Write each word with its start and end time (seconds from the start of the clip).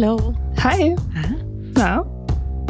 Hello. 0.00 0.32
Hi. 0.62 0.94
Na? 1.74 2.06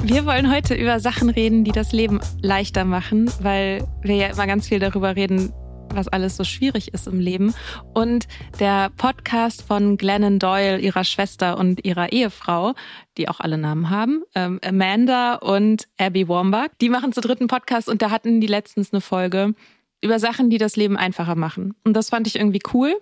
Wir 0.02 0.24
wollen 0.24 0.50
heute 0.50 0.74
über 0.74 0.98
Sachen 0.98 1.28
reden, 1.28 1.62
die 1.62 1.72
das 1.72 1.92
Leben 1.92 2.20
leichter 2.40 2.86
machen, 2.86 3.30
weil 3.42 3.86
wir 4.00 4.16
ja 4.16 4.28
immer 4.28 4.46
ganz 4.46 4.66
viel 4.66 4.78
darüber 4.78 5.14
reden, 5.14 5.52
was 5.92 6.08
alles 6.08 6.38
so 6.38 6.44
schwierig 6.44 6.94
ist 6.94 7.06
im 7.06 7.20
Leben. 7.20 7.52
Und 7.92 8.28
der 8.60 8.88
Podcast 8.96 9.60
von 9.60 9.98
Glennon 9.98 10.38
Doyle, 10.38 10.78
ihrer 10.78 11.04
Schwester 11.04 11.58
und 11.58 11.84
ihrer 11.84 12.12
Ehefrau, 12.12 12.72
die 13.18 13.28
auch 13.28 13.40
alle 13.40 13.58
Namen 13.58 13.90
haben, 13.90 14.22
ähm, 14.34 14.58
Amanda 14.64 15.34
und 15.34 15.86
Abby 15.98 16.28
Wambach, 16.28 16.68
die 16.80 16.88
machen 16.88 17.12
zu 17.12 17.20
dritten 17.20 17.46
Podcast 17.46 17.90
und 17.90 18.00
da 18.00 18.10
hatten 18.10 18.40
die 18.40 18.46
letztens 18.46 18.90
eine 18.94 19.02
Folge 19.02 19.52
über 20.00 20.18
Sachen, 20.18 20.48
die 20.48 20.56
das 20.56 20.76
Leben 20.76 20.96
einfacher 20.96 21.34
machen. 21.34 21.74
Und 21.84 21.92
das 21.92 22.08
fand 22.08 22.26
ich 22.26 22.36
irgendwie 22.36 22.62
cool 22.72 22.94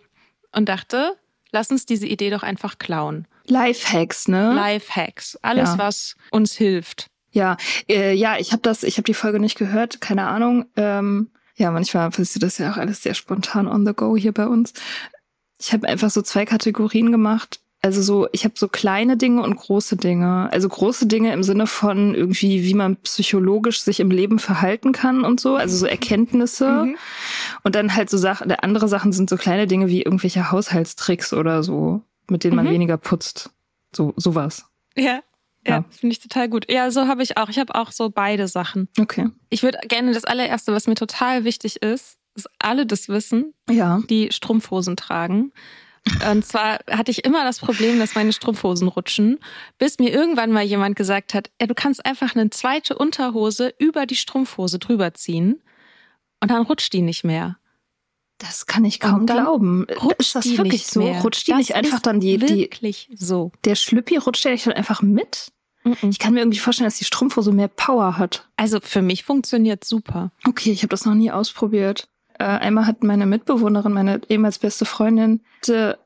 und 0.51 0.69
dachte, 0.69 1.13
lass 1.53 1.71
uns 1.71 1.87
diese 1.87 2.09
Idee 2.09 2.31
doch 2.31 2.43
einfach 2.43 2.79
klauen. 2.79 3.29
Lifehacks, 3.51 4.29
ne? 4.29 4.53
Lifehacks, 4.55 5.39
alles, 5.43 5.71
Ja. 5.71 5.79
was 5.79 6.17
uns 6.31 6.53
hilft. 6.55 7.09
Ja, 7.31 7.57
äh, 7.89 8.15
ja, 8.15 8.37
ich 8.39 8.53
habe 8.53 8.63
das, 8.63 8.83
ich 8.83 8.97
habe 8.97 9.05
die 9.05 9.15
Folge 9.15 9.39
nicht 9.41 9.59
gehört, 9.59 10.01
keine 10.01 10.27
Ahnung. 10.27 10.67
Ähm, 10.77 11.31
ja, 11.57 11.71
manchmal 11.71 12.11
passiert 12.11 12.43
das 12.43 12.59
ja 12.59 12.73
auch 12.73 12.77
alles 12.77 13.03
sehr 13.03 13.15
spontan 13.15 13.67
on 13.69 13.87
the 13.87 13.93
go 13.95 14.17
hier 14.17 14.33
bei 14.33 14.47
uns. 14.47 14.73
Ich 15.59 15.73
habe 15.73 15.89
einfach 15.89 16.11
so 16.11 16.23
zwei 16.23 16.45
Kategorien 16.45 17.11
gemacht. 17.13 17.61
Also 17.83 18.03
so, 18.03 18.27
ich 18.33 18.45
habe 18.45 18.55
so 18.57 18.69
kleine 18.69 19.17
Dinge 19.17 19.43
und 19.43 19.55
große 19.55 19.97
Dinge. 19.97 20.49
Also 20.51 20.69
große 20.69 21.07
Dinge 21.07 21.33
im 21.33 21.43
Sinne 21.43 21.67
von 21.67 22.15
irgendwie, 22.15 22.65
wie 22.65 22.75
man 22.75 22.97
psychologisch 22.97 23.81
sich 23.83 24.01
im 24.01 24.11
Leben 24.11 24.39
verhalten 24.39 24.93
kann 24.93 25.23
und 25.25 25.39
so. 25.39 25.57
Also 25.57 25.77
so 25.77 25.87
Erkenntnisse. 25.87 26.95
Und 27.63 27.75
dann 27.75 27.95
halt 27.95 28.11
so 28.11 28.17
Sachen, 28.19 28.51
andere 28.51 28.89
Sachen 28.89 29.13
sind 29.13 29.31
so 29.31 29.37
kleine 29.37 29.67
Dinge 29.67 29.89
wie 29.89 30.03
irgendwelche 30.03 30.51
Haushaltstricks 30.51 31.33
oder 31.33 31.63
so, 31.63 32.01
mit 32.31 32.45
denen 32.45 32.57
man 32.57 32.67
Mhm. 32.67 32.71
weniger 32.71 32.97
putzt. 32.97 33.51
So, 33.95 34.13
sowas. 34.17 34.67
Ja. 34.97 35.21
Ja, 35.67 35.79
Ja. 35.79 35.85
finde 35.91 36.13
ich 36.13 36.21
total 36.21 36.49
gut. 36.49 36.71
Ja, 36.71 36.91
so 36.91 37.09
habe 37.09 37.23
ich 37.23 37.37
auch. 37.39 37.49
Ich 37.49 37.59
habe 37.59 37.75
auch 37.75 37.91
so 37.91 38.09
beide 38.11 38.47
Sachen. 38.49 38.89
Okay. 39.01 39.29
Ich 39.51 39.63
würde 39.63 39.79
gerne 39.89 40.13
das 40.13 40.25
allererste, 40.25 40.73
was 40.73 40.87
mir 40.87 40.95
total 40.95 41.45
wichtig 41.45 41.83
ist, 41.83 42.19
dass 42.35 42.45
alle 42.61 42.87
das 42.87 43.09
wissen, 43.09 43.53
Ja. 43.69 44.01
die 44.09 44.31
Strumpfhosen 44.31 44.97
tragen. 44.97 45.53
Und 46.31 46.45
zwar 46.47 46.79
hatte 46.89 47.11
ich 47.11 47.25
immer 47.25 47.43
das 47.43 47.59
Problem, 47.59 47.99
dass 47.99 48.15
meine 48.15 48.33
Strumpfhosen 48.33 48.87
rutschen, 48.87 49.41
bis 49.77 49.99
mir 49.99 50.11
irgendwann 50.13 50.53
mal 50.53 50.63
jemand 50.63 50.95
gesagt 50.95 51.35
hat, 51.35 51.51
ja, 51.61 51.67
du 51.67 51.75
kannst 51.75 52.07
einfach 52.07 52.37
eine 52.37 52.49
zweite 52.51 52.97
Unterhose 52.97 53.75
über 53.81 54.07
die 54.07 54.15
Strumpfhose 54.15 54.79
drüber 54.79 55.15
ziehen 55.15 55.61
und 56.41 56.53
dann 56.53 56.63
rutscht 56.63 56.93
die 56.93 57.03
nicht 57.03 57.25
mehr. 57.25 57.59
Das 58.39 58.67
kann 58.67 58.85
ich 58.85 59.01
kaum 59.01 59.25
glauben. 59.27 59.87
Rutscht 60.03 60.21
ist 60.21 60.35
das 60.35 60.45
die 60.45 60.59
wirklich 60.59 60.73
nicht 60.73 60.91
so? 60.91 61.01
mehr. 61.01 61.21
Rutscht 61.23 61.47
die 61.47 61.53
das 61.53 61.59
nicht 61.59 61.75
einfach 61.75 62.01
dann 62.01 62.21
die, 62.21 62.37
die, 62.39 62.49
wirklich 62.49 63.09
so. 63.15 63.51
der 63.65 63.75
Schlüppi 63.75 64.19
rutscht 64.19 64.45
der 64.45 64.53
nicht 64.53 64.67
dann 64.67 64.75
einfach 64.75 65.03
mit? 65.03 65.53
Ich 66.03 66.19
kann 66.19 66.35
mir 66.35 66.41
irgendwie 66.41 66.59
vorstellen, 66.59 66.87
dass 66.87 66.99
die 66.99 67.05
Strumpfhose 67.05 67.53
mehr 67.53 67.69
Power 67.69 68.19
hat. 68.19 68.49
Also 68.57 68.81
für 68.83 69.03
mich 69.03 69.23
funktioniert 69.25 69.85
super. 69.85 70.33
Okay, 70.47 70.73
ich 70.73 70.83
habe 70.83 70.89
das 70.89 71.05
noch 71.05 71.15
nie 71.15 71.31
ausprobiert. 71.31 72.09
Äh, 72.39 72.45
einmal 72.45 72.87
hat 72.87 73.05
meine 73.05 73.25
Mitbewohnerin, 73.25 73.93
meine 73.93 74.21
ehemals 74.29 74.59
beste 74.59 74.85
Freundin, 74.85 75.43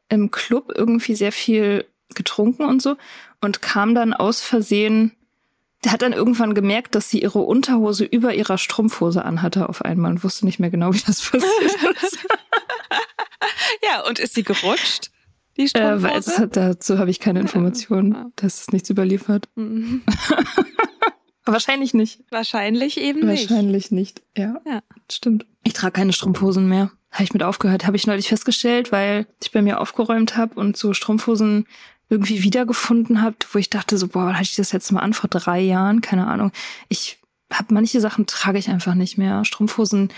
im 0.08 0.30
Club 0.30 0.72
irgendwie 0.74 1.14
sehr 1.14 1.32
viel 1.32 1.86
getrunken 2.14 2.64
und 2.64 2.82
so 2.82 2.96
und 3.40 3.62
kam 3.62 3.94
dann 3.94 4.12
aus 4.12 4.40
Versehen, 4.40 5.12
hat 5.88 6.02
dann 6.02 6.12
irgendwann 6.12 6.54
gemerkt, 6.54 6.94
dass 6.94 7.08
sie 7.08 7.22
ihre 7.22 7.38
Unterhose 7.40 8.04
über 8.04 8.34
ihrer 8.34 8.58
Strumpfhose 8.58 9.24
anhatte 9.24 9.68
auf 9.68 9.82
einmal 9.82 10.10
und 10.10 10.22
wusste 10.24 10.44
nicht 10.44 10.58
mehr 10.60 10.70
genau, 10.70 10.92
wie 10.92 11.00
das 11.06 11.20
passiert 11.22 11.42
ist. 12.02 12.18
Ja, 13.82 14.06
und 14.06 14.18
ist 14.18 14.34
sie 14.34 14.42
gerutscht? 14.42 15.10
Die 15.56 15.62
Äh, 15.64 15.68
Strumpfhose? 15.68 16.02
weil 16.02 16.18
es 16.18 16.50
dazu 16.52 16.98
habe 16.98 17.10
ich 17.10 17.18
keine 17.20 17.40
Informationen. 17.40 18.32
Das 18.36 18.60
ist 18.60 18.72
nichts 18.72 18.90
überliefert. 18.90 19.48
Mhm. 19.54 20.02
Wahrscheinlich 21.46 21.94
nicht. 21.94 22.20
Wahrscheinlich 22.30 23.00
eben 23.00 23.26
nicht. 23.26 23.50
Wahrscheinlich 23.50 23.90
nicht. 23.90 24.22
Ja, 24.36 24.60
Ja. 24.66 24.82
stimmt. 25.10 25.46
Ich 25.64 25.72
trage 25.72 25.92
keine 25.92 26.12
Strumpfhosen 26.12 26.68
mehr. 26.68 26.90
Habe 27.10 27.24
ich 27.24 27.32
mit 27.32 27.42
aufgehört. 27.42 27.86
Habe 27.86 27.96
ich 27.96 28.06
neulich 28.06 28.28
festgestellt, 28.28 28.92
weil 28.92 29.26
ich 29.42 29.50
bei 29.50 29.62
mir 29.62 29.80
aufgeräumt 29.80 30.36
habe 30.36 30.54
und 30.60 30.76
so 30.76 30.92
Strumpfhosen 30.94 31.66
irgendwie 32.10 32.42
wiedergefunden 32.42 33.22
habe, 33.22 33.36
wo 33.52 33.58
ich 33.58 33.70
dachte 33.70 33.96
so, 33.96 34.08
boah, 34.08 34.26
wann 34.26 34.34
hatte 34.34 34.44
ich 34.44 34.56
das 34.56 34.72
jetzt 34.72 34.92
mal 34.92 35.00
an? 35.00 35.14
Vor 35.14 35.30
drei 35.30 35.60
Jahren? 35.60 36.00
Keine 36.00 36.26
Ahnung. 36.26 36.52
Ich 36.88 37.18
habe 37.52 37.72
manche 37.72 38.00
Sachen 38.00 38.26
trage 38.26 38.58
ich 38.58 38.68
einfach 38.68 38.94
nicht 38.94 39.16
mehr. 39.16 39.44
Strumpfhosen 39.44 40.10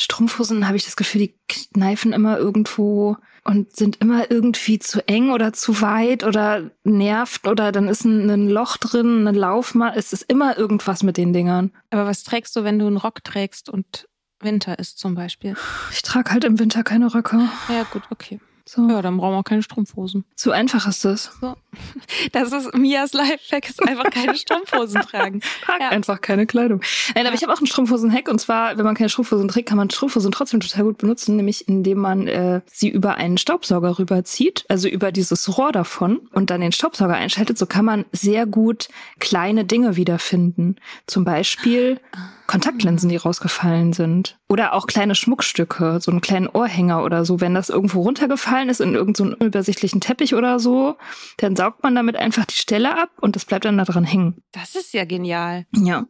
Strumpfhosen 0.00 0.66
habe 0.66 0.76
ich 0.76 0.84
das 0.84 0.96
Gefühl, 0.96 1.22
die 1.22 1.34
kneifen 1.48 2.12
immer 2.12 2.38
irgendwo 2.38 3.16
und 3.44 3.74
sind 3.74 3.96
immer 3.96 4.30
irgendwie 4.30 4.78
zu 4.78 5.06
eng 5.08 5.30
oder 5.30 5.52
zu 5.52 5.80
weit 5.80 6.22
oder 6.22 6.70
nervt 6.84 7.46
oder 7.46 7.72
dann 7.72 7.88
ist 7.88 8.04
ein, 8.04 8.30
ein 8.30 8.48
Loch 8.48 8.76
drin, 8.76 9.26
ein 9.26 9.34
Laufmal. 9.34 9.94
Es 9.96 10.12
ist 10.12 10.22
immer 10.22 10.56
irgendwas 10.56 11.02
mit 11.02 11.16
den 11.16 11.32
Dingern. 11.32 11.72
Aber 11.90 12.06
was 12.06 12.22
trägst 12.22 12.54
du, 12.54 12.62
wenn 12.62 12.78
du 12.78 12.86
einen 12.86 12.96
Rock 12.96 13.24
trägst 13.24 13.68
und 13.68 14.08
Winter 14.40 14.78
ist 14.78 14.98
zum 14.98 15.14
Beispiel? 15.14 15.56
Ich 15.90 16.02
trage 16.02 16.30
halt 16.30 16.44
im 16.44 16.58
Winter 16.60 16.84
keine 16.84 17.12
Röcke. 17.12 17.48
Ja, 17.68 17.82
gut, 17.90 18.02
okay. 18.10 18.38
So. 18.68 18.86
Ja, 18.86 19.00
dann 19.00 19.16
brauchen 19.16 19.32
wir 19.32 19.38
auch 19.38 19.44
keine 19.44 19.62
Strumpfhosen. 19.62 20.24
So 20.36 20.50
einfach 20.50 20.86
ist 20.86 21.02
das. 21.04 21.30
So. 21.40 21.54
Das 22.32 22.52
ist 22.52 22.74
Mias 22.74 23.12
Lifehack, 23.12 23.68
ist 23.68 23.82
einfach 23.82 24.10
keine 24.10 24.36
Strumpfhosen 24.36 25.00
tragen. 25.02 25.40
Trag 25.62 25.80
ja. 25.80 25.88
einfach 25.88 26.20
keine 26.20 26.46
Kleidung. 26.46 26.82
Nein, 27.14 27.26
aber 27.26 27.28
ja. 27.28 27.34
ich 27.34 27.42
habe 27.42 27.52
auch 27.52 27.58
einen 27.58 27.66
Strumpfhosen-Hack 27.66 28.28
und 28.28 28.40
zwar, 28.40 28.76
wenn 28.76 28.84
man 28.84 28.94
keine 28.94 29.08
Strumpfhosen 29.08 29.48
trägt, 29.48 29.68
kann 29.68 29.78
man 29.78 29.88
Strumpfhosen 29.88 30.30
trotzdem 30.32 30.60
total 30.60 30.84
gut 30.84 30.98
benutzen, 30.98 31.36
nämlich 31.36 31.66
indem 31.66 31.98
man 31.98 32.26
äh, 32.26 32.60
sie 32.66 32.88
über 32.88 33.14
einen 33.14 33.38
Staubsauger 33.38 33.98
rüberzieht, 33.98 34.64
also 34.68 34.88
über 34.88 35.12
dieses 35.12 35.56
Rohr 35.56 35.72
davon 35.72 36.20
und 36.32 36.50
dann 36.50 36.60
den 36.60 36.72
Staubsauger 36.72 37.14
einschaltet. 37.14 37.56
So 37.56 37.66
kann 37.66 37.84
man 37.84 38.04
sehr 38.12 38.44
gut 38.44 38.88
kleine 39.18 39.64
Dinge 39.64 39.96
wiederfinden. 39.96 40.76
Zum 41.06 41.24
Beispiel 41.24 42.00
Kontaktlinsen, 42.48 43.08
die 43.10 43.16
rausgefallen 43.16 43.92
sind. 43.92 44.38
Oder 44.48 44.72
auch 44.72 44.86
kleine 44.86 45.14
Schmuckstücke, 45.14 46.00
so 46.00 46.10
einen 46.10 46.22
kleinen 46.22 46.48
Ohrhänger 46.48 47.04
oder 47.04 47.24
so. 47.24 47.40
Wenn 47.40 47.54
das 47.54 47.68
irgendwo 47.68 48.00
runtergefallen 48.02 48.70
ist 48.70 48.80
in 48.80 48.94
irgendeinen 48.94 49.30
so 49.30 49.36
unübersichtlichen 49.36 50.00
Teppich 50.00 50.34
oder 50.34 50.58
so, 50.58 50.96
dann 51.36 51.54
saugt 51.54 51.84
man 51.84 51.94
damit 51.94 52.16
einfach 52.16 52.46
die 52.46 52.56
Stelle 52.56 53.00
ab 53.00 53.10
und 53.20 53.36
das 53.36 53.44
bleibt 53.44 53.66
dann 53.66 53.78
da 53.78 53.84
dran 53.84 54.04
hängen. 54.04 54.42
Das 54.50 54.74
ist 54.74 54.92
ja 54.94 55.04
genial. 55.04 55.66
Ja. 55.76 56.06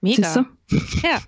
Mega. 0.00 0.22
Siehste? 0.22 0.46
Ja. 1.02 1.18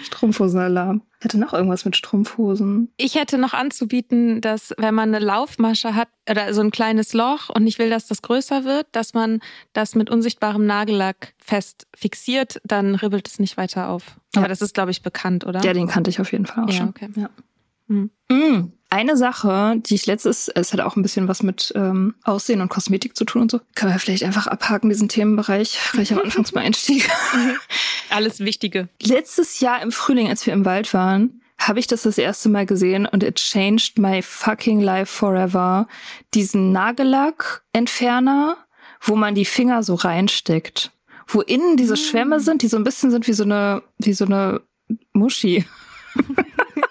Strumpfhosenalarm. 0.00 1.02
Hätte 1.20 1.38
noch 1.38 1.52
irgendwas 1.52 1.84
mit 1.84 1.96
Strumpfhosen. 1.96 2.92
Ich 2.96 3.16
hätte 3.16 3.38
noch 3.38 3.52
anzubieten, 3.52 4.40
dass 4.40 4.72
wenn 4.78 4.94
man 4.94 5.12
eine 5.12 5.24
Laufmasche 5.24 5.96
hat 5.96 6.08
oder 6.30 6.54
so 6.54 6.60
ein 6.60 6.70
kleines 6.70 7.12
Loch 7.12 7.48
und 7.48 7.66
ich 7.66 7.80
will, 7.80 7.90
dass 7.90 8.06
das 8.06 8.22
größer 8.22 8.64
wird, 8.64 8.86
dass 8.92 9.14
man 9.14 9.40
das 9.72 9.96
mit 9.96 10.10
unsichtbarem 10.10 10.64
Nagellack 10.64 11.34
fest 11.38 11.88
fixiert, 11.96 12.60
dann 12.62 12.94
ribbelt 12.94 13.26
es 13.26 13.40
nicht 13.40 13.56
weiter 13.56 13.88
auf. 13.88 14.20
Ja. 14.34 14.42
Aber 14.42 14.48
das 14.48 14.62
ist, 14.62 14.74
glaube 14.74 14.92
ich, 14.92 15.02
bekannt, 15.02 15.44
oder? 15.44 15.60
Ja, 15.64 15.72
den 15.72 15.88
kannte 15.88 16.08
ich 16.08 16.20
auf 16.20 16.30
jeden 16.30 16.46
Fall 16.46 16.64
auch 16.64 16.68
ja, 16.68 16.74
schon. 16.74 16.88
Okay. 16.90 17.08
Ja. 17.16 17.30
Mhm. 17.88 18.10
Mhm. 18.30 18.72
Eine 18.90 19.18
Sache, 19.18 19.74
die 19.76 19.94
ich 19.94 20.06
letztes, 20.06 20.48
es 20.48 20.72
hat 20.72 20.80
auch 20.80 20.96
ein 20.96 21.02
bisschen 21.02 21.28
was 21.28 21.42
mit 21.42 21.72
ähm, 21.76 22.14
Aussehen 22.24 22.62
und 22.62 22.70
Kosmetik 22.70 23.16
zu 23.16 23.24
tun 23.24 23.42
und 23.42 23.50
so, 23.50 23.60
können 23.74 23.92
wir 23.92 23.98
vielleicht 23.98 24.24
einfach 24.24 24.46
abhaken, 24.46 24.88
diesen 24.88 25.10
Themenbereich, 25.10 25.78
gleich 25.92 26.12
am 26.12 26.18
Anfang 26.24 26.46
zum 26.46 26.56
Einstieg. 26.56 27.08
Alles 28.08 28.40
Wichtige. 28.40 28.88
Letztes 29.02 29.60
Jahr 29.60 29.82
im 29.82 29.92
Frühling, 29.92 30.28
als 30.28 30.46
wir 30.46 30.54
im 30.54 30.64
Wald 30.64 30.94
waren, 30.94 31.42
habe 31.58 31.80
ich 31.80 31.86
das 31.86 32.02
das 32.02 32.16
erste 32.16 32.48
Mal 32.48 32.64
gesehen 32.64 33.04
und 33.04 33.22
it 33.22 33.34
changed 33.34 33.98
my 33.98 34.22
fucking 34.22 34.80
life 34.80 35.12
forever. 35.12 35.86
Diesen 36.32 36.72
Nagellack-Entferner, 36.72 38.56
wo 39.02 39.16
man 39.16 39.34
die 39.34 39.44
Finger 39.44 39.82
so 39.82 39.96
reinsteckt. 39.96 40.92
Wo 41.26 41.42
innen 41.42 41.76
diese 41.76 41.98
Schwämme 41.98 42.40
sind, 42.40 42.62
die 42.62 42.68
so 42.68 42.78
ein 42.78 42.84
bisschen 42.84 43.10
sind 43.10 43.26
wie 43.26 43.34
so 43.34 43.44
eine, 43.44 43.82
wie 43.98 44.14
so 44.14 44.24
eine 44.24 44.62
Muschi. 45.12 45.66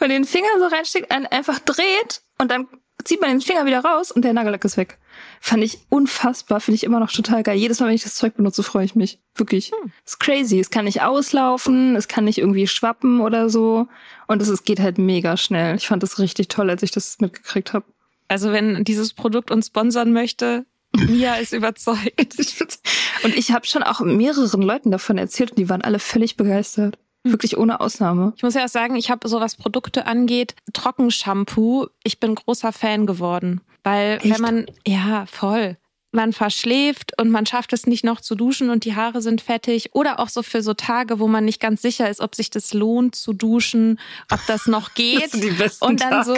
man 0.00 0.10
den 0.10 0.24
Finger 0.24 0.48
so 0.58 0.66
reinsteckt, 0.66 1.10
einen 1.10 1.26
einfach 1.26 1.58
dreht 1.58 2.22
und 2.38 2.50
dann 2.50 2.66
zieht 3.04 3.20
man 3.20 3.30
den 3.30 3.40
Finger 3.40 3.66
wieder 3.66 3.80
raus 3.80 4.10
und 4.10 4.24
der 4.24 4.32
Nagellack 4.32 4.64
ist 4.64 4.76
weg. 4.76 4.98
Fand 5.40 5.62
ich 5.62 5.78
unfassbar, 5.90 6.60
finde 6.60 6.76
ich 6.76 6.84
immer 6.84 7.00
noch 7.00 7.12
total 7.12 7.42
geil. 7.42 7.56
Jedes 7.56 7.80
Mal, 7.80 7.86
wenn 7.86 7.94
ich 7.94 8.02
das 8.02 8.14
Zeug 8.14 8.34
benutze, 8.36 8.62
freue 8.62 8.84
ich 8.84 8.94
mich. 8.94 9.18
Wirklich. 9.34 9.70
Hm. 9.70 9.92
Ist 10.04 10.20
crazy. 10.20 10.58
Es 10.58 10.70
kann 10.70 10.86
nicht 10.86 11.02
auslaufen, 11.02 11.96
es 11.96 12.08
kann 12.08 12.24
nicht 12.24 12.38
irgendwie 12.38 12.66
schwappen 12.66 13.20
oder 13.20 13.50
so. 13.50 13.88
Und 14.26 14.40
es, 14.40 14.48
es 14.48 14.64
geht 14.64 14.80
halt 14.80 14.98
mega 14.98 15.36
schnell. 15.36 15.76
Ich 15.76 15.86
fand 15.86 16.02
das 16.02 16.18
richtig 16.18 16.48
toll, 16.48 16.70
als 16.70 16.82
ich 16.82 16.92
das 16.92 17.18
mitgekriegt 17.20 17.72
habe. 17.72 17.84
Also 18.28 18.52
wenn 18.52 18.84
dieses 18.84 19.12
Produkt 19.12 19.50
uns 19.50 19.66
sponsern 19.66 20.12
möchte, 20.12 20.64
Mia 20.96 21.34
ist 21.36 21.52
überzeugt. 21.52 22.14
und 23.24 23.36
ich 23.36 23.52
habe 23.52 23.66
schon 23.66 23.82
auch 23.82 24.00
mehreren 24.00 24.62
Leuten 24.62 24.90
davon 24.90 25.18
erzählt 25.18 25.50
und 25.50 25.58
die 25.58 25.68
waren 25.68 25.82
alle 25.82 25.98
völlig 25.98 26.36
begeistert. 26.36 26.98
Wirklich 27.24 27.56
ohne 27.56 27.80
Ausnahme. 27.80 28.34
Ich 28.36 28.42
muss 28.42 28.54
ja 28.54 28.64
auch 28.64 28.68
sagen, 28.68 28.96
ich 28.96 29.10
habe 29.10 29.26
so 29.28 29.40
was 29.40 29.56
Produkte 29.56 30.06
angeht, 30.06 30.54
Trockenshampoo, 30.72 31.86
ich 32.04 32.20
bin 32.20 32.34
großer 32.34 32.72
Fan 32.72 33.06
geworden. 33.06 33.62
Weil 33.82 34.18
Echt? 34.22 34.30
wenn 34.30 34.40
man, 34.40 34.66
ja, 34.86 35.26
voll 35.26 35.78
man 36.14 36.32
verschläft 36.32 37.12
und 37.20 37.30
man 37.30 37.44
schafft 37.44 37.72
es 37.72 37.86
nicht 37.86 38.04
noch 38.04 38.20
zu 38.20 38.34
duschen 38.34 38.70
und 38.70 38.84
die 38.84 38.94
Haare 38.94 39.20
sind 39.20 39.40
fettig 39.40 39.94
oder 39.94 40.20
auch 40.20 40.28
so 40.28 40.42
für 40.42 40.62
so 40.62 40.72
Tage, 40.72 41.18
wo 41.18 41.26
man 41.26 41.44
nicht 41.44 41.60
ganz 41.60 41.82
sicher 41.82 42.08
ist, 42.08 42.20
ob 42.20 42.34
sich 42.34 42.50
das 42.50 42.72
lohnt 42.72 43.14
zu 43.16 43.32
duschen, 43.32 43.98
ob 44.30 44.40
das 44.46 44.66
noch 44.66 44.94
geht. 44.94 45.24
Das 45.24 45.30
sind 45.32 45.44
die 45.44 45.50
besten 45.50 45.84
und 45.84 46.00
dann 46.00 46.24
Tage. 46.24 46.24
so 46.24 46.34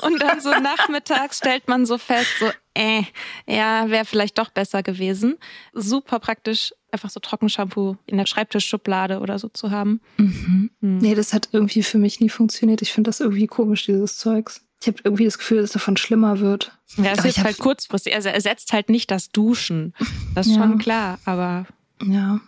und 0.06 0.20
dann 0.22 0.40
so 0.40 0.50
nachmittags 0.50 1.38
stellt 1.38 1.68
man 1.68 1.86
so 1.86 1.98
fest, 1.98 2.30
so 2.40 2.50
äh, 2.74 3.02
ja, 3.46 3.90
wäre 3.90 4.04
vielleicht 4.04 4.38
doch 4.38 4.50
besser 4.50 4.82
gewesen. 4.82 5.36
Super 5.72 6.18
praktisch 6.18 6.72
einfach 6.92 7.10
so 7.10 7.20
Trockenshampoo 7.20 7.96
in 8.06 8.18
der 8.18 8.26
Schreibtischschublade 8.26 9.20
oder 9.20 9.38
so 9.38 9.48
zu 9.48 9.70
haben. 9.70 10.00
Mhm. 10.16 10.70
Hm. 10.80 10.98
Nee, 10.98 11.14
das 11.14 11.32
hat 11.32 11.48
irgendwie 11.52 11.82
für 11.82 11.98
mich 11.98 12.20
nie 12.20 12.28
funktioniert. 12.28 12.82
Ich 12.82 12.92
finde 12.92 13.08
das 13.08 13.20
irgendwie 13.20 13.46
komisch, 13.46 13.86
dieses 13.86 14.18
Zeugs. 14.18 14.62
Ich 14.80 14.88
habe 14.88 14.98
irgendwie 15.04 15.26
das 15.26 15.38
Gefühl, 15.38 15.58
dass 15.58 15.66
es 15.70 15.72
davon 15.74 15.96
schlimmer 15.96 16.40
wird. 16.40 16.72
Ja, 16.96 17.12
es 17.12 17.24
ist 17.24 17.44
halt 17.44 17.58
kurzfristig. 17.58 18.14
Also 18.14 18.28
er 18.28 18.34
ersetzt 18.34 18.72
halt 18.72 18.88
nicht 18.88 19.10
das 19.10 19.30
Duschen. 19.30 19.94
Das 20.34 20.46
ist 20.46 20.56
ja. 20.56 20.62
schon 20.62 20.78
klar, 20.78 21.18
aber. 21.24 21.66
Ja. 22.02 22.40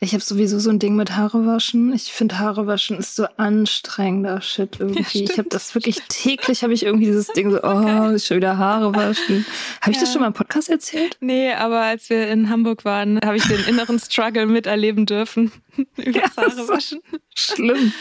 Ich 0.00 0.12
habe 0.12 0.22
sowieso 0.22 0.58
so 0.58 0.70
ein 0.70 0.78
Ding 0.78 0.96
mit 0.96 1.16
Haare 1.16 1.46
waschen. 1.46 1.92
Ich 1.92 2.12
finde 2.12 2.38
Haare 2.38 2.66
waschen 2.66 2.98
ist 2.98 3.16
so 3.16 3.26
anstrengender 3.36 4.40
Shit 4.40 4.78
irgendwie. 4.78 5.24
Ja, 5.24 5.30
ich 5.30 5.38
habe 5.38 5.48
das 5.48 5.74
wirklich 5.74 6.00
täglich 6.08 6.62
habe 6.62 6.72
ich 6.72 6.84
irgendwie 6.84 7.06
dieses 7.06 7.28
Ding 7.28 7.50
so, 7.50 7.58
oh, 7.62 8.18
schon 8.18 8.36
wieder 8.36 8.58
Haare 8.58 8.94
waschen. 8.94 9.44
Habe 9.80 9.90
ich 9.90 9.96
ja. 9.96 10.02
das 10.02 10.12
schon 10.12 10.20
mal 10.20 10.28
im 10.28 10.32
Podcast 10.32 10.68
erzählt? 10.68 11.16
Nee, 11.20 11.52
aber 11.52 11.80
als 11.80 12.10
wir 12.10 12.28
in 12.28 12.48
Hamburg 12.48 12.84
waren, 12.84 13.20
habe 13.24 13.36
ich 13.36 13.46
den 13.46 13.64
inneren 13.64 13.98
Struggle 13.98 14.46
miterleben 14.46 15.06
dürfen 15.06 15.52
über 15.96 16.20
ja, 16.20 16.36
Haare 16.36 16.68
waschen. 16.68 17.00
Schlimm. 17.34 17.92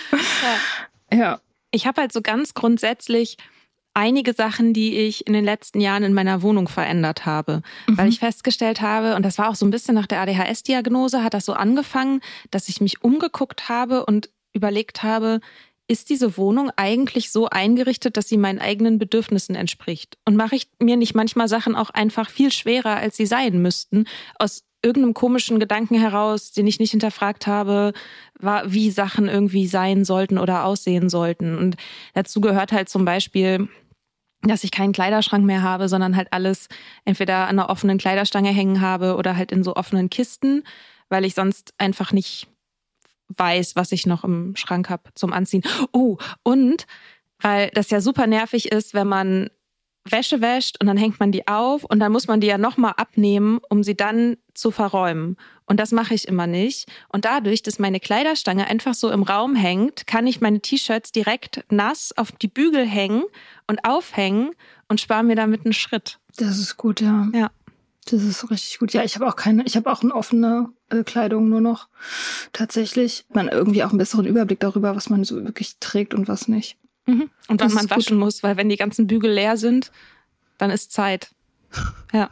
Ja. 1.12 1.18
ja. 1.18 1.42
Ich 1.72 1.86
habe 1.86 2.02
halt 2.02 2.14
so 2.14 2.22
ganz 2.22 2.54
grundsätzlich 2.54 3.38
einige 3.98 4.34
Sachen, 4.34 4.74
die 4.74 4.96
ich 4.96 5.26
in 5.26 5.34
den 5.34 5.44
letzten 5.44 5.82
Jahren 5.82 6.04
in 6.04 6.14
meiner 6.14 6.44
Wohnung 6.44 6.68
verändert 6.68 7.26
habe, 7.26 7.64
mhm. 7.88 7.98
weil 7.98 8.10
ich 8.10 8.20
festgestellt 8.20 8.80
habe, 8.80 9.16
und 9.16 9.24
das 9.24 9.40
war 9.40 9.50
auch 9.50 9.56
so 9.56 9.66
ein 9.66 9.72
bisschen 9.72 9.96
nach 9.96 10.06
der 10.06 10.22
ADHS-Diagnose, 10.22 11.24
hat 11.24 11.34
das 11.34 11.46
so 11.46 11.54
angefangen, 11.54 12.22
dass 12.52 12.70
ich 12.70 12.80
mich 12.80 13.04
umgeguckt 13.04 13.70
habe 13.70 14.06
und 14.06 14.30
überlegt 14.54 15.02
habe, 15.02 15.40
ist 15.88 16.12
diese 16.12 16.38
Wohnung 16.38 16.70
eigentlich 16.76 17.32
so 17.32 17.50
eingerichtet, 17.50 18.18
dass 18.18 18.28
sie 18.28 18.38
meinen 18.38 18.60
eigenen 18.60 19.00
Bedürfnissen 19.00 19.56
entspricht? 19.56 20.18
Und 20.26 20.36
mache 20.36 20.56
ich 20.56 20.70
mir 20.80 20.98
nicht 20.98 21.16
manchmal 21.16 21.48
Sachen 21.48 21.76
auch 21.76 21.90
einfach 21.90 22.30
viel 22.30 22.52
schwerer, 22.52 22.98
als 22.98 23.18
sie 23.18 23.26
sein 23.26 23.62
müssten, 23.64 24.06
aus 24.38 24.64
irgendeinem 24.84 25.16
komischen 25.16 25.60
Gedanken 25.60 25.96
heraus, 26.00 26.52
den 26.52 26.68
ich 26.68 26.80
nicht 26.80 26.92
hinterfragt 26.92 27.48
habe, 27.48 27.94
war, 28.38 28.72
wie 28.72 28.92
Sachen 28.92 29.28
irgendwie 29.28 29.66
sein 29.66 30.06
sollten 30.06 30.38
oder 30.38 30.66
aussehen 30.66 31.10
sollten. 31.10 31.58
Und 31.58 31.78
dazu 32.14 32.42
gehört 32.42 32.72
halt 32.72 32.90
zum 32.90 33.04
Beispiel, 33.04 33.70
dass 34.42 34.64
ich 34.64 34.72
keinen 34.72 34.94
Kleiderschrank 34.94 35.46
mehr 35.46 35.62
habe, 35.62 35.90
sondern 35.90 36.16
halt 36.16 36.32
alles 36.32 36.68
entweder 37.06 37.48
an 37.48 37.60
einer 37.60 37.70
offenen 37.70 37.98
Kleiderstange 37.98 38.50
hängen 38.50 38.82
habe 38.82 39.16
oder 39.16 39.36
halt 39.36 39.52
in 39.52 39.64
so 39.64 39.76
offenen 39.76 40.10
Kisten, 40.10 40.64
weil 41.10 41.26
ich 41.26 41.34
sonst 41.34 41.74
einfach 41.78 42.12
nicht 42.12 42.48
weiß, 43.30 43.76
was 43.76 43.92
ich 43.92 44.06
noch 44.06 44.24
im 44.24 44.56
Schrank 44.56 44.90
habe 44.90 45.10
zum 45.16 45.34
Anziehen. 45.34 45.64
Oh, 45.92 46.18
und 46.44 46.86
weil 47.40 47.70
das 47.74 47.90
ja 47.90 48.02
super 48.02 48.28
nervig 48.28 48.72
ist, 48.72 48.94
wenn 48.94 49.08
man 49.08 49.50
Wäsche 50.12 50.42
wäscht 50.42 50.78
und 50.82 50.88
dann 50.88 50.98
hängt 50.98 51.20
man 51.20 51.32
die 51.32 51.48
auf 51.48 51.84
und 51.84 52.00
dann 52.00 52.12
muss 52.12 52.28
man 52.28 52.42
die 52.42 52.48
ja 52.48 52.58
nochmal 52.58 52.94
abnehmen, 52.98 53.60
um 53.70 53.84
sie 53.84 53.96
dann 53.96 54.38
zu 54.54 54.72
verräumen. 54.72 55.38
Und 55.66 55.80
das 55.80 55.92
mache 55.92 56.14
ich 56.14 56.28
immer 56.28 56.48
nicht. 56.48 56.90
Und 57.10 57.26
dadurch, 57.26 57.62
dass 57.62 57.78
meine 57.78 58.00
Kleiderstange 58.00 58.68
einfach 58.68 58.94
so 58.94 59.12
im 59.12 59.24
Raum 59.24 59.56
hängt, 59.56 60.08
kann 60.08 60.26
ich 60.26 60.42
meine 60.42 60.62
T-Shirts 60.62 61.12
direkt 61.12 61.66
nass 61.70 62.14
auf 62.18 62.32
die 62.32 62.48
Bügel 62.48 62.86
hängen 62.86 63.24
und 63.68 63.84
aufhängen 63.84 64.52
und 64.88 65.02
spare 65.02 65.24
mir 65.24 65.36
damit 65.36 65.66
einen 65.66 65.74
Schritt. 65.74 66.20
Das 66.38 66.58
ist 66.58 66.78
gut, 66.78 67.02
ja. 67.02 67.28
Ja. 67.34 67.52
Das 68.10 68.24
ist 68.24 68.50
richtig 68.50 68.80
gut. 68.80 68.94
Ja, 68.94 69.04
ich 69.04 69.16
habe 69.16 69.28
auch 69.28 69.36
keine, 69.36 69.64
ich 69.66 69.76
habe 69.76 69.92
auch 69.92 70.02
eine 70.02 70.16
offene 70.16 70.70
äh, 70.90 71.04
Kleidung 71.04 71.50
nur 71.50 71.60
noch. 71.60 71.90
Tatsächlich. 72.54 73.26
Man 73.34 73.50
irgendwie 73.50 73.84
auch 73.84 73.90
einen 73.90 73.98
besseren 73.98 74.26
Überblick 74.26 74.62
darüber, 74.62 74.96
was 74.96 75.10
man 75.10 75.26
so 75.26 75.44
wirklich 75.44 75.76
trägt 75.80 76.14
und 76.14 76.30
was 76.30 76.48
nicht. 76.48 76.78
Mhm. 77.08 77.30
Und 77.48 77.62
wann 77.62 77.74
man 77.74 77.90
waschen 77.90 78.18
gut. 78.18 78.26
muss, 78.26 78.44
weil 78.44 78.58
wenn 78.58 78.70
die 78.70 78.76
ganzen 78.76 79.08
Bügel 79.08 79.32
leer 79.32 79.58
sind, 79.58 79.92
dann 80.58 80.70
ist 80.70 80.92
Zeit. 80.92 81.32
Ja. 82.14 82.30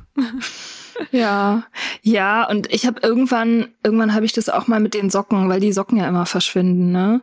ja, 1.11 1.63
ja, 2.01 2.47
und 2.49 2.71
ich 2.71 2.87
habe 2.87 3.01
irgendwann, 3.03 3.67
irgendwann 3.83 4.13
habe 4.13 4.23
ich 4.23 4.31
das 4.31 4.47
auch 4.47 4.67
mal 4.67 4.79
mit 4.79 4.93
den 4.93 5.09
Socken, 5.09 5.49
weil 5.49 5.59
die 5.59 5.73
Socken 5.73 5.97
ja 5.97 6.07
immer 6.07 6.25
verschwinden, 6.25 6.93
ne? 6.93 7.21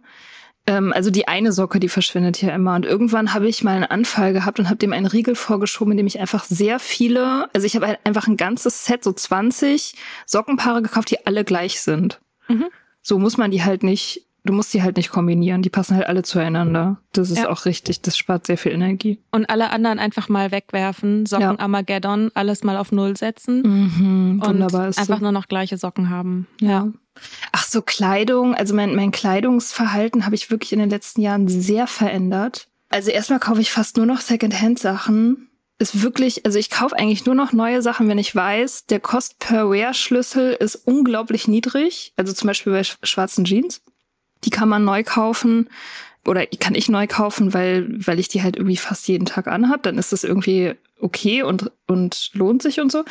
Ähm, 0.66 0.92
also 0.92 1.10
die 1.10 1.26
eine 1.26 1.52
Socke, 1.52 1.80
die 1.80 1.88
verschwindet 1.88 2.40
ja 2.42 2.54
immer. 2.54 2.74
Und 2.74 2.84
irgendwann 2.84 3.34
habe 3.34 3.48
ich 3.48 3.64
mal 3.64 3.74
einen 3.74 3.84
Anfall 3.84 4.32
gehabt 4.32 4.58
und 4.58 4.68
habe 4.68 4.76
dem 4.76 4.92
einen 4.92 5.06
Riegel 5.06 5.34
vorgeschoben, 5.34 5.92
in 5.92 5.96
dem 5.96 6.06
ich 6.06 6.20
einfach 6.20 6.44
sehr 6.44 6.78
viele, 6.78 7.48
also 7.52 7.66
ich 7.66 7.74
habe 7.74 7.98
einfach 8.04 8.28
ein 8.28 8.36
ganzes 8.36 8.84
Set, 8.84 9.02
so 9.02 9.12
20 9.12 9.94
Sockenpaare 10.26 10.82
gekauft, 10.82 11.10
die 11.10 11.26
alle 11.26 11.44
gleich 11.44 11.80
sind. 11.80 12.20
Mhm. 12.48 12.66
So 13.00 13.18
muss 13.18 13.36
man 13.36 13.50
die 13.50 13.64
halt 13.64 13.82
nicht 13.82 14.26
du 14.44 14.52
musst 14.52 14.72
die 14.74 14.82
halt 14.82 14.96
nicht 14.96 15.10
kombinieren. 15.10 15.62
Die 15.62 15.70
passen 15.70 15.96
halt 15.96 16.06
alle 16.06 16.22
zueinander. 16.22 16.98
Das 17.12 17.30
ist 17.30 17.38
ja. 17.38 17.48
auch 17.48 17.64
richtig. 17.64 18.02
Das 18.02 18.16
spart 18.16 18.46
sehr 18.46 18.58
viel 18.58 18.72
Energie. 18.72 19.18
Und 19.30 19.48
alle 19.48 19.70
anderen 19.70 19.98
einfach 19.98 20.28
mal 20.28 20.50
wegwerfen. 20.50 21.26
Socken 21.26 21.42
ja. 21.42 21.58
Armageddon, 21.58 22.30
alles 22.34 22.64
mal 22.64 22.76
auf 22.76 22.92
Null 22.92 23.16
setzen. 23.16 23.62
Mhm, 23.62 24.42
wunderbar. 24.44 24.88
Und 24.88 24.98
einfach 24.98 25.18
so. 25.18 25.22
nur 25.22 25.32
noch 25.32 25.48
gleiche 25.48 25.78
Socken 25.78 26.10
haben. 26.10 26.46
Ja. 26.60 26.88
Ach 27.52 27.64
so, 27.64 27.82
Kleidung. 27.82 28.54
Also 28.54 28.74
mein, 28.74 28.94
mein 28.96 29.10
Kleidungsverhalten 29.10 30.24
habe 30.24 30.34
ich 30.34 30.50
wirklich 30.50 30.72
in 30.72 30.78
den 30.78 30.90
letzten 30.90 31.20
Jahren 31.20 31.48
sehr 31.48 31.86
verändert. 31.86 32.68
Also 32.88 33.10
erstmal 33.10 33.40
kaufe 33.40 33.60
ich 33.60 33.70
fast 33.70 33.96
nur 33.96 34.06
noch 34.06 34.20
Secondhand-Sachen 34.20 35.48
ist 35.82 36.02
wirklich, 36.02 36.46
also 36.46 36.58
ich 36.58 36.70
kaufe 36.70 36.96
eigentlich 36.96 37.26
nur 37.26 37.34
noch 37.34 37.52
neue 37.52 37.82
Sachen, 37.82 38.08
wenn 38.08 38.18
ich 38.18 38.34
weiß, 38.34 38.86
der 38.86 39.00
Cost 39.00 39.40
per 39.40 39.68
Wear 39.68 39.92
Schlüssel 39.92 40.52
ist 40.52 40.76
unglaublich 40.76 41.48
niedrig. 41.48 42.12
Also 42.16 42.32
zum 42.32 42.46
Beispiel 42.46 42.72
bei 42.72 42.84
schwarzen 42.84 43.44
Jeans. 43.44 43.82
Die 44.44 44.50
kann 44.50 44.68
man 44.68 44.84
neu 44.84 45.02
kaufen 45.04 45.68
oder 46.26 46.46
kann 46.46 46.74
ich 46.74 46.88
neu 46.88 47.06
kaufen, 47.06 47.52
weil, 47.52 47.88
weil 48.06 48.18
ich 48.18 48.28
die 48.28 48.42
halt 48.42 48.56
irgendwie 48.56 48.76
fast 48.76 49.08
jeden 49.08 49.26
Tag 49.26 49.48
anhab. 49.48 49.82
Dann 49.82 49.98
ist 49.98 50.12
das 50.12 50.24
irgendwie 50.24 50.74
okay 51.00 51.42
und, 51.42 51.70
und 51.86 52.30
lohnt 52.34 52.62
sich 52.62 52.80
und 52.80 52.92
so. 52.92 53.04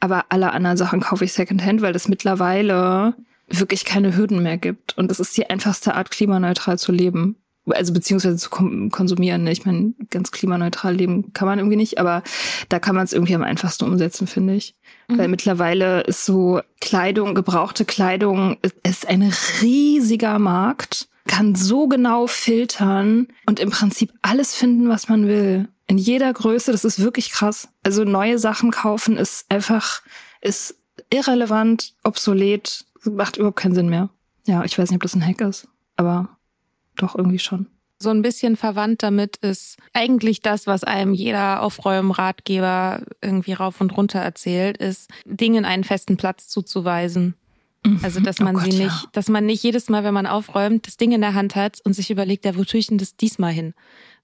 Aber 0.00 0.26
alle 0.30 0.52
anderen 0.52 0.76
Sachen 0.76 1.00
kaufe 1.00 1.24
ich 1.24 1.32
Secondhand, 1.32 1.82
weil 1.82 1.92
das 1.92 2.08
mittlerweile 2.08 3.14
wirklich 3.48 3.84
keine 3.84 4.16
Hürden 4.16 4.42
mehr 4.42 4.56
gibt. 4.56 4.96
Und 4.96 5.10
es 5.10 5.20
ist 5.20 5.36
die 5.36 5.48
einfachste 5.50 5.94
Art, 5.94 6.10
klimaneutral 6.10 6.78
zu 6.78 6.92
leben 6.92 7.36
also 7.66 7.92
beziehungsweise 7.92 8.36
zu 8.36 8.50
konsumieren. 8.50 9.44
Ne? 9.44 9.52
Ich 9.52 9.64
meine, 9.64 9.94
ganz 10.10 10.30
klimaneutral 10.30 10.94
leben 10.94 11.32
kann 11.32 11.48
man 11.48 11.58
irgendwie 11.58 11.76
nicht, 11.76 11.98
aber 11.98 12.22
da 12.68 12.78
kann 12.78 12.94
man 12.94 13.04
es 13.04 13.12
irgendwie 13.12 13.34
am 13.34 13.42
einfachsten 13.42 13.84
umsetzen, 13.84 14.26
finde 14.26 14.54
ich. 14.54 14.74
Mhm. 15.08 15.18
Weil 15.18 15.28
mittlerweile 15.28 16.02
ist 16.02 16.24
so 16.24 16.60
Kleidung, 16.80 17.34
gebrauchte 17.34 17.84
Kleidung, 17.84 18.58
ist 18.82 19.08
ein 19.08 19.32
riesiger 19.62 20.38
Markt, 20.38 21.08
kann 21.26 21.54
so 21.54 21.88
genau 21.88 22.26
filtern 22.26 23.28
und 23.46 23.60
im 23.60 23.70
Prinzip 23.70 24.12
alles 24.22 24.54
finden, 24.54 24.88
was 24.88 25.08
man 25.08 25.26
will. 25.26 25.68
In 25.86 25.98
jeder 25.98 26.32
Größe, 26.32 26.72
das 26.72 26.84
ist 26.84 27.00
wirklich 27.00 27.30
krass. 27.30 27.68
Also 27.82 28.04
neue 28.04 28.38
Sachen 28.38 28.70
kaufen 28.70 29.16
ist 29.16 29.46
einfach, 29.50 30.02
ist 30.40 30.76
irrelevant, 31.10 31.94
obsolet, 32.02 32.84
macht 33.04 33.36
überhaupt 33.36 33.58
keinen 33.58 33.74
Sinn 33.74 33.88
mehr. 33.88 34.10
Ja, 34.46 34.64
ich 34.64 34.78
weiß 34.78 34.90
nicht, 34.90 34.96
ob 34.96 35.02
das 35.02 35.14
ein 35.14 35.26
Hack 35.26 35.40
ist, 35.40 35.68
aber 35.96 36.28
doch 36.96 37.16
irgendwie 37.16 37.38
schon. 37.38 37.66
So 37.98 38.10
ein 38.10 38.22
bisschen 38.22 38.56
verwandt 38.56 39.02
damit 39.02 39.36
ist 39.36 39.78
eigentlich 39.92 40.40
das, 40.40 40.66
was 40.66 40.84
einem 40.84 41.14
jeder 41.14 41.62
Aufräumen-Ratgeber 41.62 43.02
irgendwie 43.22 43.52
rauf 43.52 43.80
und 43.80 43.96
runter 43.96 44.18
erzählt, 44.18 44.78
ist, 44.78 45.10
Dingen 45.24 45.64
einen 45.64 45.84
festen 45.84 46.16
Platz 46.16 46.48
zuzuweisen. 46.48 47.34
Mhm. 47.86 48.00
Also, 48.02 48.20
dass 48.20 48.40
man 48.40 48.56
oh 48.56 48.58
Gott, 48.60 48.72
sie 48.72 48.78
nicht, 48.78 49.02
ja. 49.02 49.08
dass 49.12 49.28
man 49.28 49.46
nicht 49.46 49.62
jedes 49.62 49.88
Mal, 49.88 50.04
wenn 50.04 50.14
man 50.14 50.26
aufräumt, 50.26 50.86
das 50.86 50.96
Ding 50.96 51.12
in 51.12 51.20
der 51.20 51.34
Hand 51.34 51.54
hat 51.54 51.80
und 51.84 51.92
sich 51.92 52.10
überlegt, 52.10 52.44
ja, 52.44 52.56
wo 52.56 52.64
tue 52.64 52.80
ich 52.80 52.88
denn 52.88 52.98
das 52.98 53.16
diesmal 53.16 53.52
hin? 53.52 53.74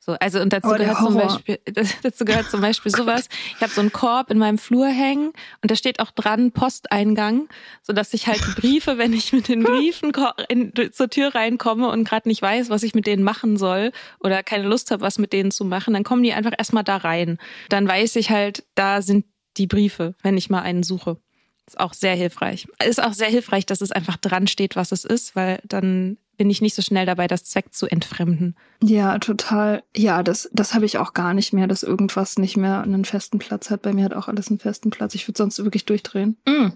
So, 0.02 0.12
also 0.12 0.40
und 0.40 0.50
dazu 0.54 0.70
oh, 0.70 0.76
gehört 0.76 0.96
zum 0.96 1.14
Beispiel, 1.14 1.58
dazu 2.02 2.24
gehört 2.24 2.50
zum 2.50 2.62
Beispiel 2.62 2.90
sowas. 2.90 3.28
Ich 3.54 3.60
habe 3.60 3.70
so 3.70 3.82
einen 3.82 3.92
Korb 3.92 4.30
in 4.30 4.38
meinem 4.38 4.56
Flur 4.56 4.86
hängen 4.86 5.32
und 5.60 5.70
da 5.70 5.76
steht 5.76 6.00
auch 6.00 6.10
dran 6.10 6.52
Posteingang, 6.52 7.48
so 7.82 7.92
dass 7.92 8.14
ich 8.14 8.26
halt 8.26 8.40
die 8.40 8.58
Briefe, 8.58 8.96
wenn 8.96 9.12
ich 9.12 9.34
mit 9.34 9.48
den 9.48 9.62
Briefen 9.64 10.12
in, 10.48 10.72
zur 10.92 11.10
Tür 11.10 11.34
reinkomme 11.34 11.90
und 11.90 12.04
gerade 12.04 12.30
nicht 12.30 12.40
weiß, 12.40 12.70
was 12.70 12.82
ich 12.82 12.94
mit 12.94 13.06
denen 13.06 13.22
machen 13.22 13.58
soll 13.58 13.92
oder 14.20 14.42
keine 14.42 14.66
Lust 14.66 14.90
habe, 14.90 15.02
was 15.02 15.18
mit 15.18 15.34
denen 15.34 15.50
zu 15.50 15.66
machen, 15.66 15.92
dann 15.92 16.04
kommen 16.04 16.22
die 16.22 16.32
einfach 16.32 16.54
erstmal 16.56 16.84
da 16.84 16.96
rein. 16.96 17.36
Dann 17.68 17.86
weiß 17.86 18.16
ich 18.16 18.30
halt, 18.30 18.64
da 18.74 19.02
sind 19.02 19.26
die 19.58 19.66
Briefe, 19.66 20.14
wenn 20.22 20.38
ich 20.38 20.48
mal 20.48 20.62
einen 20.62 20.82
suche. 20.82 21.18
Ist 21.66 21.78
auch 21.78 21.92
sehr 21.92 22.14
hilfreich. 22.14 22.66
Ist 22.82 23.02
auch 23.02 23.12
sehr 23.12 23.28
hilfreich, 23.28 23.66
dass 23.66 23.82
es 23.82 23.92
einfach 23.92 24.16
dran 24.16 24.46
steht, 24.46 24.76
was 24.76 24.92
es 24.92 25.04
ist, 25.04 25.36
weil 25.36 25.60
dann 25.64 26.16
bin 26.40 26.48
ich 26.48 26.62
nicht 26.62 26.74
so 26.74 26.80
schnell 26.80 27.04
dabei, 27.04 27.26
das 27.26 27.44
Zweck 27.44 27.74
zu 27.74 27.86
entfremden. 27.86 28.56
Ja, 28.82 29.18
total. 29.18 29.82
Ja, 29.94 30.22
das, 30.22 30.48
das 30.54 30.72
habe 30.72 30.86
ich 30.86 30.96
auch 30.96 31.12
gar 31.12 31.34
nicht 31.34 31.52
mehr, 31.52 31.66
dass 31.66 31.82
irgendwas 31.82 32.38
nicht 32.38 32.56
mehr 32.56 32.80
einen 32.80 33.04
festen 33.04 33.38
Platz 33.38 33.68
hat. 33.68 33.82
Bei 33.82 33.92
mir 33.92 34.06
hat 34.06 34.14
auch 34.14 34.26
alles 34.26 34.48
einen 34.48 34.58
festen 34.58 34.88
Platz. 34.88 35.14
Ich 35.14 35.28
würde 35.28 35.36
sonst 35.36 35.62
wirklich 35.62 35.84
durchdrehen. 35.84 36.38
Mhm. 36.48 36.72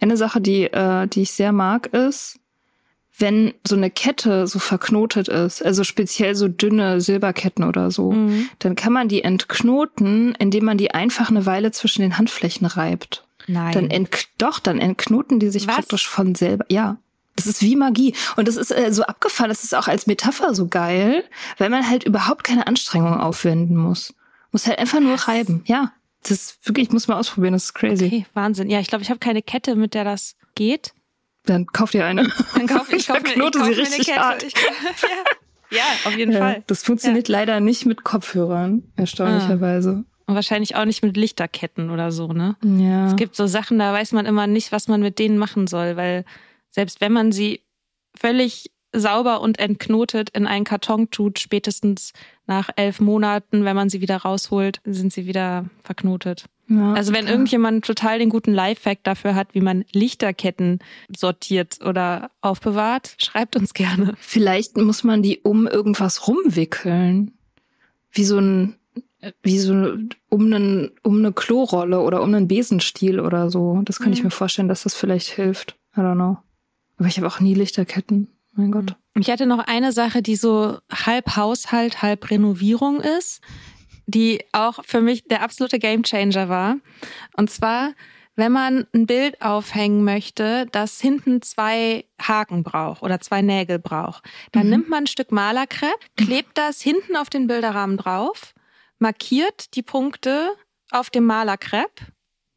Eine 0.00 0.16
Sache, 0.16 0.40
die, 0.40 0.62
äh, 0.62 1.06
die 1.08 1.20
ich 1.20 1.32
sehr 1.32 1.52
mag, 1.52 1.88
ist, 1.88 2.40
wenn 3.18 3.52
so 3.66 3.76
eine 3.76 3.90
Kette 3.90 4.46
so 4.46 4.58
verknotet 4.58 5.28
ist, 5.28 5.62
also 5.62 5.84
speziell 5.84 6.34
so 6.34 6.48
dünne 6.48 7.02
Silberketten 7.02 7.64
oder 7.64 7.90
so, 7.90 8.12
mhm. 8.12 8.48
dann 8.60 8.76
kann 8.76 8.94
man 8.94 9.08
die 9.08 9.22
entknoten, 9.22 10.34
indem 10.36 10.64
man 10.64 10.78
die 10.78 10.92
einfach 10.92 11.28
eine 11.28 11.44
Weile 11.44 11.70
zwischen 11.70 12.00
den 12.00 12.16
Handflächen 12.16 12.66
reibt. 12.66 13.26
Nein. 13.46 13.72
Dann 13.72 13.90
ent 13.90 14.28
doch, 14.38 14.58
dann 14.58 14.78
entknoten 14.78 15.38
die 15.38 15.50
sich 15.50 15.68
Was? 15.68 15.74
praktisch 15.74 16.08
von 16.08 16.34
selber. 16.34 16.64
Ja. 16.70 16.96
Das 17.36 17.46
ist 17.46 17.62
wie 17.62 17.76
Magie. 17.76 18.14
Und 18.36 18.48
das 18.48 18.56
ist 18.56 18.70
äh, 18.70 18.92
so 18.92 19.02
abgefahren, 19.02 19.50
das 19.50 19.62
ist 19.62 19.74
auch 19.74 19.88
als 19.88 20.06
Metapher 20.06 20.54
so 20.54 20.68
geil, 20.68 21.24
weil 21.58 21.70
man 21.70 21.88
halt 21.88 22.04
überhaupt 22.04 22.44
keine 22.44 22.66
Anstrengung 22.66 23.20
aufwenden 23.20 23.76
muss. 23.76 24.14
Muss 24.52 24.66
halt 24.66 24.78
einfach 24.78 25.00
nur 25.00 25.14
reiben. 25.16 25.62
Ja. 25.66 25.92
Das 26.22 26.32
ist 26.32 26.66
wirklich, 26.66 26.88
ich 26.88 26.92
muss 26.92 27.06
mal 27.06 27.18
ausprobieren, 27.18 27.52
das 27.52 27.64
ist 27.64 27.74
crazy. 27.74 28.06
Okay, 28.06 28.26
Wahnsinn. 28.34 28.68
Ja, 28.68 28.80
ich 28.80 28.88
glaube, 28.88 29.02
ich 29.02 29.10
habe 29.10 29.20
keine 29.20 29.42
Kette, 29.42 29.76
mit 29.76 29.94
der 29.94 30.02
das 30.02 30.34
geht. 30.54 30.92
Dann 31.44 31.66
kauf 31.66 31.92
dir 31.92 32.04
eine. 32.04 32.28
Dann 32.54 32.66
kauf 32.66 32.92
ich, 32.92 33.06
kauf 33.06 33.22
mir, 33.22 33.36
ich 33.36 33.38
kauf 33.38 33.64
sie 33.64 33.72
richtig 33.72 34.12
eine 34.12 34.34
Kette. 34.34 34.46
Ich, 34.46 34.54
ja. 35.70 35.78
ja, 35.78 35.84
auf 36.04 36.16
jeden 36.16 36.32
ja, 36.32 36.38
Fall. 36.38 36.64
Das 36.66 36.82
funktioniert 36.82 37.28
ja. 37.28 37.38
leider 37.38 37.60
nicht 37.60 37.86
mit 37.86 38.02
Kopfhörern, 38.02 38.82
erstaunlicherweise. 38.96 40.04
Ah. 40.04 40.12
Und 40.28 40.34
wahrscheinlich 40.34 40.74
auch 40.74 40.84
nicht 40.84 41.04
mit 41.04 41.16
Lichterketten 41.16 41.90
oder 41.90 42.10
so, 42.10 42.32
ne? 42.32 42.56
Ja. 42.64 43.06
Es 43.06 43.14
gibt 43.14 43.36
so 43.36 43.46
Sachen, 43.46 43.78
da 43.78 43.92
weiß 43.92 44.10
man 44.10 44.26
immer 44.26 44.48
nicht, 44.48 44.72
was 44.72 44.88
man 44.88 45.00
mit 45.00 45.20
denen 45.20 45.38
machen 45.38 45.68
soll, 45.68 45.96
weil 45.96 46.24
selbst 46.76 47.00
wenn 47.00 47.12
man 47.12 47.32
sie 47.32 47.62
völlig 48.14 48.70
sauber 48.92 49.40
und 49.40 49.58
entknotet 49.58 50.28
in 50.30 50.46
einen 50.46 50.66
Karton 50.66 51.10
tut, 51.10 51.38
spätestens 51.38 52.12
nach 52.46 52.68
elf 52.76 53.00
Monaten, 53.00 53.64
wenn 53.64 53.74
man 53.74 53.88
sie 53.88 54.02
wieder 54.02 54.18
rausholt, 54.18 54.80
sind 54.84 55.10
sie 55.10 55.26
wieder 55.26 55.64
verknotet. 55.82 56.44
Ja, 56.68 56.92
also 56.92 57.14
wenn 57.14 57.24
klar. 57.24 57.32
irgendjemand 57.32 57.86
total 57.86 58.18
den 58.18 58.28
guten 58.28 58.52
Lifehack 58.52 59.02
dafür 59.04 59.34
hat, 59.34 59.54
wie 59.54 59.62
man 59.62 59.86
Lichterketten 59.92 60.80
sortiert 61.16 61.78
oder 61.82 62.30
aufbewahrt, 62.42 63.14
schreibt 63.16 63.56
uns 63.56 63.72
gerne. 63.72 64.12
Vielleicht 64.18 64.76
muss 64.76 65.02
man 65.02 65.22
die 65.22 65.40
um 65.40 65.66
irgendwas 65.66 66.28
rumwickeln. 66.28 67.32
Wie 68.10 68.24
so 68.24 68.38
ein, 68.38 68.76
wie 69.42 69.58
so 69.58 69.72
um 70.28 70.52
einen, 70.52 70.90
um 71.02 71.18
eine 71.20 71.32
Klorolle 71.32 72.00
oder 72.00 72.22
um 72.22 72.34
einen 72.34 72.48
Besenstiel 72.48 73.18
oder 73.18 73.48
so. 73.48 73.80
Das 73.86 73.98
kann 73.98 74.08
mhm. 74.08 74.12
ich 74.12 74.24
mir 74.24 74.30
vorstellen, 74.30 74.68
dass 74.68 74.82
das 74.82 74.94
vielleicht 74.94 75.28
hilft. 75.28 75.74
I 75.96 76.00
don't 76.00 76.16
know. 76.16 76.38
Aber 76.98 77.08
ich 77.08 77.16
habe 77.16 77.26
auch 77.26 77.40
nie 77.40 77.54
Lichterketten. 77.54 78.28
Mein 78.52 78.70
Gott. 78.70 78.96
Ich 79.18 79.30
hatte 79.30 79.46
noch 79.46 79.58
eine 79.58 79.92
Sache, 79.92 80.22
die 80.22 80.36
so 80.36 80.78
halb 80.90 81.36
Haushalt, 81.36 82.02
halb 82.02 82.30
Renovierung 82.30 83.00
ist, 83.00 83.40
die 84.06 84.42
auch 84.52 84.84
für 84.84 85.00
mich 85.00 85.24
der 85.24 85.42
absolute 85.42 85.78
Gamechanger 85.78 86.48
war. 86.48 86.76
Und 87.36 87.50
zwar, 87.50 87.92
wenn 88.34 88.52
man 88.52 88.86
ein 88.94 89.06
Bild 89.06 89.42
aufhängen 89.42 90.04
möchte, 90.04 90.66
das 90.72 91.00
hinten 91.00 91.42
zwei 91.42 92.04
Haken 92.20 92.62
braucht 92.62 93.02
oder 93.02 93.20
zwei 93.20 93.42
Nägel 93.42 93.78
braucht, 93.78 94.24
dann 94.52 94.64
mhm. 94.64 94.70
nimmt 94.70 94.88
man 94.88 95.04
ein 95.04 95.06
Stück 95.06 95.32
Malerkrepp, 95.32 95.98
klebt 96.16 96.56
das 96.56 96.80
hinten 96.80 97.16
auf 97.16 97.28
den 97.28 97.46
Bilderrahmen 97.46 97.96
drauf, 97.96 98.54
markiert 98.98 99.74
die 99.74 99.82
Punkte 99.82 100.50
auf 100.90 101.10
dem 101.10 101.24
Malerkrepp 101.24 101.90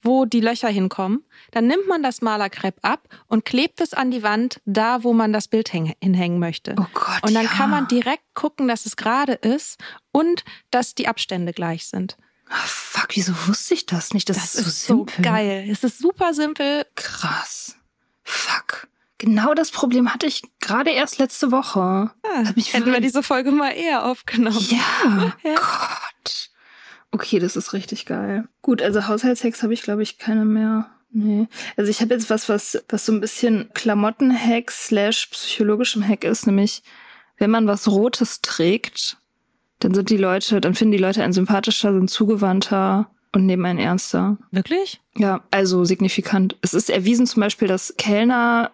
wo 0.01 0.25
die 0.25 0.39
Löcher 0.39 0.69
hinkommen. 0.69 1.23
Dann 1.51 1.67
nimmt 1.67 1.87
man 1.87 2.03
das 2.03 2.21
Malerkrepp 2.21 2.79
ab 2.81 3.07
und 3.27 3.45
klebt 3.45 3.81
es 3.81 3.93
an 3.93 4.11
die 4.11 4.23
Wand, 4.23 4.61
da 4.65 5.03
wo 5.03 5.13
man 5.13 5.33
das 5.33 5.47
Bild 5.47 5.69
hinhängen 5.69 6.39
möchte. 6.39 6.75
Oh 6.79 6.85
Gott, 6.93 7.23
und 7.23 7.33
dann 7.33 7.45
ja. 7.45 7.49
kann 7.49 7.69
man 7.69 7.87
direkt 7.87 8.23
gucken, 8.33 8.67
dass 8.67 8.85
es 8.85 8.95
gerade 8.95 9.33
ist 9.33 9.79
und 10.11 10.43
dass 10.71 10.95
die 10.95 11.07
Abstände 11.07 11.53
gleich 11.53 11.87
sind. 11.87 12.17
Oh, 12.49 12.65
fuck, 12.65 13.09
wieso 13.15 13.33
wusste 13.47 13.75
ich 13.75 13.85
das 13.85 14.13
nicht? 14.13 14.29
Das, 14.29 14.37
das 14.37 14.55
ist, 14.55 14.67
ist 14.67 14.85
so, 14.85 15.05
simpel. 15.05 15.23
geil. 15.23 15.67
Es 15.69 15.83
ist 15.83 15.99
super 15.99 16.33
simpel. 16.33 16.85
Krass. 16.95 17.75
Fuck. 18.23 18.87
Genau 19.19 19.53
das 19.53 19.69
Problem 19.69 20.13
hatte 20.13 20.25
ich 20.25 20.43
gerade 20.61 20.91
erst 20.91 21.19
letzte 21.19 21.51
Woche. 21.51 22.11
Ja, 22.23 22.43
hätten 22.45 22.91
wir 22.91 23.01
diese 23.01 23.21
Folge 23.21 23.51
mal 23.51 23.71
eher 23.71 24.05
aufgenommen. 24.05 24.65
Ja, 24.69 25.33
ja. 25.43 25.55
Gott. 25.55 26.48
Okay, 27.11 27.39
das 27.39 27.55
ist 27.55 27.73
richtig 27.73 28.05
geil. 28.05 28.47
Gut, 28.61 28.81
also 28.81 29.07
Haushaltshacks 29.07 29.63
habe 29.63 29.73
ich, 29.73 29.81
glaube 29.81 30.03
ich, 30.03 30.17
keine 30.17 30.45
mehr. 30.45 30.89
Nee. 31.11 31.47
Also 31.75 31.89
ich 31.89 32.01
habe 32.01 32.13
jetzt 32.13 32.29
was, 32.29 32.49
was, 32.49 32.83
was 32.87 33.05
so 33.05 33.11
ein 33.11 33.19
bisschen 33.19 33.69
Klamottenhack 33.73 34.69
slash 34.69 35.27
psychologischem 35.27 36.07
Hack 36.07 36.23
ist, 36.23 36.45
nämlich 36.45 36.83
wenn 37.37 37.49
man 37.49 37.67
was 37.67 37.87
Rotes 37.87 38.41
trägt, 38.41 39.17
dann 39.79 39.93
sind 39.93 40.09
die 40.09 40.17
Leute, 40.17 40.61
dann 40.61 40.75
finden 40.75 40.91
die 40.91 40.97
Leute 40.99 41.23
einen 41.23 41.33
sympathischer, 41.33 41.93
sind 41.93 42.09
zugewandter 42.09 43.09
und 43.31 43.45
nehmen 43.45 43.65
einen 43.65 43.79
ernster. 43.79 44.37
Wirklich? 44.51 45.01
Ja, 45.15 45.41
also 45.49 45.85
signifikant. 45.85 46.57
Es 46.61 46.73
ist 46.73 46.89
erwiesen 46.89 47.25
zum 47.25 47.41
Beispiel, 47.41 47.67
dass 47.67 47.95
Kellner, 47.97 48.71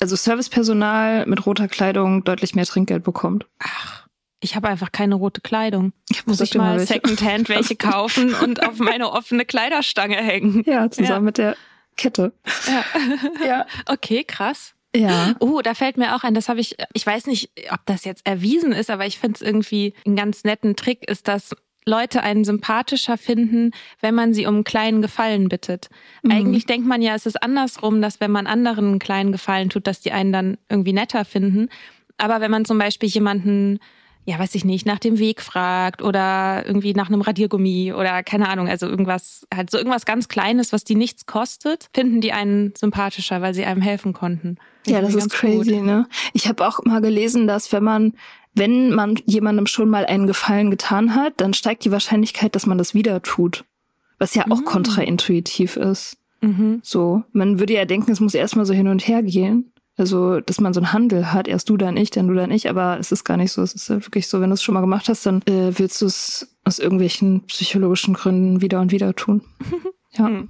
also 0.00 0.16
Servicepersonal 0.16 1.26
mit 1.26 1.44
roter 1.44 1.68
Kleidung 1.68 2.24
deutlich 2.24 2.54
mehr 2.54 2.66
Trinkgeld 2.66 3.04
bekommt. 3.04 3.46
Ach 3.58 4.03
ich 4.44 4.54
habe 4.54 4.68
einfach 4.68 4.92
keine 4.92 5.14
rote 5.14 5.40
Kleidung. 5.40 5.92
Ich 6.10 6.26
muss 6.26 6.40
ich 6.40 6.54
mal 6.54 6.78
Secondhand 6.78 7.48
welche 7.48 7.76
kaufen 7.76 8.34
und 8.42 8.62
auf 8.62 8.78
meine 8.78 9.10
offene 9.10 9.44
Kleiderstange 9.44 10.16
hängen. 10.16 10.62
Ja, 10.66 10.90
zusammen 10.90 11.10
ja. 11.10 11.20
mit 11.20 11.38
der 11.38 11.56
Kette. 11.96 12.32
Ja. 12.66 12.84
ja. 13.46 13.66
Okay, 13.86 14.22
krass. 14.24 14.74
Ja. 14.94 15.34
Oh, 15.40 15.60
da 15.62 15.74
fällt 15.74 15.96
mir 15.96 16.14
auch 16.14 16.22
ein, 16.22 16.34
das 16.34 16.48
habe 16.48 16.60
ich, 16.60 16.76
ich 16.92 17.04
weiß 17.04 17.26
nicht, 17.26 17.50
ob 17.70 17.80
das 17.86 18.04
jetzt 18.04 18.24
erwiesen 18.26 18.72
ist, 18.72 18.90
aber 18.90 19.06
ich 19.06 19.18
finde 19.18 19.36
es 19.36 19.42
irgendwie 19.42 19.94
einen 20.06 20.14
ganz 20.14 20.44
netten 20.44 20.76
Trick, 20.76 21.08
ist, 21.08 21.26
dass 21.26 21.56
Leute 21.86 22.22
einen 22.22 22.44
sympathischer 22.44 23.18
finden, 23.18 23.72
wenn 24.00 24.14
man 24.14 24.32
sie 24.34 24.46
um 24.46 24.54
einen 24.54 24.64
kleinen 24.64 25.02
Gefallen 25.02 25.48
bittet. 25.48 25.88
Mhm. 26.22 26.30
Eigentlich 26.30 26.66
denkt 26.66 26.86
man 26.86 27.02
ja, 27.02 27.14
es 27.14 27.26
ist 27.26 27.42
andersrum, 27.42 28.00
dass 28.02 28.20
wenn 28.20 28.30
man 28.30 28.46
anderen 28.46 28.86
einen 28.86 28.98
kleinen 28.98 29.32
Gefallen 29.32 29.68
tut, 29.68 29.86
dass 29.86 30.00
die 30.00 30.12
einen 30.12 30.32
dann 30.32 30.58
irgendwie 30.68 30.92
netter 30.92 31.24
finden. 31.24 31.68
Aber 32.16 32.40
wenn 32.40 32.50
man 32.50 32.64
zum 32.64 32.78
Beispiel 32.78 33.08
jemanden 33.08 33.80
ja, 34.26 34.38
weiß 34.38 34.54
ich 34.54 34.64
nicht, 34.64 34.86
nach 34.86 34.98
dem 34.98 35.18
Weg 35.18 35.42
fragt 35.42 36.00
oder 36.00 36.64
irgendwie 36.66 36.94
nach 36.94 37.08
einem 37.08 37.20
Radiergummi 37.20 37.92
oder 37.92 38.22
keine 38.22 38.48
Ahnung, 38.48 38.68
also 38.68 38.86
irgendwas, 38.86 39.46
halt 39.54 39.70
so 39.70 39.76
irgendwas 39.76 40.06
ganz 40.06 40.28
Kleines, 40.28 40.72
was 40.72 40.84
die 40.84 40.94
nichts 40.94 41.26
kostet, 41.26 41.88
finden 41.94 42.20
die 42.20 42.32
einen 42.32 42.72
sympathischer, 42.76 43.42
weil 43.42 43.52
sie 43.52 43.64
einem 43.64 43.82
helfen 43.82 44.14
konnten. 44.14 44.56
Ja, 44.86 45.00
das 45.00 45.14
ist 45.14 45.30
crazy, 45.30 45.76
gut. 45.76 45.84
ne? 45.84 46.06
Ich 46.32 46.48
habe 46.48 46.66
auch 46.66 46.80
mal 46.84 47.00
gelesen, 47.00 47.46
dass 47.46 47.72
wenn 47.72 47.84
man 47.84 48.14
wenn 48.54 48.90
man 48.94 49.16
jemandem 49.26 49.66
schon 49.66 49.90
mal 49.90 50.06
einen 50.06 50.28
Gefallen 50.28 50.70
getan 50.70 51.16
hat, 51.16 51.34
dann 51.38 51.54
steigt 51.54 51.84
die 51.84 51.90
Wahrscheinlichkeit, 51.90 52.54
dass 52.54 52.66
man 52.66 52.78
das 52.78 52.94
wieder 52.94 53.20
tut. 53.20 53.64
Was 54.18 54.36
ja 54.36 54.44
auch 54.48 54.60
mhm. 54.60 54.64
kontraintuitiv 54.64 55.76
ist. 55.76 56.18
Mhm. 56.40 56.80
So, 56.82 57.24
man 57.32 57.58
würde 57.58 57.72
ja 57.72 57.84
denken, 57.84 58.12
es 58.12 58.20
muss 58.20 58.34
erstmal 58.34 58.64
so 58.64 58.72
hin 58.72 58.86
und 58.86 59.06
her 59.08 59.22
gehen. 59.24 59.72
Also, 59.96 60.40
dass 60.40 60.60
man 60.60 60.74
so 60.74 60.80
einen 60.80 60.92
Handel 60.92 61.32
hat, 61.32 61.46
erst 61.46 61.68
du 61.68 61.76
dann 61.76 61.96
ich, 61.96 62.10
dann 62.10 62.26
du 62.26 62.34
dann 62.34 62.50
ich, 62.50 62.68
aber 62.68 62.98
es 62.98 63.12
ist 63.12 63.24
gar 63.24 63.36
nicht 63.36 63.52
so. 63.52 63.62
Es 63.62 63.74
ist 63.74 63.90
halt 63.90 64.06
wirklich 64.06 64.26
so, 64.26 64.40
wenn 64.40 64.50
du 64.50 64.54
es 64.54 64.62
schon 64.62 64.74
mal 64.74 64.80
gemacht 64.80 65.08
hast, 65.08 65.24
dann 65.24 65.40
äh, 65.42 65.78
willst 65.78 66.02
du 66.02 66.06
es 66.06 66.56
aus 66.64 66.80
irgendwelchen 66.80 67.42
psychologischen 67.46 68.14
Gründen 68.14 68.60
wieder 68.60 68.80
und 68.80 68.90
wieder 68.90 69.14
tun. 69.14 69.42
ja. 70.12 70.26
Hm. 70.26 70.48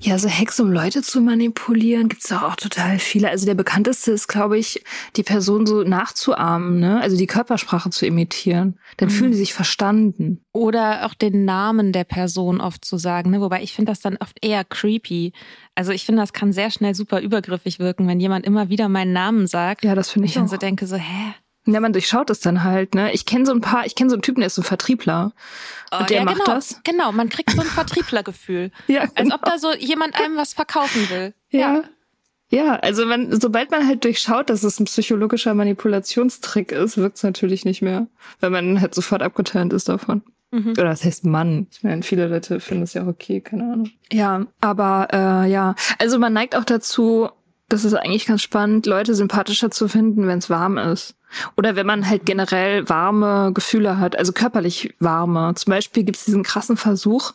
Ja, 0.00 0.18
so 0.18 0.28
Hacks, 0.28 0.58
um 0.60 0.70
Leute 0.72 1.02
zu 1.02 1.20
manipulieren, 1.20 2.08
gibt's 2.08 2.28
doch 2.28 2.42
auch 2.42 2.56
total 2.56 2.98
viele. 2.98 3.28
Also 3.30 3.46
der 3.46 3.54
bekannteste 3.54 4.12
ist, 4.12 4.28
glaube 4.28 4.58
ich, 4.58 4.82
die 5.16 5.22
Person 5.22 5.66
so 5.66 5.82
nachzuahmen, 5.82 6.80
ne? 6.80 7.00
Also 7.00 7.16
die 7.16 7.26
Körpersprache 7.26 7.90
zu 7.90 8.06
imitieren. 8.06 8.78
Dann 8.96 9.08
mhm. 9.08 9.12
fühlen 9.12 9.32
sie 9.32 9.38
sich 9.38 9.54
verstanden. 9.54 10.44
Oder 10.52 11.06
auch 11.06 11.14
den 11.14 11.44
Namen 11.44 11.92
der 11.92 12.04
Person 12.04 12.60
oft 12.60 12.84
zu 12.84 12.98
sagen, 12.98 13.30
ne? 13.30 13.40
Wobei 13.40 13.62
ich 13.62 13.72
finde 13.72 13.92
das 13.92 14.00
dann 14.00 14.16
oft 14.18 14.38
eher 14.44 14.64
creepy. 14.64 15.32
Also 15.74 15.92
ich 15.92 16.04
finde, 16.04 16.20
das 16.20 16.32
kann 16.32 16.52
sehr 16.52 16.70
schnell 16.70 16.94
super 16.94 17.20
übergriffig 17.20 17.78
wirken, 17.78 18.06
wenn 18.08 18.20
jemand 18.20 18.44
immer 18.44 18.68
wieder 18.68 18.88
meinen 18.88 19.12
Namen 19.12 19.46
sagt. 19.46 19.84
Ja, 19.84 19.94
das 19.94 20.10
finde 20.10 20.26
ich. 20.26 20.32
Ich 20.32 20.36
dann 20.36 20.48
so 20.48 20.56
denke 20.56 20.86
so, 20.86 20.96
hä? 20.96 21.34
Ja, 21.64 21.78
man 21.80 21.92
durchschaut 21.92 22.28
es 22.30 22.40
dann 22.40 22.64
halt, 22.64 22.94
ne? 22.94 23.12
Ich 23.12 23.24
kenne 23.24 23.46
so 23.46 23.52
ein 23.52 23.60
paar, 23.60 23.86
ich 23.86 23.94
kenne 23.94 24.10
so 24.10 24.16
einen 24.16 24.22
Typen, 24.22 24.40
der 24.40 24.48
ist 24.48 24.56
so 24.56 24.62
ein 24.62 24.64
Vertriebler. 24.64 25.32
Oh, 25.92 25.98
und 25.98 26.10
der 26.10 26.18
ja, 26.18 26.24
macht 26.24 26.38
genau, 26.38 26.54
das. 26.54 26.80
Genau, 26.82 27.12
man 27.12 27.28
kriegt 27.28 27.50
so 27.52 27.60
ein 27.60 27.66
Vertrieblergefühl. 27.66 28.72
ja, 28.88 29.06
genau. 29.06 29.12
Als 29.14 29.32
ob 29.32 29.44
da 29.44 29.58
so 29.58 29.72
jemand 29.74 30.16
einem 30.16 30.36
was 30.36 30.54
verkaufen 30.54 31.08
will. 31.10 31.34
Ja. 31.50 31.74
ja. 31.74 31.82
Ja, 32.50 32.76
also 32.76 33.08
wenn, 33.08 33.40
sobald 33.40 33.70
man 33.70 33.86
halt 33.86 34.04
durchschaut, 34.04 34.50
dass 34.50 34.62
es 34.62 34.78
ein 34.78 34.84
psychologischer 34.84 35.54
Manipulationstrick 35.54 36.70
ist, 36.70 36.98
wirkt's 36.98 37.22
natürlich 37.22 37.64
nicht 37.64 37.80
mehr, 37.80 38.08
weil 38.40 38.50
man 38.50 38.78
halt 38.82 38.94
sofort 38.94 39.22
abgeturnt 39.22 39.72
ist 39.72 39.88
davon. 39.88 40.20
Mhm. 40.50 40.72
Oder 40.72 40.84
das 40.90 41.02
heißt 41.02 41.24
Mann. 41.24 41.66
Ich 41.72 41.82
meine, 41.82 42.02
viele 42.02 42.28
Leute 42.28 42.60
finden 42.60 42.82
das 42.82 42.92
ja 42.92 43.04
auch 43.04 43.06
okay, 43.06 43.40
keine 43.40 43.64
Ahnung. 43.64 43.90
Ja, 44.12 44.46
aber 44.60 45.08
äh, 45.10 45.50
ja, 45.50 45.74
also 45.98 46.18
man 46.18 46.34
neigt 46.34 46.54
auch 46.54 46.64
dazu, 46.64 47.30
das 47.72 47.84
ist 47.84 47.94
eigentlich 47.94 48.26
ganz 48.26 48.42
spannend, 48.42 48.86
Leute 48.86 49.14
sympathischer 49.14 49.70
zu 49.70 49.88
finden, 49.88 50.26
wenn 50.26 50.38
es 50.38 50.50
warm 50.50 50.76
ist. 50.76 51.14
Oder 51.56 51.74
wenn 51.76 51.86
man 51.86 52.08
halt 52.08 52.26
generell 52.26 52.88
warme 52.88 53.52
Gefühle 53.54 53.98
hat, 53.98 54.16
also 54.16 54.32
körperlich 54.32 54.94
warme. 54.98 55.54
Zum 55.54 55.70
Beispiel 55.70 56.04
gibt 56.04 56.18
es 56.18 56.26
diesen 56.26 56.42
krassen 56.42 56.76
Versuch, 56.76 57.32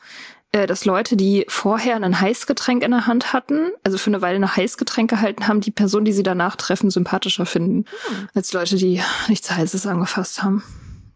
äh, 0.52 0.68
dass 0.68 0.86
Leute, 0.86 1.18
die 1.18 1.46
vorher 1.50 1.96
ein 1.96 2.22
Heißgetränk 2.22 2.84
in 2.84 2.92
der 2.92 3.08
Hand 3.08 3.34
hatten, 3.34 3.72
also 3.84 3.98
für 3.98 4.12
eine 4.12 4.22
Weile 4.22 4.38
ein 4.38 4.56
Heißgetränk 4.56 5.10
gehalten 5.10 5.48
haben, 5.48 5.62
die 5.62 5.72
Person, 5.72 6.06
die 6.06 6.14
sie 6.14 6.24
danach 6.24 6.56
treffen, 6.56 6.92
sympathischer 6.92 7.48
finden, 7.48 7.86
hm. 8.08 8.30
als 8.36 8.54
Leute, 8.54 8.76
die 8.76 9.02
nichts 9.28 9.50
Heißes 9.50 9.88
angefasst 9.88 10.44
haben. 10.44 10.64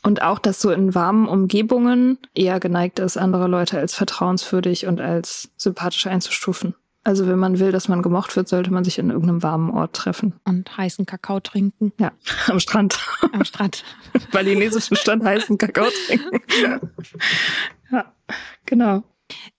Und 0.03 0.23
auch, 0.23 0.39
dass 0.39 0.59
so 0.59 0.71
in 0.71 0.95
warmen 0.95 1.27
Umgebungen 1.27 2.17
eher 2.33 2.59
geneigt 2.59 2.97
ist, 2.97 3.17
andere 3.17 3.47
Leute 3.47 3.77
als 3.77 3.93
vertrauenswürdig 3.93 4.87
und 4.87 4.99
als 4.99 5.51
sympathisch 5.57 6.07
einzustufen. 6.07 6.73
Also 7.03 7.27
wenn 7.27 7.39
man 7.39 7.57
will, 7.57 7.71
dass 7.71 7.87
man 7.87 8.03
gemocht 8.03 8.35
wird, 8.35 8.47
sollte 8.47 8.71
man 8.71 8.83
sich 8.83 8.99
in 8.99 9.09
irgendeinem 9.09 9.41
warmen 9.41 9.71
Ort 9.71 9.95
treffen. 9.95 10.33
Und 10.45 10.77
heißen 10.77 11.05
Kakao 11.07 11.39
trinken. 11.39 11.93
Ja, 11.99 12.11
am 12.47 12.59
Strand. 12.59 12.99
Am 13.31 13.43
Strand. 13.43 13.83
Balinesischen 14.31 14.95
Strand 14.95 15.23
heißen 15.23 15.57
Kakao 15.57 15.87
trinken. 16.07 16.39
ja, 17.91 18.13
genau. 18.65 19.03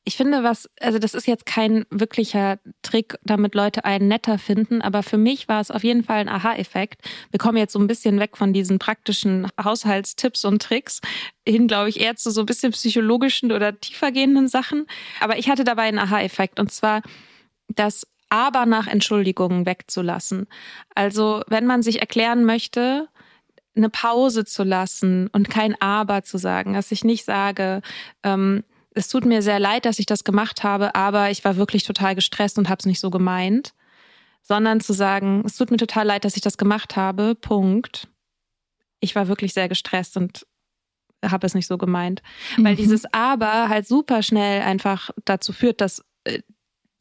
Ich 0.04 0.16
finde, 0.16 0.42
was, 0.42 0.68
also 0.80 0.98
das 0.98 1.14
ist 1.14 1.26
jetzt 1.26 1.46
kein 1.46 1.84
wirklicher 1.90 2.58
Trick, 2.82 3.16
damit 3.22 3.54
Leute 3.54 3.84
einen 3.84 4.08
netter 4.08 4.38
finden, 4.38 4.82
aber 4.82 5.02
für 5.02 5.16
mich 5.16 5.48
war 5.48 5.60
es 5.60 5.70
auf 5.70 5.84
jeden 5.84 6.04
Fall 6.04 6.18
ein 6.18 6.28
Aha-Effekt. 6.28 7.02
Wir 7.30 7.38
kommen 7.38 7.56
jetzt 7.56 7.72
so 7.72 7.78
ein 7.78 7.86
bisschen 7.86 8.18
weg 8.18 8.36
von 8.36 8.52
diesen 8.52 8.78
praktischen 8.78 9.48
Haushaltstipps 9.62 10.44
und 10.44 10.60
Tricks 10.60 11.00
hin, 11.46 11.68
glaube 11.68 11.88
ich, 11.88 12.00
eher 12.00 12.16
zu 12.16 12.30
so 12.30 12.40
ein 12.40 12.46
bisschen 12.46 12.72
psychologischen 12.72 13.52
oder 13.52 13.78
tiefergehenden 13.78 14.48
Sachen. 14.48 14.86
Aber 15.20 15.38
ich 15.38 15.48
hatte 15.48 15.64
dabei 15.64 15.84
einen 15.84 15.98
Aha-Effekt 15.98 16.60
und 16.60 16.70
zwar, 16.72 17.02
das 17.74 18.06
aber 18.28 18.64
nach 18.64 18.86
Entschuldigungen 18.86 19.66
wegzulassen. 19.66 20.46
Also 20.94 21.42
wenn 21.48 21.66
man 21.66 21.82
sich 21.82 22.00
erklären 22.00 22.44
möchte, 22.44 23.08
eine 23.76 23.90
Pause 23.90 24.44
zu 24.44 24.64
lassen 24.64 25.28
und 25.28 25.50
kein 25.50 25.80
Aber 25.80 26.22
zu 26.22 26.38
sagen, 26.38 26.74
dass 26.74 26.92
ich 26.92 27.04
nicht 27.04 27.24
sage, 27.24 27.82
ähm, 28.22 28.64
es 28.94 29.08
tut 29.08 29.24
mir 29.24 29.42
sehr 29.42 29.58
leid, 29.58 29.86
dass 29.86 29.98
ich 29.98 30.06
das 30.06 30.24
gemacht 30.24 30.64
habe, 30.64 30.94
aber 30.94 31.30
ich 31.30 31.44
war 31.44 31.56
wirklich 31.56 31.84
total 31.84 32.14
gestresst 32.14 32.58
und 32.58 32.68
habe 32.68 32.78
es 32.80 32.86
nicht 32.86 33.00
so 33.00 33.10
gemeint, 33.10 33.74
sondern 34.42 34.80
zu 34.80 34.92
sagen, 34.92 35.42
es 35.46 35.56
tut 35.56 35.70
mir 35.70 35.78
total 35.78 36.06
leid, 36.06 36.24
dass 36.24 36.36
ich 36.36 36.42
das 36.42 36.58
gemacht 36.58 36.96
habe, 36.96 37.34
Punkt. 37.34 38.08
Ich 39.00 39.14
war 39.14 39.28
wirklich 39.28 39.54
sehr 39.54 39.68
gestresst 39.68 40.16
und 40.16 40.46
habe 41.24 41.46
es 41.46 41.54
nicht 41.54 41.66
so 41.66 41.78
gemeint. 41.78 42.22
Mhm. 42.56 42.64
Weil 42.64 42.76
dieses 42.76 43.04
Aber 43.12 43.68
halt 43.68 43.86
super 43.86 44.22
schnell 44.22 44.62
einfach 44.62 45.10
dazu 45.24 45.52
führt, 45.52 45.80
dass 45.80 46.04
äh, 46.24 46.40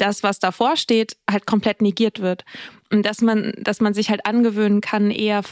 das, 0.02 0.24
was 0.24 0.40
davor 0.40 0.76
steht, 0.78 1.18
halt 1.30 1.46
komplett 1.46 1.82
negiert 1.82 2.20
wird. 2.20 2.44
Und 2.92 3.06
dass 3.06 3.22
man, 3.22 3.54
dass 3.58 3.80
man 3.80 3.94
sich 3.94 4.10
halt 4.10 4.26
angewöhnen 4.26 4.82
kann, 4.82 5.12
eher, 5.12 5.44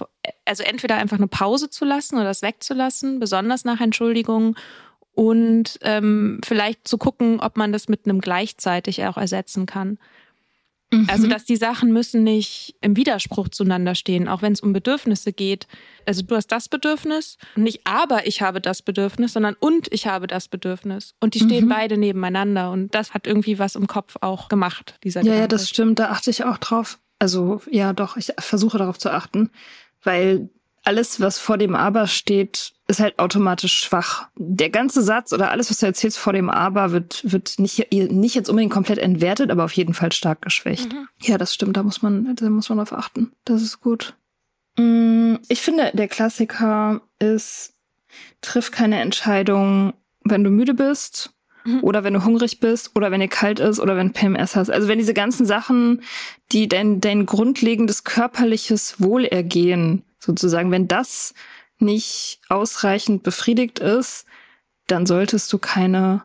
also 0.46 0.64
entweder 0.64 0.96
einfach 0.96 1.18
eine 1.18 1.28
Pause 1.28 1.70
zu 1.70 1.86
lassen 1.86 2.16
oder 2.16 2.26
das 2.26 2.42
wegzulassen, 2.42 3.20
besonders 3.20 3.64
nach 3.64 3.80
Entschuldigungen, 3.80 4.56
und 5.20 5.80
ähm, 5.82 6.40
vielleicht 6.46 6.88
zu 6.88 6.98
gucken, 6.98 7.42
ob 7.42 7.58
man 7.58 7.74
das 7.74 7.90
mit 7.90 8.06
einem 8.06 8.22
gleichzeitig 8.22 9.04
auch 9.06 9.18
ersetzen 9.18 9.66
kann. 9.66 9.98
Mhm. 10.92 11.08
Also, 11.10 11.28
dass 11.28 11.46
die 11.46 11.56
Sachen 11.56 11.94
müssen 11.94 12.24
nicht 12.24 12.76
im 12.82 12.98
Widerspruch 12.98 13.50
zueinander 13.50 13.94
stehen, 13.94 14.28
auch 14.28 14.42
wenn 14.42 14.54
es 14.54 14.62
um 14.62 14.74
Bedürfnisse 14.74 15.34
geht. 15.34 15.68
Also, 16.06 16.24
du 16.24 16.36
hast 16.36 16.48
das 16.52 16.68
Bedürfnis, 16.68 17.38
nicht 17.56 17.82
aber 17.84 18.26
ich 18.26 18.42
habe 18.42 18.60
das 18.60 18.82
Bedürfnis, 18.82 19.34
sondern 19.34 19.56
und 19.60 19.92
ich 19.92 20.08
habe 20.08 20.26
das 20.26 20.48
Bedürfnis. 20.48 21.14
Und 21.20 21.36
die 21.36 21.40
stehen 21.40 21.66
mhm. 21.66 21.70
beide 21.70 21.98
nebeneinander. 21.98 22.72
Und 22.72 22.96
das 22.96 23.14
hat 23.14 23.28
irgendwie 23.28 23.60
was 23.60 23.76
im 23.76 23.88
Kopf 23.88 24.16
auch 24.22 24.50
gemacht, 24.50 24.96
dieser 25.04 25.20
Ja, 25.20 25.24
Gedanke. 25.26 25.42
ja, 25.42 25.48
das 25.48 25.70
stimmt. 25.70 26.00
Da 26.00 26.10
achte 26.10 26.32
ich 26.32 26.44
auch 26.44 26.58
drauf. 26.58 26.98
Also, 27.20 27.62
ja, 27.70 27.94
doch, 27.94 28.18
ich 28.18 28.32
versuche 28.40 28.78
darauf 28.78 28.98
zu 28.98 29.12
achten, 29.12 29.52
weil 30.04 30.50
alles, 30.84 31.20
was 31.20 31.38
vor 31.38 31.58
dem 31.58 31.76
Aber 31.76 32.08
steht, 32.08 32.74
ist 32.90 33.00
halt 33.00 33.20
automatisch 33.20 33.74
schwach. 33.76 34.28
Der 34.36 34.70
ganze 34.70 35.04
Satz 35.04 35.32
oder 35.32 35.52
alles, 35.52 35.70
was 35.70 35.78
du 35.78 35.86
erzählst 35.86 36.18
vor 36.18 36.34
dem 36.34 36.50
Aber, 36.50 36.92
wird, 36.92 37.22
wird 37.24 37.60
nicht, 37.60 37.92
nicht 37.92 38.36
jetzt 38.36 38.50
unbedingt 38.50 38.74
komplett 38.74 38.98
entwertet, 38.98 39.52
aber 39.52 39.64
auf 39.64 39.74
jeden 39.74 39.94
Fall 39.94 40.12
stark 40.12 40.42
geschwächt. 40.42 40.92
Mhm. 40.92 41.08
Ja, 41.22 41.38
das 41.38 41.54
stimmt, 41.54 41.78
da 41.78 41.84
muss 41.84 42.02
man, 42.02 42.36
da 42.36 42.50
muss 42.50 42.70
man 42.70 42.80
drauf 42.80 42.94
achten. 42.94 43.32
Das 43.46 43.62
ist 43.62 43.80
gut. 43.80 44.16
Mm, 44.78 45.36
ich 45.48 45.62
finde, 45.62 45.92
der 45.94 46.08
Klassiker 46.08 47.02
ist, 47.20 47.74
triff 48.42 48.72
keine 48.72 49.00
Entscheidung, 49.02 49.94
wenn 50.24 50.44
du 50.44 50.50
müde 50.50 50.74
bist 50.74 51.32
mhm. 51.66 51.84
oder 51.84 52.04
wenn 52.04 52.16
du 52.16 52.26
hungrig 52.26 52.60
bist 52.60 52.96
oder 52.96 53.12
wenn 53.12 53.22
dir 53.22 53.28
kalt 53.28 53.60
ist 53.60 53.80
oder 53.80 53.96
wenn 53.98 54.14
PMS 54.14 54.56
hast. 54.56 54.72
Also 54.72 54.88
wenn 54.88 54.98
diese 54.98 55.14
ganzen 55.14 55.46
Sachen, 55.46 56.02
die 56.52 56.68
dein, 56.68 57.02
dein 57.02 57.28
grundlegendes 57.28 58.04
körperliches 58.04 59.00
Wohlergehen 59.00 60.04
sozusagen, 60.18 60.72
wenn 60.72 60.88
das 60.88 61.34
nicht 61.82 62.42
ausreichend 62.50 63.24
befriedigt 63.24 63.80
ist, 63.80 64.26
dann 64.88 65.06
solltest 65.06 65.52
du 65.54 65.58
keine 65.58 66.24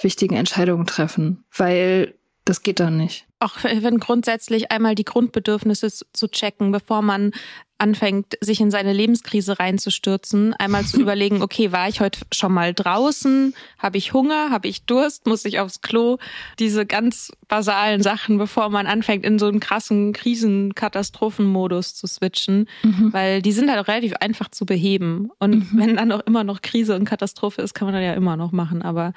wichtigen 0.00 0.36
Entscheidungen 0.36 0.86
treffen, 0.86 1.44
weil 1.56 2.14
das 2.44 2.62
geht 2.62 2.80
dann 2.80 2.96
nicht. 2.96 3.26
Auch 3.40 3.56
wenn 3.62 3.98
grundsätzlich 3.98 4.70
einmal 4.70 4.94
die 4.94 5.04
Grundbedürfnisse 5.04 5.90
zu 6.12 6.28
checken, 6.28 6.72
bevor 6.72 7.02
man 7.02 7.32
anfängt, 7.80 8.36
sich 8.40 8.60
in 8.60 8.70
seine 8.70 8.92
Lebenskrise 8.92 9.58
reinzustürzen, 9.58 10.54
einmal 10.54 10.84
zu 10.84 11.00
überlegen, 11.00 11.42
okay, 11.42 11.72
war 11.72 11.88
ich 11.88 12.00
heute 12.00 12.20
schon 12.32 12.52
mal 12.52 12.74
draußen? 12.74 13.54
Habe 13.78 13.98
ich 13.98 14.12
Hunger? 14.12 14.50
Habe 14.50 14.68
ich 14.68 14.84
Durst? 14.84 15.26
Muss 15.26 15.44
ich 15.44 15.58
aufs 15.58 15.80
Klo? 15.80 16.18
Diese 16.58 16.84
ganz 16.84 17.32
basalen 17.48 18.02
Sachen, 18.02 18.38
bevor 18.38 18.68
man 18.68 18.86
anfängt, 18.86 19.24
in 19.24 19.38
so 19.38 19.46
einen 19.46 19.60
krassen 19.60 20.12
Krisenkatastrophenmodus 20.12 21.94
zu 21.94 22.06
switchen, 22.06 22.68
mhm. 22.82 23.12
weil 23.12 23.42
die 23.42 23.52
sind 23.52 23.70
halt 23.70 23.80
auch 23.80 23.88
relativ 23.88 24.14
einfach 24.20 24.50
zu 24.50 24.66
beheben. 24.66 25.30
Und 25.38 25.72
mhm. 25.72 25.78
wenn 25.78 25.96
dann 25.96 26.12
auch 26.12 26.20
immer 26.20 26.44
noch 26.44 26.60
Krise 26.60 26.94
und 26.94 27.06
Katastrophe 27.06 27.62
ist, 27.62 27.74
kann 27.74 27.86
man 27.86 27.94
dann 27.94 28.04
ja 28.04 28.12
immer 28.12 28.36
noch 28.36 28.52
machen. 28.52 28.82
Aber 28.82 29.14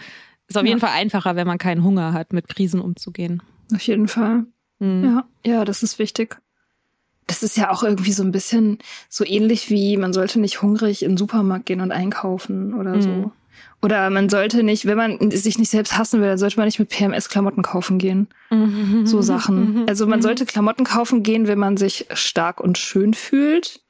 ist 0.48 0.58
auf 0.58 0.64
ja. 0.64 0.70
jeden 0.70 0.80
Fall 0.80 0.92
einfacher, 0.94 1.36
wenn 1.36 1.48
man 1.48 1.58
keinen 1.58 1.84
Hunger 1.84 2.14
hat, 2.14 2.32
mit 2.34 2.48
Krisen 2.48 2.80
umzugehen. 2.80 3.42
Auf 3.74 3.82
jeden 3.82 4.08
Fall. 4.08 4.46
Mhm. 4.80 5.04
Ja, 5.04 5.26
ja, 5.46 5.66
das 5.66 5.84
ist 5.84 6.00
wichtig. 6.00 6.38
das 7.28 7.44
ist 7.44 7.56
ja 7.58 7.72
auch 7.72 7.84
irgendwie 7.84 8.12
so 8.12 8.24
ein 8.24 8.32
bisschen 8.32 8.80
so 9.10 9.26
ähnlich 9.26 9.70
wie, 9.70 9.98
man 9.98 10.14
sollte 10.14 10.40
nicht 10.40 10.62
hungrig 10.62 11.04
in 11.04 11.12
den 11.12 11.18
Supermarkt 11.18 11.66
gehen 11.66 11.82
und 11.82 11.92
einkaufen 11.92 12.74
oder 12.74 12.96
mhm. 12.96 13.02
so. 13.02 13.32
Oder 13.82 14.10
man 14.10 14.30
sollte 14.30 14.64
nicht, 14.64 14.86
wenn 14.86 14.98
man 14.98 15.32
sich 15.32 15.58
nicht 15.58 15.70
selbst 15.70 15.98
hassen 15.98 16.22
will, 16.22 16.30
dann 16.30 16.38
sollte 16.38 16.58
man 16.58 16.66
nicht 16.66 16.80
mit 16.80 16.90
PMS-Klamotten 16.90 17.64
kaufen 17.64 17.98
gehen. 17.98 18.28
Mhm. 18.50 19.06
So 19.06 19.22
Sachen. 19.22 19.82
Mhm. 19.82 19.86
Also 19.90 20.08
man 20.08 20.20
mhm. 20.20 20.24
sollte 20.24 20.46
Klamotten 20.46 20.86
kaufen 20.86 21.22
gehen, 21.22 21.48
wenn 21.48 21.60
man 21.60 21.76
sich 21.76 22.08
stark 22.14 22.62
und 22.62 22.78
schön 22.78 23.14
fühlt. 23.14 23.82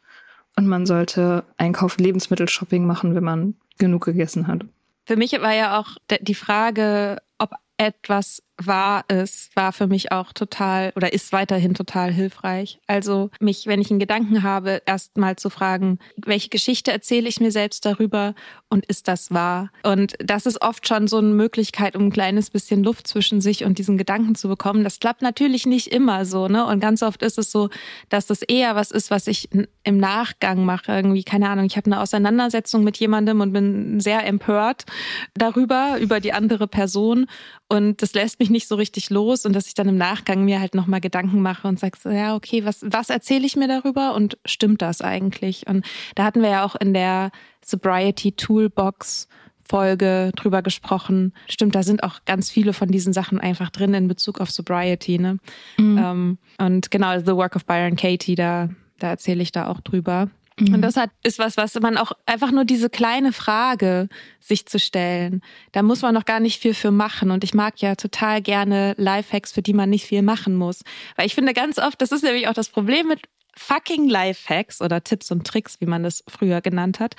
Und 0.56 0.67
man 0.67 0.86
sollte 0.86 1.43
Einkauf, 1.58 1.98
Lebensmittelshopping 1.98 2.86
machen, 2.86 3.15
wenn 3.15 3.24
man 3.24 3.56
genug 3.78 4.06
gegessen 4.06 4.48
hat. 4.48 4.65
Für 5.06 5.15
mich 5.15 5.34
war 5.34 5.54
ja 5.54 5.80
auch 5.80 5.98
die 6.22 6.36
Frage, 6.36 7.22
ob 7.38 7.52
etwas 7.78 8.41
war 8.58 9.06
es, 9.08 9.50
war 9.56 9.74
für 9.74 9.88
mich 9.88 10.12
auch 10.12 10.32
total 10.32 10.92
oder 10.96 11.12
ist 11.12 11.32
weiterhin 11.32 11.74
total 11.74 12.12
hilfreich. 12.12 12.80
Also 12.88 13.32
mich, 13.39 13.66
wenn 13.66 13.82
ich 13.82 13.89
einen 13.89 14.00
Gedanken 14.00 14.44
habe, 14.44 14.82
erst 14.86 15.18
mal 15.18 15.36
zu 15.36 15.50
fragen, 15.50 16.00
welche 16.18 16.50
Geschichte 16.50 16.92
erzähle 16.92 17.28
ich 17.28 17.39
mir 17.39 17.52
selbst 17.52 17.86
darüber 17.86 18.36
und 18.70 18.86
ist 18.86 19.08
das 19.08 19.32
wahr? 19.32 19.72
Und 19.84 20.13
das 20.20 20.46
ist 20.46 20.62
oft 20.62 20.88
schon 20.88 21.08
so 21.08 21.18
eine 21.18 21.30
Möglichkeit, 21.30 21.96
um 21.96 22.08
ein 22.08 22.12
kleines 22.12 22.50
bisschen 22.50 22.84
Luft 22.84 23.08
zwischen 23.08 23.42
sich 23.42 23.66
und 23.66 23.78
diesen 23.78 23.98
Gedanken 23.98 24.36
zu 24.36 24.48
bekommen. 24.48 24.84
Das 24.84 25.00
klappt 25.00 25.22
natürlich 25.22 25.66
nicht 25.66 25.88
immer 25.88 26.26
so, 26.26 26.48
ne? 26.48 26.66
Und 26.66 26.80
ganz 26.80 27.02
oft 27.02 27.24
ist 27.24 27.38
es 27.38 27.52
so, 27.52 27.70
dass 28.10 28.28
das 28.28 28.42
eher 28.42 28.76
was 28.76 28.92
ist, 28.92 29.10
was 29.12 29.28
ich 29.28 29.50
im 29.84 29.98
Nachgang 29.98 30.63
mache. 30.66 30.92
Irgendwie, 30.92 31.24
keine 31.24 31.50
Ahnung, 31.50 31.66
ich 31.66 31.78
habe 31.78 31.88
eine 31.88 32.02
Auseinandersetzung 32.02 32.84
mit 32.84 32.98
jemandem 32.98 33.42
und 33.42 33.52
bin 33.52 34.00
sehr 34.00 34.26
empört 34.26 34.86
darüber, 35.34 35.98
über 36.00 36.20
die 36.20 36.34
andere 36.34 36.68
Person. 36.68 37.28
Und 37.70 38.02
das 38.02 38.13
lässt 38.13 38.39
mich 38.39 38.50
nicht 38.54 38.70
so 38.70 38.76
richtig 38.76 39.10
los 39.10 39.46
und 39.46 39.54
dass 39.54 39.68
ich 39.68 39.74
dann 39.74 39.89
im 39.89 39.98
Nachgang 39.98 40.46
mir 40.46 40.62
halt 40.62 40.76
nochmal 40.76 41.02
Gedanken 41.02 41.42
mache 41.42 41.68
und 41.68 41.78
sage, 41.78 41.98
ja, 42.06 42.36
okay, 42.36 42.63
was, 42.63 42.86
was 42.88 43.10
erzähle 43.10 43.46
ich 43.46 43.58
mir 43.58 43.68
darüber 43.68 44.16
und 44.16 44.38
stimmt 44.46 44.82
das 44.82 45.02
eigentlich? 45.02 45.68
Und 45.68 45.86
da 46.16 46.24
hatten 46.24 46.42
wir 46.42 46.50
ja 46.50 46.66
auch 46.66 46.76
in 46.76 46.94
der 46.94 47.32
Sobriety 47.66 48.32
Toolbox 48.32 49.28
Folge 49.66 50.32
drüber 50.36 50.62
gesprochen. 50.62 51.34
Stimmt, 51.48 51.76
da 51.76 51.84
sind 51.84 52.04
auch 52.04 52.26
ganz 52.26 52.50
viele 52.50 52.74
von 52.74 52.89
diesen 52.89 53.13
Sachen 53.13 53.39
einfach 53.39 53.70
drin 53.70 53.94
in 53.94 54.08
Bezug 54.08 54.42
auf 54.42 54.52
Sobriety, 54.52 55.18
ne? 55.18 55.39
Mhm. 55.78 55.98
Ähm, 55.98 56.38
und 56.60 56.92
genau, 56.92 57.18
The 57.20 57.36
Work 57.36 57.56
of 57.56 57.66
Byron 57.66 57.96
Katie, 57.96 58.36
da, 58.36 58.70
da 59.00 59.10
erzähle 59.10 59.42
ich 59.42 59.52
da 59.52 59.68
auch 59.68 59.82
drüber. 59.82 60.30
Mhm. 60.60 60.76
Und 60.76 60.82
das 60.82 60.98
hat, 60.98 61.10
ist 61.24 61.39
was, 61.39 61.58
was 61.58 61.74
man 61.76 61.98
auch 61.98 62.12
einfach 62.26 62.52
nur 62.52 62.66
diese 62.66 62.89
kleine 62.89 63.34
Frage 63.34 64.10
sich 64.39 64.66
zu 64.66 64.80
stellen. 64.80 65.42
Da 65.72 65.84
muss 65.84 66.02
man 66.02 66.13
noch 66.13 66.26
gar 66.26 66.39
nicht 66.39 66.62
viel 66.62 66.74
für 66.74 66.92
machen. 66.92 67.32
Und 67.32 67.44
ich 67.44 67.54
mag 67.54 67.82
ja 67.82 67.96
total 67.96 68.42
gerne 68.42 68.94
Lifehacks, 68.98 69.52
für 69.52 69.62
die 69.62 69.74
man 69.74 69.89
nicht 69.89 70.06
viel 70.06 70.22
machen 70.22 70.56
muss. 70.56 70.84
Weil 71.16 71.26
ich 71.26 71.36
finde 71.36 71.54
ganz 71.54 71.80
oft, 71.80 72.02
das 72.02 72.12
ist 72.12 72.24
nämlich 72.24 72.48
auch 72.48 72.54
das 72.54 72.70
Problem 72.70 73.08
mit 73.08 73.22
fucking 73.56 74.08
Lifehacks 74.08 74.82
oder 74.82 75.04
Tipps 75.04 75.32
und 75.32 75.46
Tricks, 75.46 75.80
wie 75.80 75.86
man 75.86 76.04
das 76.04 76.24
früher 76.28 76.62
genannt 76.62 77.00
hat, 77.00 77.16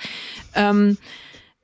ähm, 0.53 0.97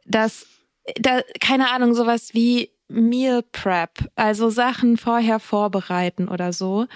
dass 0.06 0.48
da, 0.96 1.22
keine 1.40 1.72
Ahnung, 1.72 1.94
sowas 1.94 2.34
wie 2.34 2.72
Meal 2.88 3.44
Prep, 3.52 4.10
also 4.16 4.50
Sachen 4.50 4.98
vorher 4.98 5.40
vorbereiten 5.40 6.28
oder 6.28 6.54
so 6.54 6.88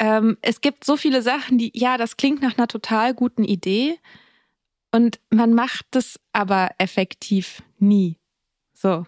ähm, 0.00 0.38
es 0.40 0.62
gibt 0.62 0.84
so 0.84 0.96
viele 0.96 1.22
Sachen, 1.22 1.58
die, 1.58 1.70
ja, 1.74 1.98
das 1.98 2.16
klingt 2.16 2.40
nach 2.42 2.56
einer 2.56 2.66
total 2.66 3.14
guten 3.14 3.44
Idee 3.44 3.98
und 4.90 5.20
man 5.28 5.52
macht 5.52 5.86
das 5.90 6.18
aber 6.32 6.70
effektiv 6.78 7.62
nie. 7.78 8.16
So. 8.72 9.06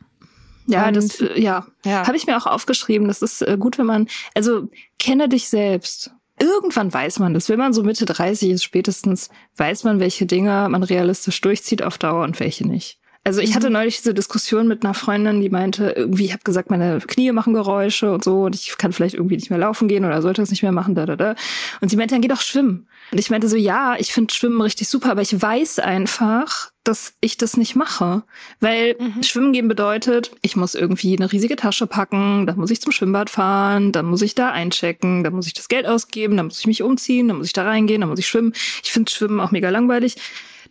Ja, 0.66 0.88
und, 0.88 0.96
das, 0.96 1.20
äh, 1.20 1.40
ja, 1.40 1.66
ja. 1.84 2.06
habe 2.06 2.16
ich 2.16 2.26
mir 2.26 2.36
auch 2.36 2.46
aufgeschrieben. 2.46 3.08
Das 3.08 3.22
ist 3.22 3.40
äh, 3.42 3.56
gut, 3.58 3.78
wenn 3.78 3.86
man, 3.86 4.06
also 4.34 4.68
kenne 4.98 5.28
dich 5.28 5.48
selbst. 5.48 6.12
Irgendwann 6.38 6.92
weiß 6.92 7.18
man 7.18 7.34
das. 7.34 7.48
Wenn 7.48 7.58
man 7.58 7.72
so 7.72 7.82
Mitte 7.82 8.04
30 8.04 8.50
ist, 8.50 8.62
spätestens 8.62 9.30
weiß 9.56 9.84
man, 9.84 9.98
welche 9.98 10.26
Dinge 10.26 10.68
man 10.68 10.82
realistisch 10.82 11.40
durchzieht 11.40 11.82
auf 11.82 11.98
Dauer 11.98 12.22
und 12.22 12.38
welche 12.38 12.66
nicht. 12.66 12.98
Also 13.24 13.40
ich 13.40 13.54
hatte 13.54 13.68
mhm. 13.68 13.74
neulich 13.74 13.98
diese 13.98 14.14
Diskussion 14.14 14.66
mit 14.66 14.84
einer 14.84 14.94
Freundin, 14.94 15.40
die 15.40 15.48
meinte, 15.48 15.94
irgendwie, 15.96 16.24
ich 16.24 16.32
habe 16.32 16.42
gesagt, 16.42 16.70
meine 16.70 16.98
Knie 16.98 17.30
machen 17.30 17.54
Geräusche 17.54 18.10
und 18.10 18.24
so 18.24 18.42
und 18.42 18.56
ich 18.56 18.76
kann 18.78 18.92
vielleicht 18.92 19.14
irgendwie 19.14 19.36
nicht 19.36 19.48
mehr 19.48 19.60
laufen 19.60 19.86
gehen 19.86 20.04
oder 20.04 20.20
sollte 20.22 20.42
es 20.42 20.50
nicht 20.50 20.62
mehr 20.62 20.72
machen, 20.72 20.96
da, 20.96 21.06
da, 21.06 21.14
da. 21.14 21.36
Und 21.80 21.88
sie 21.88 21.96
meinte, 21.96 22.16
dann 22.16 22.22
geh 22.22 22.28
doch 22.28 22.40
schwimmen. 22.40 22.88
Und 23.12 23.18
ich 23.18 23.30
meinte 23.30 23.48
so, 23.48 23.56
ja, 23.56 23.94
ich 23.96 24.12
finde 24.12 24.34
Schwimmen 24.34 24.60
richtig 24.60 24.88
super, 24.88 25.12
aber 25.12 25.22
ich 25.22 25.40
weiß 25.40 25.78
einfach, 25.78 26.72
dass 26.82 27.14
ich 27.20 27.36
das 27.36 27.56
nicht 27.56 27.76
mache. 27.76 28.24
Weil 28.58 28.96
mhm. 28.98 29.22
Schwimmen 29.22 29.52
gehen 29.52 29.68
bedeutet, 29.68 30.32
ich 30.42 30.56
muss 30.56 30.74
irgendwie 30.74 31.16
eine 31.16 31.30
riesige 31.30 31.54
Tasche 31.54 31.86
packen, 31.86 32.46
dann 32.46 32.56
muss 32.56 32.72
ich 32.72 32.80
zum 32.80 32.90
Schwimmbad 32.90 33.30
fahren, 33.30 33.92
dann 33.92 34.06
muss 34.06 34.22
ich 34.22 34.34
da 34.34 34.50
einchecken, 34.50 35.22
dann 35.22 35.34
muss 35.34 35.46
ich 35.46 35.54
das 35.54 35.68
Geld 35.68 35.86
ausgeben, 35.86 36.36
dann 36.36 36.46
muss 36.46 36.58
ich 36.58 36.66
mich 36.66 36.82
umziehen, 36.82 37.28
dann 37.28 37.36
muss 37.36 37.46
ich 37.46 37.52
da 37.52 37.64
reingehen, 37.64 38.00
dann 38.00 38.10
muss 38.10 38.18
ich 38.18 38.26
schwimmen. 38.26 38.52
Ich 38.82 38.90
finde 38.90 39.12
Schwimmen 39.12 39.38
auch 39.38 39.52
mega 39.52 39.70
langweilig 39.70 40.16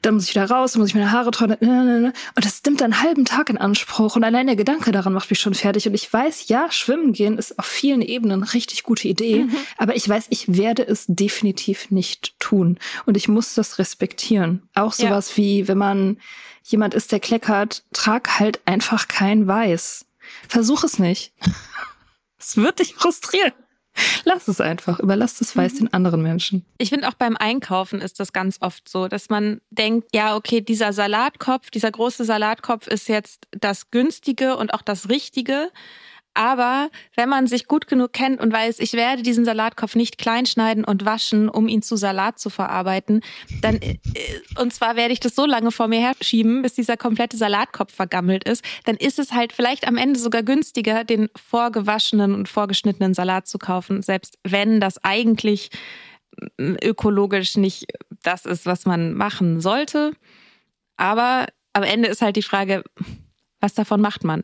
dann 0.01 0.15
muss 0.15 0.25
ich 0.25 0.31
wieder 0.31 0.49
raus, 0.49 0.73
dann 0.73 0.81
muss 0.81 0.89
ich 0.89 0.95
meine 0.95 1.11
Haare 1.11 1.31
trocknen. 1.31 2.05
Und 2.05 2.45
das 2.45 2.61
nimmt 2.65 2.81
einen 2.81 3.01
halben 3.01 3.25
Tag 3.25 3.49
in 3.49 3.57
Anspruch. 3.57 4.15
Und 4.15 4.23
allein 4.23 4.47
der 4.47 4.55
Gedanke 4.55 4.91
daran 4.91 5.13
macht 5.13 5.29
mich 5.29 5.39
schon 5.39 5.53
fertig. 5.53 5.87
Und 5.87 5.93
ich 5.93 6.11
weiß, 6.11 6.47
ja, 6.47 6.71
schwimmen 6.71 7.13
gehen 7.13 7.37
ist 7.37 7.59
auf 7.59 7.65
vielen 7.65 8.01
Ebenen 8.01 8.41
eine 8.41 8.53
richtig 8.53 8.83
gute 8.83 9.07
Idee. 9.07 9.43
Mhm. 9.43 9.55
Aber 9.77 9.95
ich 9.95 10.07
weiß, 10.07 10.27
ich 10.29 10.57
werde 10.57 10.87
es 10.87 11.05
definitiv 11.07 11.91
nicht 11.91 12.39
tun. 12.39 12.79
Und 13.05 13.17
ich 13.17 13.27
muss 13.27 13.53
das 13.53 13.79
respektieren. 13.79 14.63
Auch 14.73 14.93
sowas 14.93 15.31
ja. 15.31 15.37
wie, 15.37 15.67
wenn 15.67 15.77
man 15.77 16.17
jemand 16.63 16.93
ist, 16.93 17.11
der 17.11 17.19
kleckert, 17.19 17.83
trag 17.93 18.39
halt 18.39 18.61
einfach 18.65 19.07
kein 19.07 19.47
Weiß. 19.47 20.05
Versuch 20.47 20.83
es 20.83 20.99
nicht. 20.99 21.33
Es 22.43 22.57
wird 22.57 22.79
dich 22.79 22.95
frustrieren. 22.95 23.53
Lass 24.25 24.47
es 24.47 24.61
einfach. 24.61 24.99
Überlass 24.99 25.37
das 25.37 25.55
Weiß 25.55 25.73
mhm. 25.73 25.77
den 25.77 25.93
anderen 25.93 26.21
Menschen. 26.21 26.65
Ich 26.77 26.89
finde 26.89 27.07
auch 27.07 27.13
beim 27.13 27.37
Einkaufen 27.37 28.01
ist 28.01 28.19
das 28.19 28.33
ganz 28.33 28.57
oft 28.61 28.87
so, 28.87 29.07
dass 29.07 29.29
man 29.29 29.61
denkt, 29.69 30.09
ja, 30.13 30.35
okay, 30.35 30.61
dieser 30.61 30.93
Salatkopf, 30.93 31.71
dieser 31.71 31.91
große 31.91 32.25
Salatkopf 32.25 32.87
ist 32.87 33.07
jetzt 33.07 33.47
das 33.51 33.91
günstige 33.91 34.57
und 34.57 34.73
auch 34.73 34.81
das 34.81 35.09
richtige. 35.09 35.71
Aber 36.33 36.89
wenn 37.15 37.27
man 37.27 37.47
sich 37.47 37.67
gut 37.67 37.87
genug 37.87 38.13
kennt 38.13 38.39
und 38.39 38.53
weiß, 38.53 38.79
ich 38.79 38.93
werde 38.93 39.21
diesen 39.21 39.43
Salatkopf 39.43 39.95
nicht 39.95 40.17
kleinschneiden 40.17 40.85
und 40.85 41.05
waschen, 41.05 41.49
um 41.49 41.67
ihn 41.67 41.81
zu 41.81 41.97
Salat 41.97 42.39
zu 42.39 42.49
verarbeiten, 42.49 43.21
dann, 43.61 43.75
äh, 43.81 43.97
und 44.57 44.73
zwar 44.73 44.95
werde 44.95 45.13
ich 45.13 45.19
das 45.19 45.35
so 45.35 45.45
lange 45.45 45.71
vor 45.71 45.89
mir 45.89 45.99
herschieben, 45.99 46.61
bis 46.61 46.73
dieser 46.73 46.95
komplette 46.95 47.35
Salatkopf 47.35 47.93
vergammelt 47.93 48.45
ist, 48.45 48.63
dann 48.85 48.95
ist 48.95 49.19
es 49.19 49.33
halt 49.33 49.51
vielleicht 49.51 49.87
am 49.87 49.97
Ende 49.97 50.19
sogar 50.19 50.41
günstiger, 50.41 51.03
den 51.03 51.27
vorgewaschenen 51.35 52.33
und 52.33 52.47
vorgeschnittenen 52.47 53.13
Salat 53.13 53.47
zu 53.47 53.57
kaufen, 53.57 54.01
selbst 54.01 54.37
wenn 54.43 54.79
das 54.79 55.03
eigentlich 55.03 55.69
äh, 56.57 56.75
ökologisch 56.81 57.57
nicht 57.57 57.87
das 58.23 58.45
ist, 58.45 58.65
was 58.65 58.85
man 58.85 59.13
machen 59.13 59.59
sollte. 59.59 60.13
Aber 60.95 61.47
am 61.73 61.83
Ende 61.83 62.07
ist 62.07 62.21
halt 62.21 62.35
die 62.35 62.41
Frage, 62.41 62.83
was 63.61 63.73
davon 63.73 64.01
macht 64.01 64.23
man? 64.23 64.43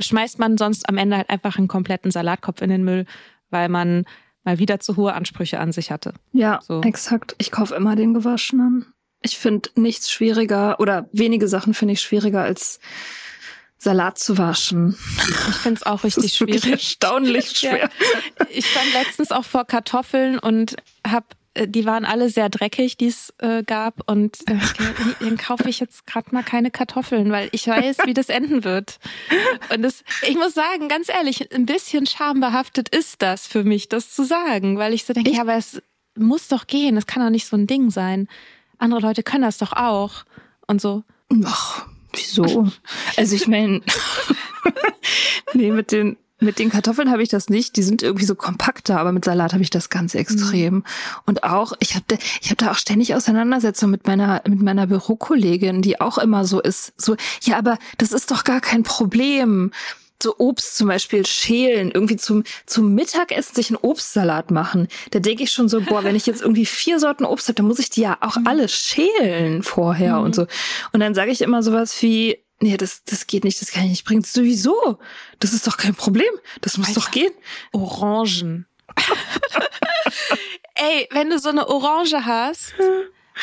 Schmeißt 0.00 0.38
man 0.38 0.56
sonst 0.56 0.88
am 0.88 0.96
Ende 0.96 1.16
halt 1.18 1.28
einfach 1.28 1.58
einen 1.58 1.68
kompletten 1.68 2.10
Salatkopf 2.10 2.62
in 2.62 2.70
den 2.70 2.84
Müll, 2.84 3.04
weil 3.50 3.68
man 3.68 4.04
mal 4.44 4.58
wieder 4.58 4.80
zu 4.80 4.96
hohe 4.96 5.12
Ansprüche 5.12 5.60
an 5.60 5.72
sich 5.72 5.90
hatte. 5.90 6.14
Ja, 6.32 6.60
so. 6.62 6.80
exakt. 6.82 7.34
Ich 7.38 7.50
kaufe 7.50 7.74
immer 7.74 7.96
den 7.96 8.14
gewaschenen. 8.14 8.86
Ich 9.20 9.38
finde 9.38 9.70
nichts 9.76 10.10
schwieriger 10.10 10.80
oder 10.80 11.08
wenige 11.12 11.46
Sachen 11.46 11.74
finde 11.74 11.94
ich 11.94 12.00
schwieriger 12.00 12.42
als 12.42 12.80
Salat 13.78 14.18
zu 14.18 14.38
waschen. 14.38 14.96
Ich 15.18 15.56
finde 15.56 15.80
es 15.80 15.86
auch 15.86 16.04
richtig 16.04 16.34
schwierig. 16.34 16.66
Erstaunlich 16.66 17.50
schwer. 17.58 17.90
Ja. 18.38 18.46
Ich 18.48 18.66
stand 18.66 18.92
letztens 18.94 19.32
auch 19.32 19.44
vor 19.44 19.64
Kartoffeln 19.64 20.38
und 20.38 20.76
habe 21.06 21.26
die 21.58 21.84
waren 21.84 22.04
alle 22.04 22.30
sehr 22.30 22.48
dreckig, 22.48 22.96
die 22.96 23.08
es 23.08 23.32
äh, 23.38 23.62
gab. 23.62 24.08
Und 24.08 24.38
äh, 24.48 24.56
dann 25.20 25.36
kaufe 25.36 25.68
ich 25.68 25.80
jetzt 25.80 26.06
gerade 26.06 26.34
mal 26.34 26.42
keine 26.42 26.70
Kartoffeln, 26.70 27.30
weil 27.30 27.48
ich 27.52 27.66
weiß, 27.66 27.98
wie 28.04 28.14
das 28.14 28.28
enden 28.28 28.64
wird. 28.64 28.98
Und 29.72 29.82
das, 29.82 30.04
ich 30.26 30.36
muss 30.36 30.54
sagen, 30.54 30.88
ganz 30.88 31.08
ehrlich, 31.08 31.52
ein 31.54 31.66
bisschen 31.66 32.06
schambehaftet 32.06 32.88
ist 32.88 33.22
das 33.22 33.46
für 33.46 33.64
mich, 33.64 33.88
das 33.88 34.14
zu 34.14 34.24
sagen, 34.24 34.78
weil 34.78 34.94
ich 34.94 35.04
so 35.04 35.12
denke, 35.12 35.30
ich 35.30 35.36
ja, 35.36 35.42
aber 35.42 35.56
es 35.56 35.82
muss 36.16 36.48
doch 36.48 36.66
gehen, 36.66 36.96
es 36.96 37.06
kann 37.06 37.22
doch 37.22 37.30
nicht 37.30 37.46
so 37.46 37.56
ein 37.56 37.66
Ding 37.66 37.90
sein. 37.90 38.28
Andere 38.78 39.00
Leute 39.00 39.22
können 39.22 39.42
das 39.42 39.58
doch 39.58 39.72
auch. 39.72 40.24
Und 40.66 40.80
so. 40.80 41.04
Ach, 41.44 41.86
wieso? 42.14 42.70
Also 43.16 43.36
ich 43.36 43.46
meine, 43.46 43.80
nee, 45.54 45.70
mit 45.70 45.92
den 45.92 46.16
mit 46.42 46.58
den 46.58 46.70
Kartoffeln 46.70 47.10
habe 47.10 47.22
ich 47.22 47.28
das 47.28 47.48
nicht. 47.48 47.76
Die 47.76 47.82
sind 47.82 48.02
irgendwie 48.02 48.24
so 48.24 48.34
kompakter, 48.34 48.98
aber 48.98 49.12
mit 49.12 49.24
Salat 49.24 49.52
habe 49.52 49.62
ich 49.62 49.70
das 49.70 49.90
ganz 49.90 50.14
extrem. 50.14 50.74
Mhm. 50.74 50.84
Und 51.26 51.44
auch, 51.44 51.72
ich 51.80 51.94
habe 51.94 52.04
ich 52.40 52.50
hab 52.50 52.58
da 52.58 52.70
auch 52.70 52.76
ständig 52.76 53.14
Auseinandersetzungen 53.14 53.92
mit 53.92 54.06
meiner, 54.06 54.42
mit 54.46 54.60
meiner 54.60 54.86
Bürokollegin, 54.86 55.82
die 55.82 56.00
auch 56.00 56.18
immer 56.18 56.44
so 56.44 56.60
ist. 56.60 56.92
So, 56.96 57.16
ja, 57.42 57.58
aber 57.58 57.78
das 57.98 58.12
ist 58.12 58.30
doch 58.30 58.44
gar 58.44 58.60
kein 58.60 58.82
Problem 58.82 59.70
so 60.22 60.36
Obst 60.38 60.76
zum 60.76 60.88
Beispiel 60.88 61.26
schälen, 61.26 61.90
irgendwie 61.90 62.16
zum, 62.16 62.44
zum 62.64 62.94
Mittagessen 62.94 63.54
sich 63.54 63.70
einen 63.70 63.78
Obstsalat 63.78 64.50
machen. 64.50 64.88
Da 65.10 65.18
denke 65.18 65.42
ich 65.42 65.50
schon 65.50 65.68
so, 65.68 65.80
boah, 65.80 66.04
wenn 66.04 66.16
ich 66.16 66.26
jetzt 66.26 66.40
irgendwie 66.42 66.66
vier 66.66 67.00
Sorten 67.00 67.24
Obst 67.24 67.48
habe, 67.48 67.56
dann 67.56 67.66
muss 67.66 67.80
ich 67.80 67.90
die 67.90 68.02
ja 68.02 68.18
auch 68.20 68.36
mhm. 68.36 68.46
alle 68.46 68.68
schälen 68.68 69.62
vorher 69.62 70.18
mhm. 70.18 70.24
und 70.24 70.34
so. 70.34 70.46
Und 70.92 71.00
dann 71.00 71.14
sage 71.14 71.32
ich 71.32 71.42
immer 71.42 71.62
sowas 71.62 72.00
wie, 72.02 72.38
nee, 72.62 72.76
das, 72.76 73.04
das 73.04 73.26
geht 73.26 73.44
nicht, 73.44 73.60
das 73.60 73.72
kann 73.72 73.84
ich 73.84 73.90
nicht 73.90 74.04
bringen. 74.04 74.22
Sowieso. 74.22 74.98
Das 75.40 75.52
ist 75.52 75.66
doch 75.66 75.76
kein 75.76 75.94
Problem. 75.94 76.32
Das 76.60 76.78
muss 76.78 76.88
Alter. 76.88 77.00
doch 77.00 77.10
gehen. 77.10 77.32
Orangen. 77.72 78.66
ey, 80.74 81.08
wenn 81.10 81.30
du 81.30 81.38
so 81.38 81.48
eine 81.48 81.68
Orange 81.68 82.24
hast 82.24 82.74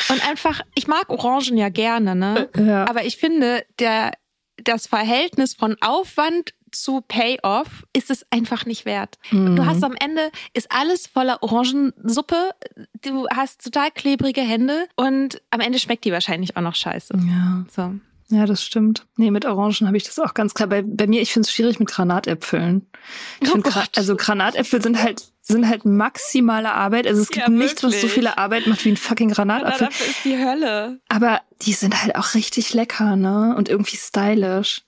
und 0.08 0.28
einfach, 0.28 0.60
ich 0.74 0.86
mag 0.86 1.08
Orangen 1.08 1.56
ja 1.56 1.68
gerne, 1.68 2.14
ne? 2.14 2.48
Ja. 2.56 2.88
Aber 2.88 3.04
ich 3.04 3.16
finde, 3.16 3.64
der, 3.78 4.12
das 4.56 4.86
Verhältnis 4.86 5.54
von 5.54 5.76
Aufwand 5.80 6.54
zu 6.72 7.00
Payoff 7.00 7.84
ist 7.92 8.10
es 8.10 8.24
einfach 8.30 8.64
nicht 8.64 8.84
wert. 8.84 9.18
Mhm. 9.32 9.56
Du 9.56 9.66
hast 9.66 9.82
am 9.82 9.96
Ende, 9.98 10.30
ist 10.54 10.70
alles 10.70 11.08
voller 11.08 11.42
Orangensuppe, 11.42 12.50
du 13.02 13.26
hast 13.34 13.64
total 13.64 13.90
klebrige 13.90 14.40
Hände 14.40 14.86
und 14.94 15.42
am 15.50 15.60
Ende 15.60 15.80
schmeckt 15.80 16.04
die 16.04 16.12
wahrscheinlich 16.12 16.56
auch 16.56 16.62
noch 16.62 16.76
scheiße. 16.76 17.14
Ja. 17.26 17.64
So. 17.74 17.94
Ja, 18.32 18.46
das 18.46 18.62
stimmt. 18.64 19.06
Nee, 19.16 19.30
mit 19.32 19.44
Orangen 19.44 19.86
habe 19.88 19.96
ich 19.96 20.04
das 20.04 20.18
auch 20.20 20.34
ganz 20.34 20.54
klar. 20.54 20.68
Bei, 20.68 20.82
bei 20.82 21.06
mir, 21.08 21.20
ich 21.20 21.32
finde 21.32 21.46
es 21.46 21.52
schwierig 21.52 21.78
mit 21.80 21.88
Granatäpfeln. 21.88 22.86
Ich 23.40 23.48
Oh 23.48 23.52
find 23.52 23.66
Gra- 23.66 23.88
also 23.96 24.14
Granatäpfel 24.16 24.80
sind 24.82 25.02
halt 25.02 25.24
sind 25.42 25.68
halt 25.68 25.84
maximale 25.84 26.70
Arbeit. 26.72 27.08
Also 27.08 27.22
es 27.22 27.28
gibt 27.28 27.48
Ja, 27.48 27.52
nichts, 27.52 27.82
was 27.82 28.00
so 28.00 28.06
viele 28.06 28.38
Arbeit 28.38 28.68
macht 28.68 28.84
wie 28.84 28.90
ein 28.90 28.96
fucking 28.96 29.30
Granatapfel. 29.30 29.88
dafür 29.88 30.06
ist 30.06 30.24
die 30.24 30.38
Hölle. 30.38 31.00
Aber 31.08 31.40
die 31.62 31.72
sind 31.72 32.00
halt 32.00 32.14
auch 32.14 32.34
richtig 32.34 32.72
lecker, 32.72 33.16
ne? 33.16 33.54
Und 33.56 33.68
irgendwie 33.68 33.96
stylisch. 33.96 34.82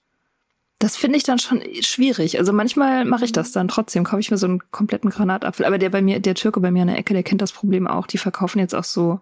Das 0.79 0.97
finde 0.97 1.17
ich 1.17 1.25
dann 1.25 1.39
schon 1.41 1.63
schwierig. 1.81 2.39
Also 2.39 2.53
manchmal 2.53 3.05
mache 3.05 3.25
ich 3.25 3.33
das 3.33 3.51
dann 3.51 3.67
trotzdem, 3.69 4.05
kaufe 4.05 4.21
ich 4.21 4.31
mir 4.31 4.37
so 4.37 4.47
einen 4.47 4.63
kompletten 4.71 5.11
Granatapfel. 5.11 5.65
Aber 5.67 5.79
der 5.79 5.91
bei 5.91 6.03
mir, 6.03 6.21
der 6.21 6.35
Türke 6.37 6.61
bei 6.61 6.71
mir 6.71 6.83
in 6.83 6.89
der 6.89 6.99
Ecke, 6.99 7.15
der 7.15 7.23
kennt 7.25 7.41
das 7.43 7.53
Problem 7.53 7.89
auch. 7.89 8.07
Die 8.07 8.19
verkaufen 8.19 8.59
jetzt 8.61 8.75
auch 8.75 8.85
so 8.85 9.21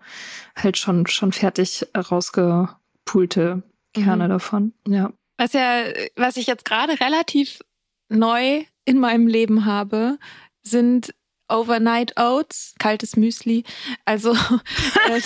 halt 0.57 0.77
schon, 0.77 1.07
schon 1.07 1.33
fertig 1.33 1.87
rausgepulte 1.97 3.63
Kerne 3.95 4.25
Mhm. 4.25 4.29
davon. 4.29 4.73
Ja. 4.87 5.13
Was 5.37 5.53
ja, 5.53 5.85
was 6.17 6.37
ich 6.37 6.47
jetzt 6.47 6.65
gerade 6.65 7.01
relativ 7.01 7.61
neu 8.09 8.63
in 8.85 8.99
meinem 8.99 9.27
Leben 9.27 9.65
habe, 9.65 10.19
sind 10.63 11.15
Overnight 11.49 12.17
Oats, 12.19 12.75
kaltes 12.79 13.17
Müsli. 13.17 13.65
Also 14.05 14.33
äh, 15.11 15.21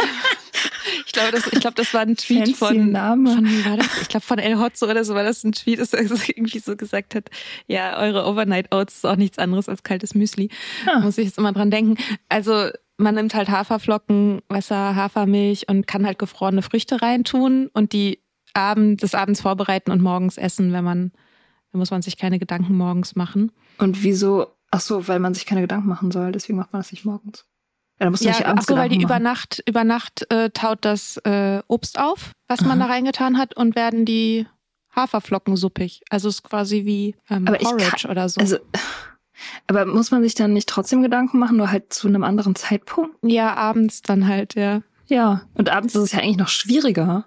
ich 1.06 1.12
glaube, 1.12 1.32
das, 1.32 1.46
ich 1.46 1.60
glaube, 1.60 1.74
das 1.74 1.92
war 1.92 2.02
ein 2.02 2.16
Tweet 2.16 2.38
Fancy 2.38 2.54
von, 2.54 2.90
Name. 2.92 3.34
von 3.34 3.44
wie 3.46 3.64
war 3.64 3.76
das? 3.76 3.86
Ich 4.02 4.08
glaube 4.08 4.24
von 4.24 4.38
El 4.38 4.58
Hotzo 4.58 4.86
oder 4.88 5.04
so 5.04 5.14
war 5.14 5.24
das 5.24 5.44
ein 5.44 5.52
Tweet, 5.52 5.78
das 5.80 5.92
irgendwie 5.92 6.58
so 6.60 6.76
gesagt 6.76 7.14
hat, 7.14 7.28
ja, 7.66 7.98
eure 7.98 8.26
Overnight 8.26 8.72
Oats 8.74 8.96
ist 8.96 9.04
auch 9.06 9.16
nichts 9.16 9.38
anderes 9.38 9.68
als 9.68 9.82
kaltes 9.82 10.14
Müsli. 10.14 10.48
Ah. 10.86 11.00
Muss 11.00 11.18
ich 11.18 11.26
jetzt 11.26 11.38
immer 11.38 11.52
dran 11.52 11.70
denken. 11.70 11.96
Also 12.28 12.68
man 12.96 13.16
nimmt 13.16 13.34
halt 13.34 13.48
Haferflocken, 13.48 14.40
Wasser, 14.48 14.94
Hafermilch 14.94 15.68
und 15.68 15.86
kann 15.86 16.06
halt 16.06 16.18
gefrorene 16.18 16.62
Früchte 16.62 17.02
reintun 17.02 17.68
und 17.72 17.92
die 17.92 18.20
Abend, 18.54 19.02
des 19.02 19.14
Abends 19.14 19.40
vorbereiten 19.40 19.90
und 19.90 20.00
morgens 20.00 20.38
essen, 20.38 20.72
wenn 20.72 20.84
man, 20.84 21.12
da 21.72 21.78
muss 21.78 21.90
man 21.90 22.02
sich 22.02 22.16
keine 22.16 22.38
Gedanken 22.38 22.76
morgens 22.76 23.16
machen. 23.16 23.52
Und 23.78 24.02
wieso? 24.02 24.46
Ach 24.70 24.80
so, 24.80 25.06
weil 25.06 25.20
man 25.20 25.34
sich 25.34 25.46
keine 25.46 25.60
Gedanken 25.60 25.88
machen 25.88 26.10
soll. 26.10 26.32
Deswegen 26.32 26.58
macht 26.58 26.72
man 26.72 26.80
das 26.80 26.90
nicht 26.92 27.04
morgens. 27.04 27.44
Ja, 28.00 28.06
da 28.06 28.10
musst 28.10 28.24
du 28.24 28.28
nicht 28.28 28.40
Ja, 28.40 28.46
ach 28.46 28.50
abends 28.50 28.66
so, 28.66 28.76
weil 28.76 28.88
die 28.88 28.98
Gedanken 28.98 29.04
über 29.04 29.14
machen. 29.14 29.22
Nacht, 29.22 29.62
über 29.68 29.84
Nacht 29.84 30.30
äh, 30.30 30.50
taut 30.50 30.84
das 30.84 31.16
äh, 31.18 31.62
Obst 31.68 31.98
auf, 31.98 32.32
was 32.48 32.60
man 32.62 32.80
Aha. 32.80 32.88
da 32.88 32.92
reingetan 32.92 33.38
hat 33.38 33.56
und 33.56 33.76
werden 33.76 34.04
die 34.04 34.46
Haferflocken 34.94 35.56
suppig. 35.56 36.02
Also 36.10 36.28
es 36.28 36.36
ist 36.36 36.42
quasi 36.44 36.84
wie 36.84 37.14
ähm, 37.30 37.46
Aber 37.46 37.58
Porridge 37.58 37.90
kann- 38.02 38.10
oder 38.10 38.28
so. 38.28 38.40
Also, 38.40 38.58
aber 39.66 39.84
muss 39.86 40.10
man 40.10 40.22
sich 40.22 40.34
dann 40.34 40.52
nicht 40.52 40.68
trotzdem 40.68 41.02
Gedanken 41.02 41.38
machen, 41.38 41.56
nur 41.56 41.70
halt 41.70 41.92
zu 41.92 42.08
einem 42.08 42.24
anderen 42.24 42.54
Zeitpunkt? 42.54 43.16
ja, 43.22 43.54
abends 43.54 44.02
dann 44.02 44.26
halt, 44.26 44.54
ja. 44.54 44.82
Ja. 45.06 45.42
Und 45.54 45.68
abends 45.68 45.94
ist 45.94 46.02
es 46.02 46.12
ja 46.12 46.20
eigentlich 46.20 46.38
noch 46.38 46.48
schwieriger, 46.48 47.26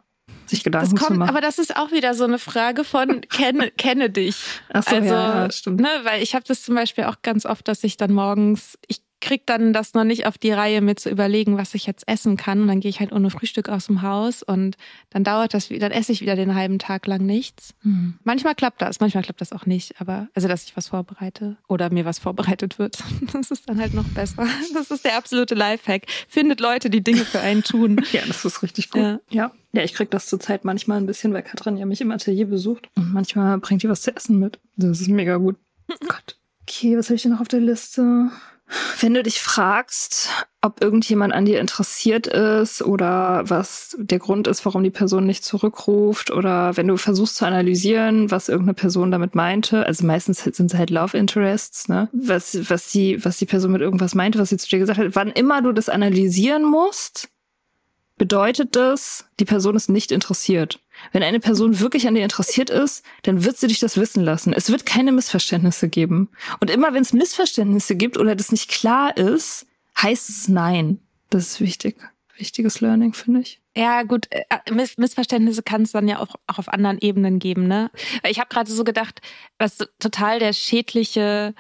sich 0.50 0.64
Gedanken 0.64 0.98
zu 0.98 1.06
kommt, 1.06 1.20
machen. 1.20 1.30
aber 1.30 1.42
das 1.42 1.60
ist 1.60 1.76
auch 1.76 1.92
wieder 1.92 2.14
so 2.14 2.24
eine 2.24 2.40
Frage 2.40 2.84
von 2.84 3.22
kenne, 3.30 3.72
kenne 3.72 4.10
dich. 4.10 4.38
Ach 4.72 4.84
so, 4.84 4.96
also, 4.96 5.08
ja, 5.14 5.44
ja, 5.44 5.52
stimmt. 5.52 5.82
Ne, 5.82 5.90
weil 6.04 6.22
ich 6.22 6.36
habe 6.36 6.46
das 6.48 6.64
zum 6.64 6.76
Beispiel 6.76 7.06
auch 7.06 7.22
ganz 7.22 7.46
oft, 7.46 7.68
dass 7.68 7.84
ich 7.84 7.98
dann 7.98 8.14
morgens, 8.14 8.78
ich 8.88 9.02
krieg 9.20 9.46
dann 9.46 9.74
das 9.74 9.94
noch 9.94 10.04
nicht 10.04 10.26
auf 10.26 10.38
die 10.38 10.52
Reihe, 10.52 10.82
mir 10.82 10.96
zu 10.96 11.10
überlegen, 11.10 11.58
was 11.58 11.74
ich 11.74 11.86
jetzt 11.86 12.08
essen 12.08 12.38
kann. 12.38 12.62
Und 12.62 12.68
dann 12.68 12.80
gehe 12.80 12.90
ich 12.90 13.00
halt 13.00 13.12
ohne 13.12 13.30
Frühstück 13.30 13.70
aus 13.70 13.88
dem 13.88 14.02
Haus 14.02 14.44
und 14.44 14.78
dann 15.10 15.24
dauert 15.24 15.54
das, 15.54 15.70
dann 15.70 15.92
esse 15.92 16.12
ich 16.12 16.22
wieder 16.22 16.36
den 16.36 16.56
halben 16.56 16.80
Tag 16.80 17.08
lang 17.08 17.26
nichts. 17.26 17.74
Hm. 17.82 18.16
Manchmal 18.24 18.56
klappt 18.56 18.82
das, 18.82 19.00
manchmal 19.00 19.24
klappt 19.24 19.42
das 19.42 19.54
auch 19.54 19.66
nicht, 19.66 20.00
aber 20.00 20.28
also 20.34 20.48
dass 20.48 20.66
ich 20.66 20.78
was 20.78 20.90
vorbereite 20.90 21.58
oder 21.68 21.92
mir 21.92 22.06
was 22.06 22.20
vorbereitet 22.20 22.80
wird, 22.80 23.04
das 23.34 23.52
ist 23.52 23.68
dann 23.68 23.80
halt 23.80 23.94
noch 23.94 24.08
besser. 24.10 24.48
Das 24.74 24.92
ist 24.92 25.06
der 25.06 25.18
absolute 25.18 25.56
Lifehack. 25.56 26.04
Findet 26.28 26.60
Leute, 26.60 26.90
die 26.90 27.04
Dinge 27.04 27.26
für 27.26 27.40
einen 27.40 27.64
tun. 27.64 28.02
Ja, 28.12 28.22
das 28.26 28.46
ist 28.46 28.64
richtig 28.64 28.90
gut. 28.90 29.02
Ja. 29.02 29.20
Ja. 29.30 29.52
ja. 29.74 29.84
ich 29.84 29.94
krieg 29.94 30.10
das 30.10 30.28
zurzeit 30.28 30.64
manchmal 30.64 30.98
ein 30.98 31.06
bisschen, 31.06 31.34
weil 31.34 31.44
Katrin 31.44 31.78
ja 31.78 31.86
mich 31.86 32.00
im 32.00 32.10
Atelier 32.12 32.46
besucht. 32.46 32.90
Und 32.96 33.14
manchmal 33.14 33.58
bringt 33.60 33.84
die 33.84 33.90
was 33.90 34.02
zu 34.02 34.16
essen 34.16 34.40
mit. 34.40 34.60
Das 34.78 35.02
ist 35.02 35.10
mega 35.10 35.38
gut. 35.38 35.58
Gott. 36.08 36.38
Okay, 36.62 36.98
was 36.98 37.08
habe 37.08 37.16
ich 37.16 37.24
denn 37.24 37.32
noch 37.32 37.42
auf 37.42 37.48
der 37.48 37.60
Liste? 37.60 38.32
Wenn 39.00 39.14
du 39.14 39.24
dich 39.24 39.42
fragst, 39.42 40.30
ob 40.62 40.82
irgendjemand 40.84 41.34
an 41.34 41.46
dir 41.46 41.62
interessiert 41.62 42.28
ist 42.28 42.82
oder 42.82 43.44
was 43.46 43.96
der 43.98 44.20
Grund 44.20 44.48
ist, 44.48 44.66
warum 44.66 44.84
die 44.84 44.90
Person 44.90 45.26
nicht 45.26 45.46
zurückruft 45.46 46.32
oder 46.32 46.76
wenn 46.76 46.88
du 46.88 46.98
versuchst 46.98 47.38
zu 47.38 47.46
analysieren, 47.46 48.30
was 48.30 48.50
irgendeine 48.50 48.74
Person 48.74 49.12
damit 49.12 49.36
meinte, 49.36 49.86
also 49.86 50.06
meistens 50.06 50.44
sind 50.44 50.72
es 50.72 50.78
halt 50.78 50.90
Love 50.90 51.18
Interests, 51.18 51.88
ne? 51.88 52.10
Was, 52.12 52.70
was 52.70 52.92
die, 52.92 53.24
was 53.24 53.38
die 53.38 53.46
Person 53.46 53.72
mit 53.72 53.82
irgendwas 53.82 54.16
meinte, 54.16 54.40
was 54.40 54.50
sie 54.50 54.58
zu 54.58 54.68
dir 54.68 54.80
gesagt 54.80 55.00
hat, 55.00 55.16
wann 55.16 55.32
immer 55.32 55.62
du 55.62 55.72
das 55.72 55.88
analysieren 55.88 56.66
musst, 56.66 57.30
bedeutet 58.18 58.76
das, 58.76 59.26
die 59.40 59.46
Person 59.46 59.76
ist 59.76 59.90
nicht 59.90 60.12
interessiert. 60.12 60.80
Wenn 61.12 61.24
eine 61.24 61.40
Person 61.40 61.80
wirklich 61.80 62.08
an 62.08 62.16
dir 62.16 62.24
interessiert 62.24 62.70
ist, 62.70 63.06
dann 63.24 63.44
wird 63.44 63.58
sie 63.58 63.68
dich 63.68 63.80
das 63.80 63.98
wissen 63.98 64.24
lassen. 64.24 64.54
Es 64.54 64.72
wird 64.72 64.86
keine 64.86 65.12
Missverständnisse 65.12 65.90
geben. 65.90 66.30
Und 66.60 66.70
immer 66.70 66.94
wenn 66.94 67.02
es 67.02 67.14
Missverständnisse 67.14 67.96
gibt 67.96 68.18
oder 68.18 68.36
das 68.36 68.52
nicht 68.52 68.70
klar 68.70 69.16
ist, 69.16 69.68
heißt 70.02 70.30
es 70.30 70.48
nein. 70.48 71.00
Das 71.30 71.48
ist 71.48 71.62
wichtig. 71.62 71.98
Wichtiges 72.38 72.82
Learning, 72.82 73.14
finde 73.14 73.42
ich. 73.42 73.60
Ja, 73.76 74.04
gut, 74.04 74.28
äh, 74.32 74.44
Miss 74.72 74.98
Missverständnisse 74.98 75.64
kann 75.64 75.84
es 75.84 75.92
dann 75.92 76.08
ja 76.08 76.20
auch, 76.20 76.36
auch 76.48 76.60
auf 76.60 76.70
anderen 76.70 76.98
Ebenen 77.00 77.40
geben, 77.40 77.68
ne? 77.68 77.92
Ich 78.28 78.40
habe 78.40 78.50
gerade 78.50 78.72
so 78.72 78.84
gedacht, 78.84 79.22
was 79.58 79.78
total 80.00 80.40
der 80.40 80.54
schädliche 80.54 81.54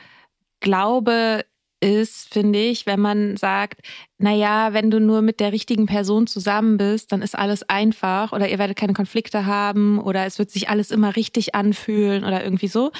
Glaube 0.59 1.45
ist, 1.79 2.33
finde 2.33 2.59
ich, 2.59 2.85
wenn 2.85 2.99
man 2.99 3.37
sagt, 3.37 3.81
na 4.17 4.33
ja, 4.33 4.73
wenn 4.73 4.89
du 4.91 4.99
nur 4.99 5.21
mit 5.21 5.39
der 5.39 5.51
richtigen 5.51 5.85
Person 5.85 6.27
zusammen 6.27 6.77
bist, 6.77 7.11
dann 7.11 7.21
ist 7.21 7.37
alles 7.37 7.63
einfach 7.69 8.31
oder 8.33 8.49
ihr 8.49 8.57
werdet 8.59 8.77
keine 8.77 8.93
Konflikte 8.93 9.45
haben 9.45 9.99
oder 9.99 10.25
es 10.25 10.39
wird 10.39 10.49
sich 10.51 10.69
alles 10.69 10.91
immer 10.91 11.15
richtig 11.15 11.55
anfühlen 11.55 12.23
oder 12.25 12.43
irgendwie 12.43 12.67
so. 12.67 12.91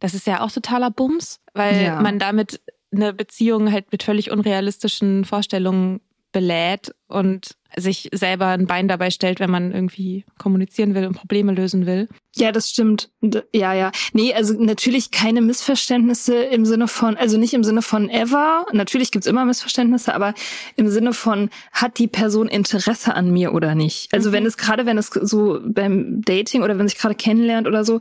Das 0.00 0.14
ist 0.14 0.26
ja 0.26 0.42
auch 0.42 0.50
totaler 0.52 0.90
Bums, 0.90 1.40
weil 1.54 1.84
Ja. 1.86 2.00
man 2.02 2.18
damit 2.18 2.60
eine 2.92 3.12
Beziehung 3.12 3.72
halt 3.72 3.92
mit 3.92 4.02
völlig 4.02 4.30
unrealistischen 4.30 5.24
Vorstellungen 5.24 6.00
belädt 6.32 6.94
und 7.08 7.52
sich 7.76 8.08
selber 8.12 8.46
ein 8.46 8.66
Bein 8.66 8.88
dabei 8.88 9.10
stellt, 9.10 9.40
wenn 9.40 9.50
man 9.50 9.72
irgendwie 9.72 10.24
kommunizieren 10.38 10.94
will 10.94 11.06
und 11.06 11.14
Probleme 11.14 11.52
lösen 11.52 11.84
will. 11.86 12.08
Ja, 12.34 12.50
das 12.50 12.70
stimmt. 12.70 13.10
Ja, 13.54 13.74
ja. 13.74 13.92
Nee, 14.12 14.32
also 14.32 14.54
natürlich 14.54 15.10
keine 15.10 15.40
Missverständnisse 15.42 16.34
im 16.34 16.64
Sinne 16.64 16.88
von, 16.88 17.16
also 17.16 17.36
nicht 17.36 17.52
im 17.54 17.64
Sinne 17.64 17.82
von 17.82 18.08
ever. 18.08 18.66
Natürlich 18.72 19.10
gibt's 19.10 19.26
immer 19.26 19.44
Missverständnisse, 19.44 20.14
aber 20.14 20.34
im 20.76 20.88
Sinne 20.88 21.12
von, 21.12 21.50
hat 21.72 21.98
die 21.98 22.08
Person 22.08 22.48
Interesse 22.48 23.14
an 23.14 23.30
mir 23.32 23.52
oder 23.52 23.74
nicht? 23.74 24.12
Also 24.14 24.30
Mhm. 24.30 24.32
wenn 24.34 24.46
es 24.46 24.56
gerade, 24.56 24.86
wenn 24.86 24.98
es 24.98 25.08
so 25.08 25.60
beim 25.62 26.22
Dating 26.22 26.62
oder 26.62 26.78
wenn 26.78 26.88
sich 26.88 26.98
gerade 26.98 27.14
kennenlernt 27.14 27.66
oder 27.66 27.84
so, 27.84 28.00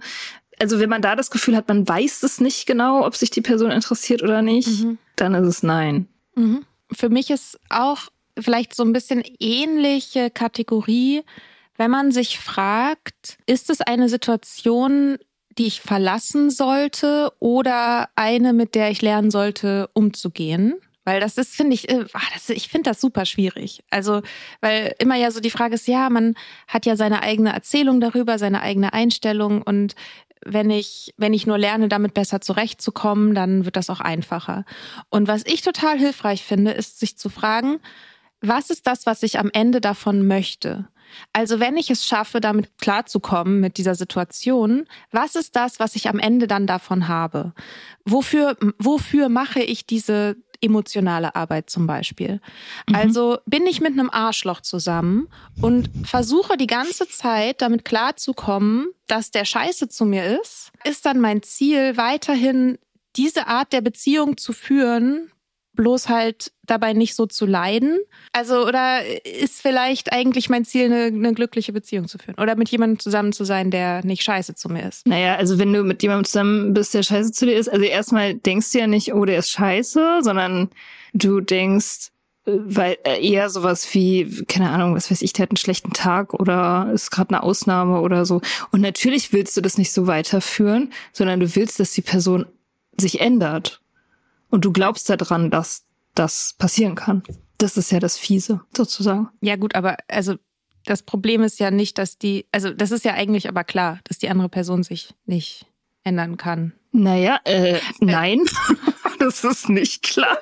also 0.59 0.79
wenn 0.79 0.89
man 0.89 1.01
da 1.01 1.15
das 1.15 1.29
Gefühl 1.29 1.55
hat, 1.55 1.67
man 1.67 1.87
weiß 1.87 2.23
es 2.23 2.39
nicht 2.39 2.65
genau, 2.65 3.05
ob 3.05 3.15
sich 3.15 3.29
die 3.31 3.41
Person 3.41 3.69
interessiert 3.71 4.23
oder 4.23 4.41
nicht, 4.41 4.83
Mhm. 4.83 4.97
dann 5.17 5.33
ist 5.35 5.47
es 5.47 5.61
nein. 5.63 6.07
Mhm. 6.35 6.63
Für 6.91 7.09
mich 7.09 7.29
ist 7.31 7.59
auch 7.69 8.07
vielleicht 8.39 8.75
so 8.75 8.83
ein 8.83 8.93
bisschen 8.93 9.23
ähnliche 9.39 10.29
Kategorie, 10.29 11.23
wenn 11.77 11.91
man 11.91 12.11
sich 12.11 12.39
fragt, 12.39 13.37
ist 13.45 13.69
es 13.69 13.81
eine 13.81 14.09
Situation, 14.09 15.17
die 15.57 15.67
ich 15.67 15.81
verlassen 15.81 16.49
sollte 16.49 17.31
oder 17.39 18.09
eine, 18.15 18.53
mit 18.53 18.75
der 18.75 18.91
ich 18.91 19.01
lernen 19.01 19.31
sollte, 19.31 19.89
umzugehen? 19.93 20.75
Weil 21.03 21.21
das 21.21 21.37
ist, 21.37 21.55
finde 21.55 21.73
ich, 21.73 21.89
äh, 21.89 22.05
ah, 22.13 22.19
ich 22.49 22.67
finde 22.67 22.89
das 22.89 22.99
super 22.99 23.25
schwierig. 23.25 23.81
Also, 23.89 24.21
weil 24.59 24.93
immer 24.99 25.15
ja 25.15 25.31
so 25.31 25.39
die 25.39 25.49
Frage 25.49 25.75
ist, 25.75 25.87
ja, 25.87 26.09
man 26.09 26.35
hat 26.67 26.85
ja 26.85 26.97
seine 26.97 27.21
eigene 27.23 27.53
Erzählung 27.53 28.01
darüber, 28.01 28.37
seine 28.37 28.61
eigene 28.61 28.91
Einstellung 28.91 29.61
und 29.61 29.95
wenn 30.45 30.69
ich, 30.69 31.13
wenn 31.17 31.33
ich 31.33 31.47
nur 31.47 31.57
lerne, 31.57 31.87
damit 31.87 32.13
besser 32.13 32.41
zurechtzukommen, 32.41 33.33
dann 33.33 33.65
wird 33.65 33.75
das 33.75 33.89
auch 33.89 34.01
einfacher. 34.01 34.65
Und 35.09 35.27
was 35.27 35.43
ich 35.45 35.61
total 35.61 35.97
hilfreich 35.97 36.43
finde, 36.43 36.71
ist 36.71 36.99
sich 36.99 37.17
zu 37.17 37.29
fragen, 37.29 37.79
was 38.41 38.69
ist 38.69 38.87
das, 38.87 39.05
was 39.05 39.23
ich 39.23 39.39
am 39.39 39.49
Ende 39.51 39.81
davon 39.81 40.27
möchte? 40.27 40.87
Also 41.33 41.59
wenn 41.59 41.77
ich 41.77 41.89
es 41.89 42.05
schaffe, 42.05 42.41
damit 42.41 42.77
klarzukommen 42.77 43.59
mit 43.59 43.77
dieser 43.77 43.95
Situation, 43.95 44.85
was 45.11 45.35
ist 45.35 45.55
das, 45.55 45.79
was 45.79 45.95
ich 45.95 46.09
am 46.09 46.19
Ende 46.19 46.47
dann 46.47 46.67
davon 46.67 47.07
habe? 47.07 47.53
Wofür, 48.05 48.57
wofür 48.77 49.29
mache 49.29 49.61
ich 49.61 49.85
diese 49.85 50.35
emotionale 50.61 51.35
Arbeit 51.35 51.69
zum 51.69 51.87
Beispiel? 51.87 52.41
Also 52.91 53.37
bin 53.45 53.67
ich 53.67 53.79
mit 53.79 53.93
einem 53.93 54.09
Arschloch 54.09 54.61
zusammen 54.61 55.27
und 55.61 55.89
versuche 56.03 56.57
die 56.57 56.67
ganze 56.67 57.07
Zeit 57.07 57.61
damit 57.61 57.85
klarzukommen, 57.85 58.87
dass 59.07 59.31
der 59.31 59.45
Scheiße 59.45 59.87
zu 59.87 60.05
mir 60.05 60.39
ist, 60.41 60.71
ist 60.83 61.05
dann 61.05 61.19
mein 61.19 61.43
Ziel 61.43 61.95
weiterhin 61.97 62.79
diese 63.15 63.47
Art 63.47 63.71
der 63.73 63.81
Beziehung 63.81 64.37
zu 64.37 64.53
führen, 64.53 65.31
bloß 65.77 66.09
halt 66.09 66.51
dabei 66.65 66.91
nicht 66.91 67.15
so 67.15 67.25
zu 67.25 67.45
leiden? 67.45 67.99
Also, 68.33 68.67
oder 68.67 68.99
ist 69.23 69.61
vielleicht 69.61 70.11
eigentlich 70.11 70.49
mein 70.49 70.65
Ziel, 70.65 70.85
eine, 70.85 71.05
eine 71.05 71.33
glückliche 71.33 71.71
Beziehung 71.71 72.09
zu 72.09 72.17
führen? 72.17 72.35
Oder 72.37 72.57
mit 72.57 72.67
jemandem 72.67 72.99
zusammen 72.99 73.31
zu 73.31 73.45
sein, 73.45 73.71
der 73.71 74.05
nicht 74.05 74.23
scheiße 74.23 74.55
zu 74.55 74.67
mir 74.67 74.85
ist? 74.85 75.07
Naja, 75.07 75.35
also 75.35 75.57
wenn 75.57 75.71
du 75.71 75.83
mit 75.83 76.03
jemandem 76.03 76.25
zusammen 76.25 76.73
bist, 76.73 76.93
der 76.93 77.03
scheiße 77.03 77.31
zu 77.31 77.45
dir 77.45 77.55
ist, 77.55 77.69
also 77.69 77.85
erstmal 77.85 78.35
denkst 78.35 78.73
du 78.73 78.79
ja 78.79 78.87
nicht, 78.87 79.13
oh, 79.13 79.23
der 79.23 79.39
ist 79.39 79.51
scheiße, 79.51 80.19
sondern 80.21 80.69
du 81.13 81.39
denkst, 81.39 82.09
äh, 82.45 82.51
weil 82.65 82.97
äh, 83.05 83.25
eher 83.25 83.49
sowas 83.49 83.87
wie, 83.93 84.43
keine 84.47 84.71
Ahnung, 84.71 84.95
was 84.95 85.09
weiß 85.09 85.21
ich, 85.21 85.31
der 85.31 85.43
hat 85.43 85.51
einen 85.51 85.57
schlechten 85.57 85.93
Tag 85.93 86.33
oder 86.33 86.91
ist 86.93 87.11
gerade 87.11 87.29
eine 87.29 87.43
Ausnahme 87.43 88.01
oder 88.01 88.25
so. 88.25 88.41
Und 88.71 88.81
natürlich 88.81 89.31
willst 89.31 89.55
du 89.55 89.61
das 89.61 89.77
nicht 89.77 89.93
so 89.93 90.07
weiterführen, 90.07 90.91
sondern 91.13 91.39
du 91.39 91.55
willst, 91.55 91.79
dass 91.79 91.91
die 91.91 92.01
Person 92.01 92.45
sich 92.97 93.21
ändert. 93.21 93.79
Und 94.49 94.65
du 94.65 94.71
glaubst 94.71 95.09
daran, 95.09 95.51
dass 95.51 95.85
das 96.15 96.55
passieren 96.57 96.95
kann. 96.95 97.23
Das 97.57 97.77
ist 97.77 97.91
ja 97.91 97.99
das 97.99 98.17
Fiese, 98.17 98.61
sozusagen. 98.75 99.29
Ja, 99.41 99.55
gut, 99.55 99.75
aber 99.75 99.97
also 100.07 100.35
das 100.85 101.03
Problem 101.03 101.43
ist 101.43 101.59
ja 101.59 101.71
nicht, 101.71 101.97
dass 101.97 102.17
die, 102.17 102.45
also 102.51 102.71
das 102.71 102.91
ist 102.91 103.05
ja 103.05 103.13
eigentlich 103.13 103.49
aber 103.49 103.63
klar, 103.63 103.99
dass 104.05 104.19
die 104.19 104.29
andere 104.29 104.49
Person 104.49 104.83
sich 104.83 105.13
nicht 105.25 105.65
ändern 106.03 106.37
kann. 106.37 106.73
Naja, 106.91 107.39
äh, 107.43 107.79
nein, 107.99 108.41
das 109.19 109.43
ist 109.43 109.69
nicht 109.69 110.03
klar. 110.03 110.37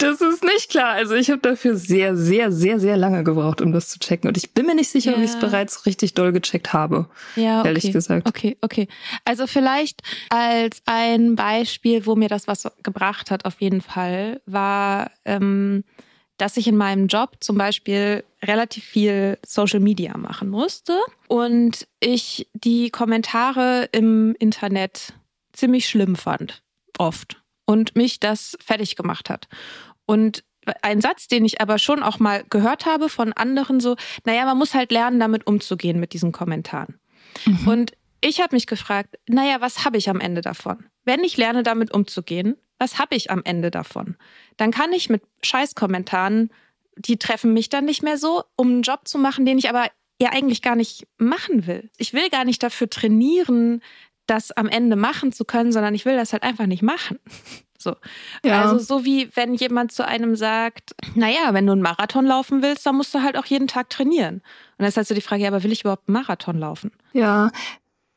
Das 0.00 0.20
ist 0.20 0.42
nicht 0.42 0.70
klar. 0.70 0.90
Also 0.90 1.14
ich 1.14 1.30
habe 1.30 1.40
dafür 1.40 1.76
sehr, 1.76 2.16
sehr, 2.16 2.50
sehr, 2.50 2.80
sehr 2.80 2.96
lange 2.96 3.22
gebraucht, 3.22 3.60
um 3.60 3.72
das 3.72 3.88
zu 3.88 3.98
checken. 3.98 4.28
Und 4.28 4.36
ich 4.36 4.52
bin 4.52 4.66
mir 4.66 4.74
nicht 4.74 4.90
sicher, 4.90 5.12
ja. 5.12 5.16
ob 5.16 5.22
ich 5.22 5.30
es 5.30 5.38
bereits 5.38 5.86
richtig 5.86 6.14
doll 6.14 6.32
gecheckt 6.32 6.72
habe. 6.72 7.08
Ja, 7.36 7.60
okay. 7.60 7.68
ehrlich 7.68 7.92
gesagt. 7.92 8.28
Okay, 8.28 8.56
okay. 8.60 8.88
Also 9.24 9.46
vielleicht 9.46 10.02
als 10.30 10.82
ein 10.86 11.36
Beispiel, 11.36 12.06
wo 12.06 12.16
mir 12.16 12.28
das 12.28 12.48
was 12.48 12.68
gebracht 12.82 13.30
hat, 13.30 13.44
auf 13.44 13.60
jeden 13.60 13.80
Fall, 13.80 14.40
war, 14.46 15.10
ähm, 15.24 15.84
dass 16.36 16.56
ich 16.56 16.66
in 16.66 16.76
meinem 16.76 17.06
Job 17.06 17.36
zum 17.40 17.56
Beispiel 17.56 18.24
relativ 18.42 18.84
viel 18.84 19.38
Social 19.46 19.80
Media 19.80 20.16
machen 20.18 20.48
musste 20.48 20.98
und 21.28 21.86
ich 22.00 22.48
die 22.54 22.90
Kommentare 22.90 23.88
im 23.92 24.34
Internet 24.38 25.14
ziemlich 25.52 25.88
schlimm 25.88 26.16
fand. 26.16 26.62
Oft 26.98 27.43
und 27.66 27.96
mich 27.96 28.20
das 28.20 28.56
fertig 28.64 28.96
gemacht 28.96 29.30
hat. 29.30 29.48
Und 30.06 30.44
ein 30.82 31.00
Satz, 31.00 31.28
den 31.28 31.44
ich 31.44 31.60
aber 31.60 31.78
schon 31.78 32.02
auch 32.02 32.18
mal 32.18 32.44
gehört 32.48 32.86
habe 32.86 33.08
von 33.08 33.32
anderen, 33.32 33.80
so, 33.80 33.96
naja, 34.24 34.44
man 34.44 34.58
muss 34.58 34.74
halt 34.74 34.92
lernen, 34.92 35.20
damit 35.20 35.46
umzugehen 35.46 36.00
mit 36.00 36.12
diesen 36.12 36.32
Kommentaren. 36.32 36.98
Mhm. 37.44 37.68
Und 37.68 37.92
ich 38.20 38.40
habe 38.40 38.56
mich 38.56 38.66
gefragt, 38.66 39.18
naja, 39.28 39.60
was 39.60 39.84
habe 39.84 39.98
ich 39.98 40.08
am 40.08 40.20
Ende 40.20 40.40
davon? 40.40 40.86
Wenn 41.04 41.24
ich 41.24 41.36
lerne, 41.36 41.62
damit 41.62 41.92
umzugehen, 41.92 42.56
was 42.78 42.98
habe 42.98 43.14
ich 43.16 43.30
am 43.30 43.42
Ende 43.44 43.70
davon? 43.70 44.16
Dann 44.56 44.70
kann 44.70 44.92
ich 44.92 45.10
mit 45.10 45.22
Scheißkommentaren, 45.42 46.50
die 46.96 47.18
treffen 47.18 47.52
mich 47.52 47.68
dann 47.68 47.84
nicht 47.84 48.02
mehr 48.02 48.18
so, 48.18 48.44
um 48.56 48.68
einen 48.68 48.82
Job 48.82 49.06
zu 49.06 49.18
machen, 49.18 49.44
den 49.44 49.58
ich 49.58 49.68
aber 49.68 49.88
ja 50.20 50.30
eigentlich 50.30 50.62
gar 50.62 50.76
nicht 50.76 51.06
machen 51.18 51.66
will. 51.66 51.90
Ich 51.98 52.14
will 52.14 52.30
gar 52.30 52.44
nicht 52.44 52.62
dafür 52.62 52.88
trainieren, 52.88 53.82
das 54.26 54.52
am 54.52 54.68
Ende 54.68 54.96
machen 54.96 55.32
zu 55.32 55.44
können, 55.44 55.72
sondern 55.72 55.94
ich 55.94 56.04
will 56.04 56.16
das 56.16 56.32
halt 56.32 56.42
einfach 56.42 56.66
nicht 56.66 56.82
machen. 56.82 57.18
So. 57.76 57.96
Ja. 58.42 58.62
Also 58.62 58.78
so 58.78 59.04
wie 59.04 59.28
wenn 59.36 59.52
jemand 59.52 59.92
zu 59.92 60.06
einem 60.06 60.36
sagt, 60.36 60.94
naja, 61.16 61.52
wenn 61.52 61.66
du 61.66 61.72
einen 61.72 61.82
Marathon 61.82 62.24
laufen 62.24 62.62
willst, 62.62 62.86
dann 62.86 62.96
musst 62.96 63.14
du 63.14 63.22
halt 63.22 63.36
auch 63.36 63.44
jeden 63.44 63.68
Tag 63.68 63.90
trainieren. 63.90 64.36
Und 64.36 64.42
dann 64.78 64.88
ist 64.88 64.96
halt 64.96 65.06
so 65.06 65.14
die 65.14 65.20
Frage, 65.20 65.42
ja, 65.42 65.48
aber 65.48 65.62
will 65.64 65.72
ich 65.72 65.82
überhaupt 65.82 66.08
einen 66.08 66.14
Marathon 66.14 66.58
laufen? 66.58 66.92
Ja, 67.12 67.50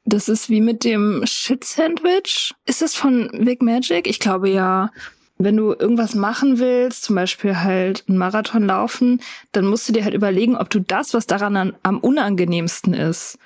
das 0.05 0.29
ist 0.29 0.49
wie 0.49 0.61
mit 0.61 0.85
dem 0.85 1.21
Shit-Sandwich. 1.25 2.53
Ist 2.65 2.81
das 2.81 2.95
von 2.95 3.29
Big 3.43 3.61
Magic? 3.61 4.07
Ich 4.07 4.19
glaube 4.19 4.49
ja. 4.49 4.89
Wenn 5.37 5.57
du 5.57 5.73
irgendwas 5.73 6.15
machen 6.15 6.59
willst, 6.59 7.03
zum 7.03 7.15
Beispiel 7.15 7.57
halt 7.57 8.05
einen 8.07 8.17
Marathon 8.17 8.63
laufen, 8.63 9.21
dann 9.51 9.65
musst 9.65 9.87
du 9.87 9.93
dir 9.93 10.03
halt 10.03 10.15
überlegen, 10.15 10.55
ob 10.55 10.69
du 10.69 10.79
das, 10.79 11.13
was 11.13 11.27
daran 11.27 11.75
am 11.83 11.99
unangenehmsten 11.99 12.93
ist, 12.93 13.37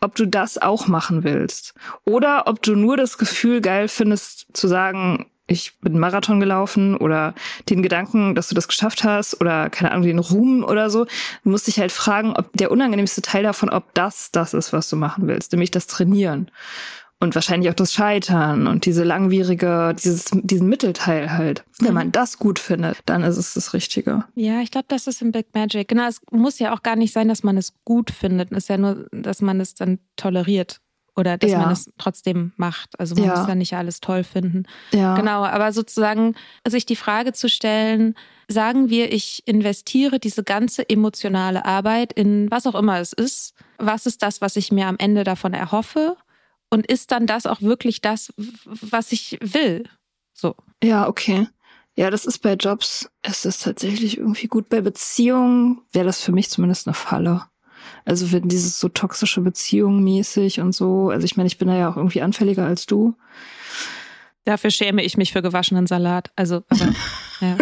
ob 0.00 0.14
du 0.14 0.26
das 0.26 0.58
auch 0.58 0.86
machen 0.86 1.24
willst. 1.24 1.74
Oder 2.04 2.46
ob 2.46 2.62
du 2.62 2.74
nur 2.74 2.96
das 2.96 3.18
Gefühl 3.18 3.60
geil 3.60 3.88
findest, 3.88 4.46
zu 4.52 4.66
sagen, 4.66 5.26
ich 5.50 5.76
bin 5.80 5.98
Marathon 5.98 6.38
gelaufen 6.38 6.96
oder 6.96 7.34
den 7.68 7.82
Gedanken, 7.82 8.34
dass 8.34 8.48
du 8.48 8.54
das 8.54 8.68
geschafft 8.68 9.02
hast 9.02 9.40
oder 9.40 9.68
keine 9.68 9.90
Ahnung, 9.90 10.06
den 10.06 10.18
Ruhm 10.20 10.62
oder 10.62 10.90
so. 10.90 11.06
Du 11.42 11.50
musst 11.50 11.66
dich 11.66 11.80
halt 11.80 11.90
fragen, 11.90 12.34
ob 12.36 12.50
der 12.54 12.70
unangenehmste 12.70 13.20
Teil 13.20 13.42
davon, 13.42 13.68
ob 13.68 13.92
das 13.94 14.30
das 14.30 14.54
ist, 14.54 14.72
was 14.72 14.88
du 14.88 14.96
machen 14.96 15.26
willst, 15.26 15.52
nämlich 15.52 15.72
das 15.72 15.88
Trainieren 15.88 16.50
und 17.20 17.34
wahrscheinlich 17.34 17.70
auch 17.70 17.74
das 17.74 17.92
Scheitern 17.92 18.66
und 18.66 18.86
diese 18.86 19.04
langwierige, 19.04 19.94
dieses, 20.02 20.30
diesen 20.32 20.68
Mittelteil 20.68 21.30
halt. 21.30 21.64
Wenn 21.78 21.94
man 21.94 22.08
mhm. 22.08 22.12
das 22.12 22.38
gut 22.38 22.58
findet, 22.58 22.98
dann 23.06 23.22
ist 23.22 23.36
es 23.36 23.54
das 23.54 23.74
Richtige. 23.74 24.24
Ja, 24.34 24.60
ich 24.60 24.70
glaube, 24.70 24.86
das 24.88 25.06
ist 25.06 25.20
im 25.20 25.30
Big 25.30 25.54
Magic. 25.54 25.86
Genau, 25.88 26.08
es 26.08 26.20
muss 26.30 26.58
ja 26.58 26.74
auch 26.74 26.82
gar 26.82 26.96
nicht 26.96 27.12
sein, 27.12 27.28
dass 27.28 27.42
man 27.42 27.58
es 27.58 27.74
gut 27.84 28.10
findet. 28.10 28.50
Es 28.52 28.64
ist 28.64 28.68
ja 28.68 28.78
nur, 28.78 29.06
dass 29.12 29.42
man 29.42 29.60
es 29.60 29.74
dann 29.74 29.98
toleriert 30.16 30.80
oder 31.14 31.36
dass 31.36 31.50
ja. 31.50 31.58
man 31.58 31.72
es 31.72 31.90
trotzdem 31.98 32.52
macht. 32.56 32.98
Also 32.98 33.14
man 33.14 33.24
ja. 33.24 33.38
muss 33.38 33.48
ja 33.48 33.54
nicht 33.54 33.74
alles 33.74 34.00
toll 34.00 34.24
finden. 34.24 34.64
Ja. 34.92 35.14
Genau, 35.14 35.44
aber 35.44 35.72
sozusagen 35.72 36.34
sich 36.66 36.86
die 36.86 36.96
Frage 36.96 37.34
zu 37.34 37.50
stellen, 37.50 38.14
sagen 38.48 38.88
wir, 38.88 39.12
ich 39.12 39.42
investiere 39.46 40.18
diese 40.18 40.42
ganze 40.42 40.88
emotionale 40.88 41.66
Arbeit 41.66 42.14
in 42.14 42.50
was 42.50 42.66
auch 42.66 42.74
immer 42.74 42.98
es 42.98 43.12
ist. 43.12 43.54
Was 43.76 44.06
ist 44.06 44.22
das, 44.22 44.40
was 44.40 44.56
ich 44.56 44.72
mir 44.72 44.86
am 44.86 44.96
Ende 44.98 45.24
davon 45.24 45.52
erhoffe? 45.52 46.16
Und 46.70 46.86
ist 46.86 47.10
dann 47.10 47.26
das 47.26 47.46
auch 47.46 47.60
wirklich 47.62 48.00
das, 48.00 48.32
was 48.36 49.12
ich 49.12 49.38
will? 49.40 49.88
So. 50.32 50.54
Ja, 50.82 51.08
okay. 51.08 51.48
Ja, 51.96 52.10
das 52.10 52.24
ist 52.24 52.38
bei 52.38 52.54
Jobs, 52.54 53.10
ist 53.26 53.44
das 53.44 53.58
tatsächlich 53.58 54.18
irgendwie 54.18 54.46
gut. 54.46 54.68
Bei 54.68 54.80
Beziehungen 54.80 55.82
wäre 55.92 56.06
das 56.06 56.22
für 56.22 56.32
mich 56.32 56.48
zumindest 56.48 56.86
eine 56.86 56.94
Falle. 56.94 57.44
Also 58.04 58.32
wenn 58.32 58.48
dieses 58.48 58.78
so 58.78 58.88
toxische 58.88 59.40
Beziehung 59.40 60.02
mäßig 60.02 60.60
und 60.60 60.74
so, 60.74 61.10
also 61.10 61.24
ich 61.24 61.36
meine, 61.36 61.48
ich 61.48 61.58
bin 61.58 61.68
da 61.68 61.76
ja 61.76 61.90
auch 61.90 61.96
irgendwie 61.96 62.22
anfälliger 62.22 62.64
als 62.64 62.86
du. 62.86 63.14
Dafür 64.44 64.70
schäme 64.70 65.02
ich 65.02 65.16
mich 65.16 65.32
für 65.32 65.42
gewaschenen 65.42 65.86
Salat. 65.86 66.30
Also, 66.36 66.62
aber, 66.68 66.94
ja. 67.40 67.58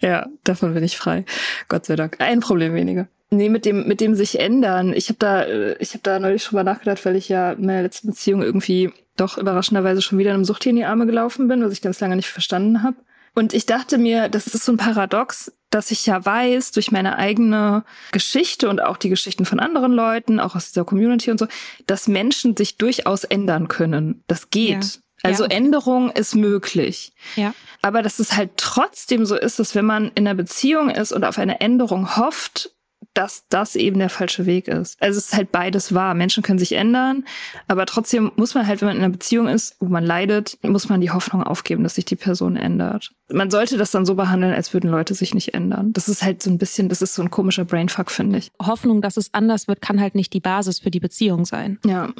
ja, 0.00 0.26
davon 0.44 0.72
bin 0.72 0.84
ich 0.84 0.96
frei. 0.96 1.24
Gott 1.68 1.86
sei 1.86 1.96
Dank. 1.96 2.20
Ein 2.20 2.40
Problem 2.40 2.74
weniger. 2.74 3.08
Nee, 3.30 3.48
mit 3.48 3.64
dem, 3.64 3.88
mit 3.88 4.00
dem 4.00 4.14
sich 4.14 4.38
ändern. 4.38 4.92
Ich 4.92 5.08
habe 5.08 5.18
da, 5.18 5.42
äh, 5.42 5.76
ich 5.78 5.90
habe 5.90 6.00
da 6.02 6.18
neulich 6.18 6.44
schon 6.44 6.56
mal 6.56 6.62
nachgedacht, 6.62 7.04
weil 7.04 7.16
ich 7.16 7.28
ja 7.28 7.52
in 7.52 7.66
meiner 7.66 7.82
letzten 7.82 8.08
Beziehung 8.08 8.42
irgendwie 8.42 8.92
doch 9.16 9.36
überraschenderweise 9.38 10.02
schon 10.02 10.18
wieder 10.18 10.32
einem 10.32 10.44
Suchttier 10.44 10.70
in 10.70 10.76
die 10.76 10.84
Arme 10.84 11.06
gelaufen 11.06 11.48
bin, 11.48 11.64
was 11.64 11.72
ich 11.72 11.82
ganz 11.82 11.98
lange 12.00 12.16
nicht 12.16 12.28
verstanden 12.28 12.82
habe. 12.82 12.96
Und 13.34 13.52
ich 13.52 13.66
dachte 13.66 13.98
mir, 13.98 14.28
das 14.28 14.46
ist 14.46 14.64
so 14.64 14.72
ein 14.72 14.78
Paradox, 14.78 15.52
dass 15.70 15.90
ich 15.90 16.06
ja 16.06 16.24
weiß 16.24 16.70
durch 16.70 16.90
meine 16.90 17.18
eigene 17.18 17.84
Geschichte 18.12 18.68
und 18.68 18.80
auch 18.80 18.96
die 18.96 19.10
Geschichten 19.10 19.44
von 19.44 19.60
anderen 19.60 19.92
Leuten, 19.92 20.40
auch 20.40 20.54
aus 20.54 20.68
dieser 20.68 20.84
Community 20.84 21.30
und 21.30 21.38
so, 21.38 21.46
dass 21.86 22.08
Menschen 22.08 22.56
sich 22.56 22.78
durchaus 22.78 23.24
ändern 23.24 23.68
können. 23.68 24.22
Das 24.26 24.48
geht. 24.48 24.84
Ja. 24.84 24.90
Also 25.22 25.44
ja. 25.44 25.50
Änderung 25.50 26.10
ist 26.12 26.34
möglich. 26.34 27.12
Ja. 27.34 27.54
Aber 27.82 28.02
dass 28.02 28.20
es 28.20 28.36
halt 28.36 28.52
trotzdem 28.56 29.26
so 29.26 29.36
ist, 29.36 29.58
dass 29.58 29.74
wenn 29.74 29.84
man 29.84 30.10
in 30.14 30.26
einer 30.26 30.34
Beziehung 30.34 30.88
ist 30.88 31.12
und 31.12 31.24
auf 31.24 31.38
eine 31.38 31.60
Änderung 31.60 32.16
hofft, 32.16 32.70
dass 33.16 33.44
das 33.48 33.76
eben 33.76 33.98
der 33.98 34.10
falsche 34.10 34.44
Weg 34.44 34.68
ist. 34.68 35.00
Also 35.02 35.18
es 35.18 35.26
ist 35.26 35.34
halt 35.34 35.50
beides 35.50 35.94
wahr. 35.94 36.14
Menschen 36.14 36.42
können 36.42 36.58
sich 36.58 36.72
ändern, 36.72 37.24
aber 37.66 37.86
trotzdem 37.86 38.30
muss 38.36 38.54
man 38.54 38.66
halt, 38.66 38.80
wenn 38.80 38.88
man 38.88 38.96
in 38.96 39.02
einer 39.02 39.12
Beziehung 39.12 39.48
ist, 39.48 39.76
wo 39.80 39.86
man 39.86 40.04
leidet, 40.04 40.58
muss 40.62 40.88
man 40.88 41.00
die 41.00 41.10
Hoffnung 41.10 41.42
aufgeben, 41.42 41.82
dass 41.82 41.94
sich 41.94 42.04
die 42.04 42.16
Person 42.16 42.56
ändert. 42.56 43.12
Man 43.32 43.50
sollte 43.50 43.78
das 43.78 43.90
dann 43.90 44.04
so 44.04 44.14
behandeln, 44.14 44.52
als 44.52 44.74
würden 44.74 44.90
Leute 44.90 45.14
sich 45.14 45.34
nicht 45.34 45.54
ändern. 45.54 45.92
Das 45.94 46.08
ist 46.08 46.22
halt 46.22 46.42
so 46.42 46.50
ein 46.50 46.58
bisschen, 46.58 46.88
das 46.90 47.00
ist 47.00 47.14
so 47.14 47.22
ein 47.22 47.30
komischer 47.30 47.64
Brainfuck, 47.64 48.10
finde 48.10 48.38
ich. 48.38 48.52
Hoffnung, 48.62 49.00
dass 49.00 49.16
es 49.16 49.32
anders 49.32 49.66
wird, 49.66 49.80
kann 49.80 50.00
halt 50.00 50.14
nicht 50.14 50.34
die 50.34 50.40
Basis 50.40 50.80
für 50.80 50.90
die 50.90 51.00
Beziehung 51.00 51.46
sein. 51.46 51.78
Ja 51.84 52.12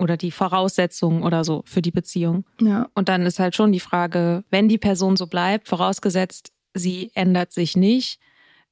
oder 0.00 0.16
die 0.16 0.30
Voraussetzung 0.30 1.24
oder 1.24 1.42
so 1.42 1.64
für 1.66 1.82
die 1.82 1.90
Beziehung. 1.90 2.44
Ja. 2.60 2.88
Und 2.94 3.08
dann 3.08 3.22
ist 3.22 3.40
halt 3.40 3.56
schon 3.56 3.72
die 3.72 3.80
Frage, 3.80 4.44
wenn 4.48 4.68
die 4.68 4.78
Person 4.78 5.16
so 5.16 5.26
bleibt, 5.26 5.66
vorausgesetzt, 5.66 6.52
sie 6.72 7.10
ändert 7.14 7.52
sich 7.52 7.76
nicht, 7.76 8.20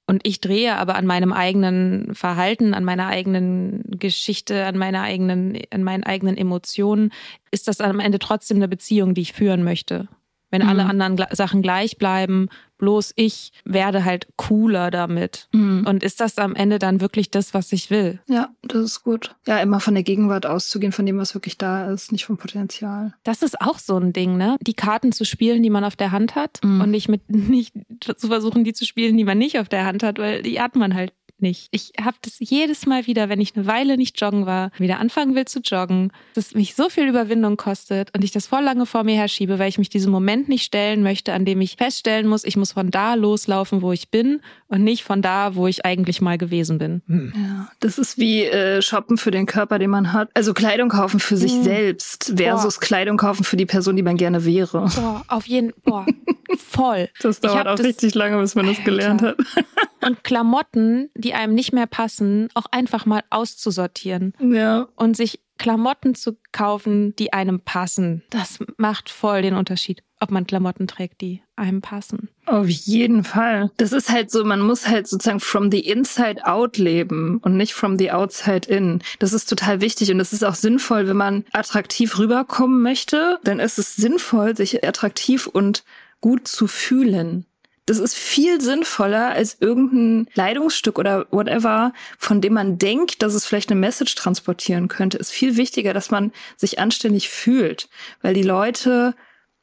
und 0.07 0.27
ich 0.27 0.40
drehe 0.40 0.77
aber 0.77 0.95
an 0.95 1.07
meinem 1.07 1.33
eigenen 1.33 2.14
Verhalten, 2.14 2.75
an 2.75 2.85
meiner 2.85 3.09
eigenen 3.09 3.83
Geschichte, 3.99 4.65
an 4.65 4.79
meiner 4.79 5.02
eigenen, 5.02 5.59
an 5.71 5.83
meinen 5.83 6.04
eigenen 6.04 6.37
Emotionen, 6.37 7.13
ist 7.50 7.67
das 7.67 7.81
am 7.81 7.98
Ende 7.98 8.21
trotzdem 8.21 8.59
eine 8.59 8.69
Beziehung, 8.69 9.15
die 9.15 9.23
ich 9.23 9.33
führen 9.33 9.65
möchte. 9.65 10.09
Wenn 10.50 10.63
mhm. 10.63 10.69
alle 10.69 10.85
anderen 10.85 11.27
Sachen 11.33 11.61
gleich 11.61 11.98
bleiben, 11.98 12.48
bloß 12.79 13.12
ich 13.16 13.52
werde 13.64 14.04
halt 14.04 14.29
cooler 14.37 14.90
damit. 14.90 15.48
Mhm. 15.52 15.87
Und 15.87 16.02
ist 16.02 16.20
das 16.20 16.38
am 16.38 16.54
Ende 16.54 16.79
dann 16.79 17.00
wirklich 17.00 17.31
das, 17.31 17.54
was 17.54 17.72
ich 17.72 17.90
will? 17.90 18.20
Ja, 18.29 18.50
das 18.62 18.83
ist 18.83 19.02
gut. 19.02 19.35
Ja, 19.46 19.58
immer 19.58 19.81
von 19.81 19.94
der 19.94 20.02
Gegenwart 20.02 20.46
auszugehen, 20.46 20.92
von 20.92 21.06
dem, 21.06 21.18
was 21.18 21.35
wirklich 21.35 21.58
da 21.58 21.90
ist, 21.90 22.12
nicht 22.12 22.27
vom 22.27 22.37
Potenzial. 22.37 23.14
Das 23.24 23.42
ist 23.42 23.60
auch 23.60 23.79
so 23.79 23.96
ein 23.98 24.12
Ding, 24.12 24.37
ne? 24.37 24.56
Die 24.60 24.74
Karten 24.74 25.12
zu 25.12 25.24
spielen, 25.24 25.62
die 25.62 25.70
man 25.70 25.85
auf 25.85 25.96
der 25.96 26.12
Hand 26.12 26.35
hat 26.35 26.60
mhm. 26.62 26.81
und 26.81 26.90
nicht 26.90 27.08
mit 27.08 27.22
nicht 27.31 27.74
zu 28.16 28.29
versuchen, 28.29 28.64
die 28.64 28.72
zu 28.72 28.85
spielen, 28.85 29.16
die 29.16 29.24
man 29.24 29.38
nicht 29.38 29.58
auf 29.58 29.68
der 29.68 29.85
Hand 29.85 30.02
hat, 30.02 30.18
weil 30.18 30.42
die 30.42 30.60
hat 30.60 30.77
man 30.77 30.94
halt 30.94 31.12
nicht. 31.41 31.69
Ich 31.71 31.93
habe 32.01 32.17
das 32.23 32.37
jedes 32.39 32.87
Mal 32.87 33.07
wieder, 33.07 33.29
wenn 33.29 33.41
ich 33.41 33.57
eine 33.57 33.67
Weile 33.67 33.97
nicht 33.97 34.21
joggen 34.21 34.47
war, 34.47 34.71
wieder 34.79 34.99
anfangen 35.01 35.35
will 35.35 35.45
zu 35.45 35.61
joggen, 35.61 36.13
dass 36.35 36.55
mich 36.55 36.75
so 36.75 36.89
viel 36.89 37.07
Überwindung 37.09 37.57
kostet 37.57 38.15
und 38.15 38.25
ich 38.25 38.33
das 38.33 38.47
voll 38.47 38.63
lange 38.63 38.87
vor 38.87 39.05
mir 39.05 39.17
herschiebe, 39.17 39.59
weil 39.59 39.69
ich 39.69 39.79
mich 39.79 39.89
diesem 39.89 40.13
Moment 40.13 40.49
nicht 40.49 40.65
stellen 40.65 41.03
möchte, 41.03 41.33
an 41.33 41.45
dem 41.45 41.61
ich 41.61 41.77
feststellen 41.77 42.27
muss, 42.27 42.45
ich 42.45 42.57
muss 42.57 42.73
von 42.73 42.91
da 42.91 43.15
loslaufen, 43.15 43.83
wo 43.83 43.93
ich 43.93 44.11
bin 44.11 44.41
und 44.69 44.83
nicht 44.83 45.04
von 45.04 45.23
da, 45.23 45.54
wo 45.54 45.67
ich 45.67 45.85
eigentlich 45.85 46.21
mal 46.21 46.38
gewesen 46.38 46.79
bin. 46.79 47.02
Hm. 47.06 47.33
Ja, 47.37 47.69
das 47.81 47.98
ist 47.98 48.19
wie 48.19 48.44
äh, 48.44 48.83
shoppen 48.83 49.17
für 49.17 49.31
den 49.31 49.46
Körper, 49.46 49.79
den 49.79 49.90
man 49.90 50.12
hat. 50.12 50.29
Also 50.35 50.54
Kleidung 50.54 50.88
kaufen 50.88 51.21
für 51.21 51.37
sich 51.37 51.52
hm. 51.52 51.62
selbst 51.62 52.33
versus 52.37 52.75
Boah. 52.77 52.81
Kleidung 52.81 53.17
kaufen 53.17 53.44
für 53.44 53.56
die 53.56 53.67
Person, 53.67 53.96
die 53.96 54.02
man 54.02 54.17
gerne 54.17 54.44
wäre. 54.44 54.88
Boah, 54.94 55.25
auf 55.29 55.46
jeden 55.46 55.73
Boah, 55.85 56.06
voll. 56.58 57.08
Das 57.21 57.40
dauert 57.40 57.69
auch 57.69 57.77
das, 57.77 57.87
richtig 57.87 58.14
lange, 58.14 58.38
bis 58.38 58.54
man 58.54 58.67
das 58.67 58.83
gelernt 58.85 59.23
hat. 59.23 59.37
und 60.04 60.25
Klamotten, 60.25 61.10
die 61.14 61.35
einem 61.35 61.54
nicht 61.54 61.73
mehr 61.73 61.87
passen, 61.87 62.48
auch 62.54 62.67
einfach 62.71 63.06
mal 63.06 63.23
auszusortieren. 63.31 64.35
Ja. 64.40 64.88
Und 64.96 65.17
sich 65.17 65.40
Klamotten 65.59 66.15
zu 66.15 66.37
kaufen, 66.52 67.15
die 67.17 67.33
einem 67.33 67.61
passen. 67.61 68.23
Das 68.31 68.59
macht 68.77 69.11
voll 69.11 69.42
den 69.42 69.54
Unterschied, 69.54 70.02
ob 70.21 70.31
man 70.31 70.46
Klamotten 70.46 70.87
trägt, 70.87 71.21
die 71.21 71.42
einem 71.57 71.81
passen. 71.81 72.29
Auf 72.46 72.69
jeden 72.69 73.25
Fall. 73.25 73.71
Das 73.77 73.92
ist 73.92 74.11
halt 74.11 74.31
so, 74.31 74.44
man 74.44 74.61
muss 74.61 74.87
halt 74.87 75.07
sozusagen 75.07 75.40
from 75.40 75.71
the 75.71 75.81
inside 75.81 76.46
out 76.46 76.77
leben 76.77 77.38
und 77.38 77.57
nicht 77.57 77.75
from 77.75 77.98
the 77.98 78.13
outside 78.13 78.69
in. 78.69 79.02
Das 79.19 79.33
ist 79.33 79.48
total 79.48 79.81
wichtig 79.81 80.11
und 80.11 80.19
das 80.19 80.33
ist 80.33 80.44
auch 80.44 80.54
sinnvoll, 80.54 81.09
wenn 81.09 81.17
man 81.17 81.44
attraktiv 81.52 82.19
rüberkommen 82.19 82.83
möchte, 82.83 83.38
dann 83.44 83.61
ist 83.61 83.79
es 83.79 83.96
sinnvoll, 83.96 84.57
sich 84.57 84.87
attraktiv 84.87 85.46
und 85.46 85.85
gut 86.21 86.48
zu 86.48 86.67
fühlen. 86.67 87.46
Das 87.87 87.99
ist 87.99 88.17
viel 88.17 88.61
sinnvoller 88.61 89.31
als 89.31 89.59
irgendein 89.61 90.29
Leitungsstück 90.35 90.99
oder 90.99 91.27
whatever, 91.31 91.93
von 92.19 92.41
dem 92.41 92.55
man 92.55 92.79
denkt, 92.79 93.23
dass 93.23 93.35
es 93.35 93.47
vielleicht 93.47 93.71
eine 93.71 93.79
Message 93.79 94.17
transportieren 94.17 94.89
könnte. 94.89 95.19
Ist 95.19 95.31
viel 95.31 95.57
wichtiger, 95.57 95.95
dass 95.95 96.11
man 96.11 96.33
sich 96.57 96.81
anständig 96.81 97.29
fühlt, 97.29 97.89
weil 98.23 98.35
die 98.35 98.43
Leute, 98.43 99.15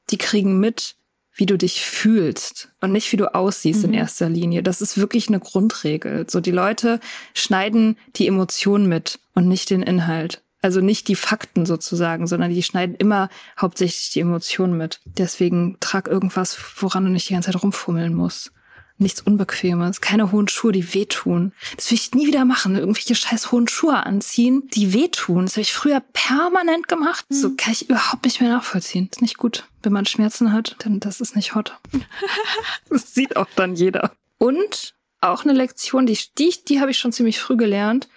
die 0.09 0.17
kriegen 0.17 0.57
mit, 0.59 0.95
wie 1.35 1.45
du 1.45 1.57
dich 1.57 1.83
fühlst 1.83 2.69
und 2.79 2.91
nicht 2.91 3.11
wie 3.11 3.17
du 3.17 3.33
aussiehst 3.33 3.79
mhm. 3.79 3.89
in 3.89 3.93
erster 3.95 4.29
Linie. 4.29 4.63
Das 4.63 4.81
ist 4.81 4.97
wirklich 4.97 5.27
eine 5.27 5.39
Grundregel. 5.39 6.25
So 6.29 6.39
die 6.39 6.51
Leute 6.51 6.99
schneiden 7.33 7.97
die 8.15 8.27
Emotion 8.27 8.87
mit 8.87 9.19
und 9.33 9.47
nicht 9.47 9.69
den 9.69 9.81
Inhalt. 9.81 10.42
Also 10.63 10.79
nicht 10.79 11.09
die 11.09 11.15
Fakten 11.15 11.65
sozusagen, 11.65 12.25
sondern 12.25 12.49
die 12.49 12.63
schneiden 12.63 12.95
immer 12.95 13.27
hauptsächlich 13.59 14.11
die 14.11 14.21
Emotionen 14.21 14.77
mit. 14.77 15.01
Deswegen 15.03 15.75
trag 15.81 16.07
irgendwas, 16.07 16.57
woran 16.77 17.03
du 17.03 17.11
nicht 17.11 17.27
die 17.27 17.33
ganze 17.33 17.51
Zeit 17.51 17.61
rumfummeln 17.61 18.13
musst. 18.13 18.53
Nichts 18.97 19.19
Unbequemes, 19.19 19.99
keine 19.99 20.31
hohen 20.31 20.47
Schuhe, 20.47 20.71
die 20.71 20.93
wehtun. 20.93 21.51
Das 21.75 21.91
will 21.91 21.97
ich 21.97 22.13
nie 22.13 22.27
wieder 22.27 22.45
machen. 22.45 22.77
Irgendwelche 22.77 23.13
scheiß 23.13 23.51
hohen 23.51 23.67
Schuhe 23.67 24.05
anziehen, 24.05 24.69
die 24.73 24.93
wehtun. 24.93 25.45
Das 25.45 25.55
habe 25.55 25.63
ich 25.63 25.73
früher 25.73 26.01
permanent 26.13 26.87
gemacht. 26.87 27.25
Mhm. 27.27 27.35
So 27.35 27.55
kann 27.57 27.73
ich 27.73 27.89
überhaupt 27.89 28.23
nicht 28.23 28.39
mehr 28.39 28.49
nachvollziehen. 28.49 29.09
ist 29.11 29.21
nicht 29.21 29.37
gut. 29.37 29.65
Wenn 29.81 29.91
man 29.91 30.05
Schmerzen 30.05 30.53
hat, 30.53 30.77
dann 30.79 31.01
das 31.01 31.19
ist 31.19 31.35
nicht 31.35 31.55
hot. 31.55 31.77
das 32.89 33.13
sieht 33.13 33.35
auch 33.35 33.47
dann 33.57 33.75
jeder. 33.75 34.15
Und 34.37 34.95
auch 35.19 35.43
eine 35.43 35.53
Lektion, 35.53 36.05
die, 36.05 36.17
die, 36.37 36.55
die 36.69 36.79
habe 36.79 36.91
ich 36.91 36.99
schon 36.99 37.11
ziemlich 37.11 37.41
früh 37.41 37.57
gelernt. 37.57 38.07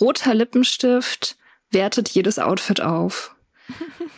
Roter 0.00 0.32
Lippenstift 0.32 1.36
wertet 1.70 2.08
jedes 2.08 2.38
Outfit 2.38 2.80
auf. 2.80 3.34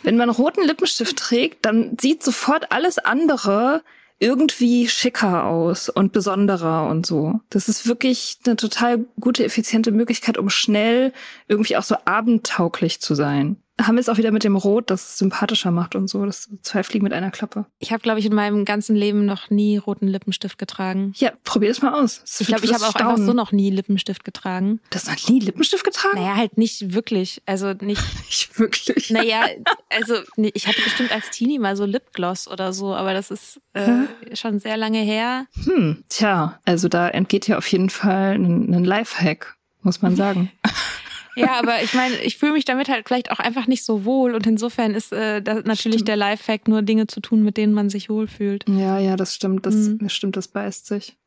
Wenn 0.01 0.17
man 0.17 0.29
roten 0.29 0.65
Lippenstift 0.65 1.17
trägt, 1.17 1.65
dann 1.65 1.97
sieht 1.99 2.23
sofort 2.23 2.71
alles 2.71 2.97
andere 2.97 3.83
irgendwie 4.19 4.87
schicker 4.87 5.45
aus 5.45 5.89
und 5.89 6.13
besonderer 6.13 6.87
und 6.87 7.05
so. 7.05 7.39
Das 7.49 7.67
ist 7.67 7.87
wirklich 7.87 8.39
eine 8.45 8.55
total 8.55 9.05
gute, 9.19 9.43
effiziente 9.43 9.91
Möglichkeit, 9.91 10.37
um 10.37 10.49
schnell 10.49 11.13
irgendwie 11.47 11.77
auch 11.77 11.83
so 11.83 11.95
abendtauglich 12.05 13.01
zu 13.01 13.15
sein 13.15 13.62
haben 13.81 13.95
wir 13.95 14.01
es 14.01 14.09
auch 14.09 14.17
wieder 14.17 14.31
mit 14.31 14.43
dem 14.43 14.55
Rot, 14.55 14.89
das 14.91 15.03
es 15.03 15.17
sympathischer 15.17 15.71
macht 15.71 15.95
und 15.95 16.07
so. 16.07 16.25
Das 16.25 16.49
zwei 16.61 16.83
Fliegen 16.83 17.03
mit 17.03 17.13
einer 17.13 17.31
Klappe. 17.31 17.65
Ich 17.79 17.91
habe, 17.91 18.03
glaube 18.03 18.19
ich, 18.19 18.25
in 18.25 18.35
meinem 18.35 18.65
ganzen 18.65 18.95
Leben 18.95 19.25
noch 19.25 19.49
nie 19.49 19.77
roten 19.77 20.07
Lippenstift 20.07 20.59
getragen. 20.59 21.13
Ja, 21.15 21.31
probier 21.43 21.71
es 21.71 21.81
mal 21.81 21.93
aus. 21.93 22.19
Das 22.21 22.41
ich 22.41 22.47
glaube, 22.47 22.65
ich 22.65 22.73
habe 22.73 22.85
auch 22.85 22.93
einfach 22.93 23.17
so 23.17 23.33
noch 23.33 23.51
nie 23.51 23.71
Lippenstift 23.71 24.23
getragen. 24.23 24.79
Du 24.91 24.95
hast 24.95 25.07
noch 25.07 25.29
nie 25.29 25.39
Lippenstift 25.39 25.83
getragen? 25.83 26.17
Naja, 26.19 26.35
halt 26.35 26.57
nicht 26.57 26.93
wirklich. 26.93 27.41
Also 27.45 27.73
nicht. 27.73 28.01
nicht 28.25 28.59
wirklich. 28.59 29.09
Naja, 29.09 29.45
also 29.89 30.15
ich 30.37 30.67
hatte 30.67 30.81
bestimmt 30.81 31.11
als 31.11 31.31
Teenie 31.31 31.57
mal 31.57 31.75
so 31.75 31.85
Lipgloss 31.85 32.47
oder 32.47 32.73
so, 32.73 32.93
aber 32.93 33.13
das 33.13 33.31
ist 33.31 33.59
äh, 33.73 34.03
schon 34.35 34.59
sehr 34.59 34.77
lange 34.77 34.99
her. 34.99 35.47
Hm, 35.65 36.03
tja, 36.09 36.59
also 36.65 36.87
da 36.87 37.07
entgeht 37.09 37.47
ja 37.47 37.57
auf 37.57 37.67
jeden 37.67 37.89
Fall 37.89 38.35
ein, 38.35 38.73
ein 38.73 38.83
Lifehack, 38.83 39.55
muss 39.81 40.03
man 40.03 40.15
sagen. 40.15 40.51
Ja, 41.35 41.53
aber 41.59 41.81
ich 41.81 41.93
meine, 41.93 42.15
ich 42.17 42.37
fühle 42.37 42.53
mich 42.53 42.65
damit 42.65 42.89
halt 42.89 43.07
vielleicht 43.07 43.31
auch 43.31 43.39
einfach 43.39 43.67
nicht 43.67 43.85
so 43.85 44.05
wohl 44.05 44.35
und 44.35 44.45
insofern 44.45 44.93
ist 44.93 45.11
äh, 45.11 45.41
das 45.41 45.65
natürlich 45.65 45.99
stimmt. 45.99 46.07
der 46.09 46.17
Lifehack, 46.17 46.67
nur 46.67 46.81
Dinge 46.81 47.07
zu 47.07 47.19
tun, 47.21 47.43
mit 47.43 47.57
denen 47.57 47.73
man 47.73 47.89
sich 47.89 48.09
wohlfühlt. 48.09 48.65
Ja, 48.69 48.99
ja, 48.99 49.15
das 49.15 49.35
stimmt, 49.35 49.65
das, 49.65 49.75
mhm. 49.75 49.99
das 49.99 50.13
stimmt, 50.13 50.37
das 50.37 50.47
beißt 50.47 50.85
sich. 50.85 51.17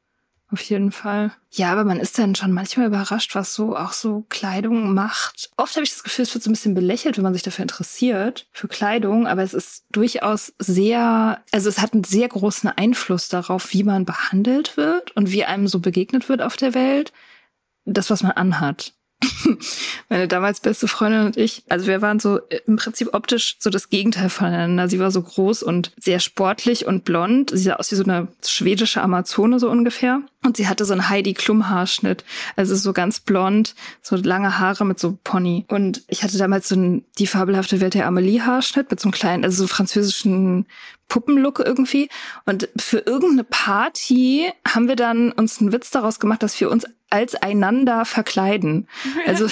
Auf 0.48 0.60
jeden 0.60 0.92
Fall. 0.92 1.32
Ja, 1.50 1.72
aber 1.72 1.84
man 1.84 1.98
ist 1.98 2.16
dann 2.20 2.36
schon 2.36 2.52
manchmal 2.52 2.86
überrascht, 2.86 3.34
was 3.34 3.52
so 3.52 3.76
auch 3.76 3.92
so 3.92 4.24
Kleidung 4.28 4.94
macht. 4.94 5.50
Oft 5.56 5.74
habe 5.74 5.82
ich 5.82 5.90
das 5.90 6.04
Gefühl, 6.04 6.22
es 6.22 6.34
wird 6.34 6.44
so 6.44 6.50
ein 6.50 6.52
bisschen 6.52 6.74
belächelt, 6.74 7.16
wenn 7.16 7.24
man 7.24 7.32
sich 7.32 7.42
dafür 7.42 7.64
interessiert, 7.64 8.46
für 8.52 8.68
Kleidung, 8.68 9.26
aber 9.26 9.42
es 9.42 9.54
ist 9.54 9.86
durchaus 9.90 10.54
sehr, 10.60 11.42
also 11.50 11.68
es 11.68 11.80
hat 11.80 11.94
einen 11.94 12.04
sehr 12.04 12.28
großen 12.28 12.70
Einfluss 12.70 13.28
darauf, 13.28 13.72
wie 13.72 13.82
man 13.82 14.04
behandelt 14.04 14.76
wird 14.76 15.16
und 15.16 15.32
wie 15.32 15.44
einem 15.44 15.66
so 15.66 15.80
begegnet 15.80 16.28
wird 16.28 16.42
auf 16.42 16.56
der 16.56 16.74
Welt. 16.74 17.12
Das, 17.84 18.10
was 18.10 18.22
man 18.22 18.32
anhat. 18.32 18.95
Meine 20.08 20.28
damals 20.28 20.60
beste 20.60 20.88
Freundin 20.88 21.26
und 21.26 21.36
ich, 21.36 21.62
also 21.68 21.86
wir 21.86 22.02
waren 22.02 22.20
so 22.20 22.40
im 22.66 22.76
Prinzip 22.76 23.14
optisch 23.14 23.56
so 23.58 23.70
das 23.70 23.90
Gegenteil 23.90 24.28
voneinander. 24.28 24.88
Sie 24.88 24.98
war 24.98 25.10
so 25.10 25.22
groß 25.22 25.62
und 25.62 25.92
sehr 25.98 26.20
sportlich 26.20 26.86
und 26.86 27.04
blond. 27.04 27.50
Sie 27.50 27.64
sah 27.64 27.74
aus 27.74 27.90
wie 27.90 27.96
so 27.96 28.04
eine 28.04 28.28
schwedische 28.44 29.02
Amazone 29.02 29.58
so 29.58 29.70
ungefähr. 29.70 30.22
Und 30.46 30.56
sie 30.56 30.68
hatte 30.68 30.84
so 30.84 30.92
einen 30.92 31.08
Heidi 31.08 31.34
Klum 31.34 31.68
Haarschnitt, 31.68 32.24
also 32.54 32.76
so 32.76 32.92
ganz 32.92 33.20
blond, 33.20 33.74
so 34.00 34.16
lange 34.16 34.58
Haare 34.58 34.84
mit 34.84 35.00
so 35.00 35.18
Pony. 35.24 35.64
Und 35.68 36.02
ich 36.08 36.22
hatte 36.22 36.38
damals 36.38 36.68
so 36.68 36.76
ein, 36.76 37.04
die 37.18 37.26
fabelhafte 37.26 37.80
Welt 37.80 37.94
der 37.94 38.06
Amelie 38.06 38.40
Haarschnitt 38.40 38.90
mit 38.90 39.00
so 39.00 39.06
einem 39.06 39.12
kleinen, 39.12 39.44
also 39.44 39.64
so 39.64 39.68
französischen 39.68 40.66
Puppenlook 41.08 41.58
irgendwie. 41.58 42.08
Und 42.44 42.68
für 42.76 42.98
irgendeine 42.98 43.44
Party 43.44 44.52
haben 44.66 44.88
wir 44.88 44.96
dann 44.96 45.32
uns 45.32 45.60
einen 45.60 45.72
Witz 45.72 45.90
daraus 45.90 46.20
gemacht, 46.20 46.42
dass 46.42 46.60
wir 46.60 46.70
uns 46.70 46.86
als 47.10 47.34
einander 47.34 48.04
verkleiden. 48.04 48.88
Also 49.26 49.48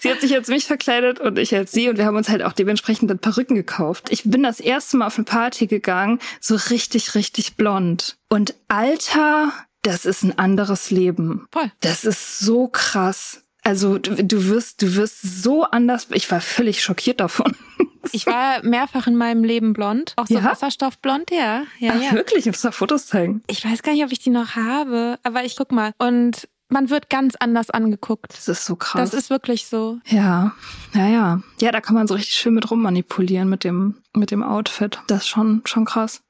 sie 0.00 0.10
hat 0.10 0.20
sich 0.20 0.34
als 0.34 0.48
mich 0.48 0.64
verkleidet 0.64 1.20
und 1.20 1.38
ich 1.38 1.54
als 1.54 1.72
sie 1.72 1.88
und 1.88 1.98
wir 1.98 2.06
haben 2.06 2.16
uns 2.16 2.28
halt 2.28 2.42
auch 2.42 2.52
dementsprechend 2.52 3.10
dann 3.10 3.18
Perücken 3.18 3.54
gekauft. 3.54 4.08
Ich 4.10 4.24
bin 4.24 4.42
das 4.42 4.60
erste 4.60 4.96
Mal 4.96 5.06
auf 5.06 5.16
eine 5.16 5.24
Party 5.24 5.66
gegangen, 5.66 6.18
so 6.40 6.56
richtig, 6.70 7.14
richtig 7.14 7.56
blond. 7.56 8.16
Und 8.28 8.54
Alter, 8.68 9.52
das 9.82 10.04
ist 10.04 10.22
ein 10.22 10.38
anderes 10.38 10.90
Leben. 10.90 11.46
Voll. 11.52 11.70
Das 11.80 12.04
ist 12.04 12.38
so 12.38 12.68
krass. 12.68 13.42
Also 13.64 13.98
du, 13.98 14.24
du 14.24 14.48
wirst, 14.48 14.82
du 14.82 14.96
wirst 14.96 15.42
so 15.42 15.64
anders. 15.64 16.08
Ich 16.10 16.30
war 16.30 16.40
völlig 16.40 16.82
schockiert 16.82 17.20
davon. 17.20 17.56
Ich 18.10 18.26
war 18.26 18.64
mehrfach 18.64 19.06
in 19.06 19.14
meinem 19.14 19.44
Leben 19.44 19.74
blond. 19.74 20.14
Auch 20.16 20.26
so 20.26 20.34
ja? 20.34 20.42
Wasserstoffblond, 20.42 21.30
ja. 21.30 21.62
ja, 21.78 21.92
Ach, 21.94 22.02
ja. 22.02 22.12
wirklich? 22.12 22.40
Ich 22.40 22.46
muss 22.46 22.60
da 22.60 22.72
Fotos 22.72 23.06
zeigen. 23.06 23.44
Ich 23.46 23.64
weiß 23.64 23.82
gar 23.84 23.92
nicht, 23.92 24.04
ob 24.04 24.10
ich 24.10 24.18
die 24.18 24.30
noch 24.30 24.56
habe, 24.56 25.20
aber 25.22 25.44
ich 25.44 25.54
guck 25.54 25.70
mal. 25.70 25.92
Und 25.98 26.48
man 26.72 26.90
wird 26.90 27.10
ganz 27.10 27.36
anders 27.36 27.70
angeguckt. 27.70 28.32
Das 28.32 28.48
ist 28.48 28.64
so 28.64 28.76
krass. 28.76 29.10
Das 29.10 29.14
ist 29.18 29.30
wirklich 29.30 29.66
so. 29.66 29.98
Ja, 30.06 30.52
ja, 30.94 31.06
ja. 31.06 31.42
Ja, 31.60 31.70
da 31.70 31.80
kann 31.80 31.94
man 31.94 32.08
so 32.08 32.14
richtig 32.14 32.34
schön 32.34 32.54
mit 32.54 32.70
rummanipulieren 32.70 33.48
mit 33.48 33.62
dem, 33.62 33.96
mit 34.14 34.30
dem 34.30 34.42
Outfit. 34.42 34.98
Das 35.06 35.22
ist 35.22 35.28
schon, 35.28 35.62
schon 35.66 35.84
krass. 35.84 36.22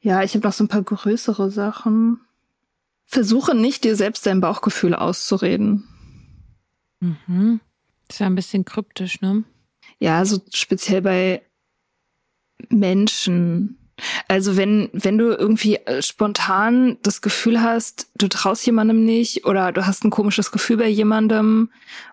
Ja, 0.00 0.22
ich 0.22 0.34
habe 0.34 0.46
noch 0.46 0.54
so 0.54 0.64
ein 0.64 0.68
paar 0.68 0.82
größere 0.82 1.50
Sachen. 1.50 2.20
Versuche 3.04 3.54
nicht, 3.54 3.84
dir 3.84 3.94
selbst 3.94 4.26
dein 4.26 4.40
Bauchgefühl 4.40 4.94
auszureden. 4.94 5.84
Mhm. 7.00 7.60
Das 8.08 8.16
ist 8.16 8.20
ja 8.20 8.26
ein 8.26 8.34
bisschen 8.34 8.64
kryptisch, 8.64 9.20
ne? 9.20 9.44
Ja, 9.98 10.24
so 10.24 10.40
speziell 10.52 11.02
bei 11.02 11.42
Menschen. 12.68 13.85
Also 14.28 14.56
wenn, 14.56 14.90
wenn 14.92 15.16
du 15.16 15.30
irgendwie 15.30 15.76
äh, 15.76 16.02
spontan 16.02 16.98
das 17.02 17.22
Gefühl 17.22 17.62
hast, 17.62 18.10
du 18.14 18.28
traust 18.28 18.66
jemandem 18.66 19.04
nicht 19.04 19.46
oder 19.46 19.72
du 19.72 19.86
hast 19.86 20.04
ein 20.04 20.10
komisches 20.10 20.52
Gefühl 20.52 20.76
bei 20.76 20.88
jemandem 20.88 21.70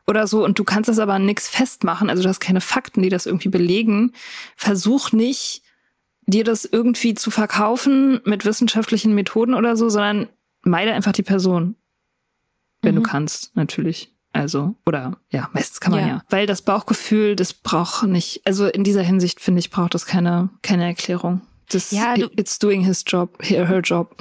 oder 0.08 0.28
so 0.28 0.46
und 0.46 0.58
du 0.60 0.64
kannst 0.64 0.88
das 0.88 1.00
aber 1.00 1.20
nichts 1.20 1.50
festmachen, 1.50 2.10
also 2.10 2.24
du 2.24 2.30
hast 2.30 2.40
keine 2.40 2.62
Fakten, 2.62 3.02
die 3.02 3.10
das 3.10 3.26
irgendwie 3.26 3.50
belegen, 3.50 4.14
versuch 4.56 5.12
nicht, 5.12 5.62
dir 6.26 6.46
das 6.46 6.64
irgendwie 6.66 7.16
zu 7.16 7.32
verkaufen 7.32 8.22
mit 8.24 8.46
wissenschaftlichen 8.46 9.14
Methoden 9.14 9.54
oder 9.54 9.76
so, 9.76 9.90
sondern 9.90 10.30
meide 10.62 10.94
einfach 10.94 11.12
die 11.12 11.24
Person. 11.24 11.76
Wenn 12.82 12.96
mhm. 12.96 13.04
du 13.04 13.10
kannst, 13.10 13.56
natürlich. 13.56 14.14
Also, 14.32 14.76
oder 14.86 15.18
ja, 15.30 15.50
meistens 15.54 15.80
kann 15.80 15.92
man 15.92 16.02
ja. 16.02 16.08
ja. 16.08 16.24
Weil 16.30 16.48
das 16.48 16.64
Bauchgefühl, 16.64 17.36
das 17.36 17.54
braucht 17.54 18.04
nicht, 18.08 18.42
also 18.46 18.68
in 18.68 18.84
dieser 18.84 19.04
Hinsicht 19.04 19.40
finde 19.40 19.60
ich, 19.60 19.70
braucht 19.70 19.94
das 19.94 20.06
keine, 20.06 20.50
keine 20.64 20.86
Erklärung. 20.86 21.42
Das, 21.74 21.92
Ja, 21.92 22.16
du- 22.16 22.30
it's 22.38 22.60
doing 22.60 22.84
his 22.84 23.04
job, 23.06 23.38
her, 23.42 23.80
job. 23.84 24.16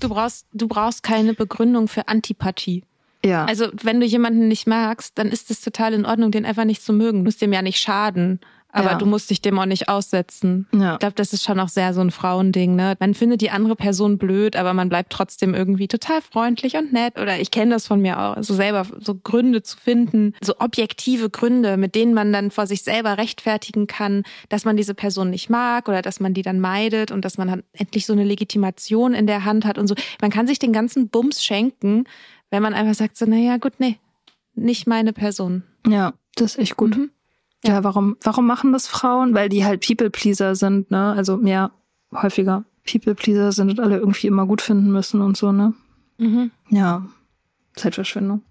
Du 0.00 0.08
brauchst, 0.08 0.46
du 0.52 0.68
brauchst 0.68 1.02
keine 1.02 1.34
Begründung 1.34 1.88
für 1.88 2.08
Antipathie. 2.08 2.82
Ja. 3.24 3.44
Also, 3.46 3.68
wenn 3.82 4.00
du 4.00 4.06
jemanden 4.06 4.48
nicht 4.48 4.66
magst, 4.66 5.18
dann 5.18 5.28
ist 5.28 5.50
es 5.50 5.60
total 5.62 5.94
in 5.94 6.04
Ordnung, 6.04 6.30
den 6.30 6.44
einfach 6.44 6.64
nicht 6.64 6.82
zu 6.82 6.92
mögen. 6.92 7.18
Du 7.20 7.24
musst 7.24 7.40
dem 7.40 7.52
ja 7.52 7.62
nicht 7.62 7.78
schaden, 7.78 8.40
aber 8.74 8.92
Ja. 8.92 8.98
du 8.98 9.06
musst 9.06 9.30
dich 9.30 9.40
dem 9.40 9.58
auch 9.58 9.66
nicht 9.66 9.88
aussetzen. 9.88 10.66
Ja. 10.74 10.94
Ich 10.94 10.98
glaube, 10.98 11.14
das 11.14 11.32
ist 11.32 11.44
schon 11.44 11.60
auch 11.60 11.68
sehr 11.68 11.94
so 11.94 12.00
ein 12.00 12.10
Frauending, 12.10 12.74
ne? 12.74 12.96
Man 12.98 13.14
findet 13.14 13.40
die 13.40 13.50
andere 13.50 13.76
Person 13.76 14.18
blöd, 14.18 14.56
aber 14.56 14.74
man 14.74 14.88
bleibt 14.88 15.12
trotzdem 15.12 15.54
irgendwie 15.54 15.86
total 15.88 16.20
freundlich 16.20 16.76
und 16.76 16.92
nett. 16.92 17.18
Oder 17.18 17.38
ich 17.40 17.50
kenne 17.50 17.70
das 17.70 17.86
von 17.86 18.00
mir 18.00 18.18
auch, 18.20 18.36
so 18.42 18.52
selber 18.54 18.86
so 18.98 19.14
Gründe 19.14 19.62
zu 19.62 19.76
finden, 19.78 20.34
so 20.42 20.54
objektive 20.58 21.30
Gründe, 21.30 21.76
mit 21.76 21.94
denen 21.94 22.14
man 22.14 22.32
dann 22.32 22.50
vor 22.50 22.66
sich 22.66 22.82
selber 22.82 23.16
rechtfertigen 23.16 23.86
kann, 23.86 24.24
dass 24.48 24.64
man 24.64 24.76
diese 24.76 24.94
Person 24.94 25.30
nicht 25.30 25.48
mag 25.48 25.88
oder 25.88 26.02
dass 26.02 26.18
man 26.18 26.34
die 26.34 26.42
dann 26.42 26.58
meidet 26.60 27.12
und 27.12 27.24
dass 27.24 27.38
man 27.38 27.48
dann 27.48 27.62
endlich 27.72 28.06
so 28.06 28.12
eine 28.12 28.24
Legitimation 28.24 29.14
in 29.14 29.26
der 29.28 29.44
Hand 29.44 29.64
hat 29.64 29.78
und 29.78 29.86
so. 29.86 29.94
Man 30.20 30.30
kann 30.32 30.46
sich 30.48 30.58
den 30.58 30.72
ganzen 30.72 31.08
Bums 31.08 31.44
schenken, 31.44 32.04
wenn 32.50 32.62
man 32.62 32.74
einfach 32.74 32.94
sagt 32.94 33.16
so, 33.16 33.24
naja, 33.26 33.56
gut, 33.56 33.74
nee, 33.78 33.98
nicht 34.54 34.86
meine 34.86 35.12
Person. 35.12 35.62
Ja, 35.86 36.14
das 36.36 36.52
ist 36.54 36.58
echt 36.58 36.76
gut. 36.76 36.96
Mhm. 36.96 37.10
Ja, 37.66 37.82
warum, 37.82 38.16
warum 38.22 38.46
machen 38.46 38.72
das 38.72 38.86
Frauen? 38.86 39.34
Weil 39.34 39.48
die 39.48 39.64
halt 39.64 39.86
People-Pleaser 39.86 40.54
sind, 40.54 40.90
ne? 40.90 41.14
Also 41.16 41.36
mehr 41.36 41.70
häufiger 42.12 42.64
People-Pleaser 42.90 43.52
sind 43.52 43.70
und 43.70 43.80
alle 43.80 43.98
irgendwie 43.98 44.26
immer 44.26 44.46
gut 44.46 44.60
finden 44.60 44.92
müssen 44.92 45.20
und 45.22 45.36
so, 45.36 45.52
ne? 45.52 45.72
Mhm. 46.18 46.50
Ja, 46.68 47.06
Zeitverschwendung. 47.74 48.42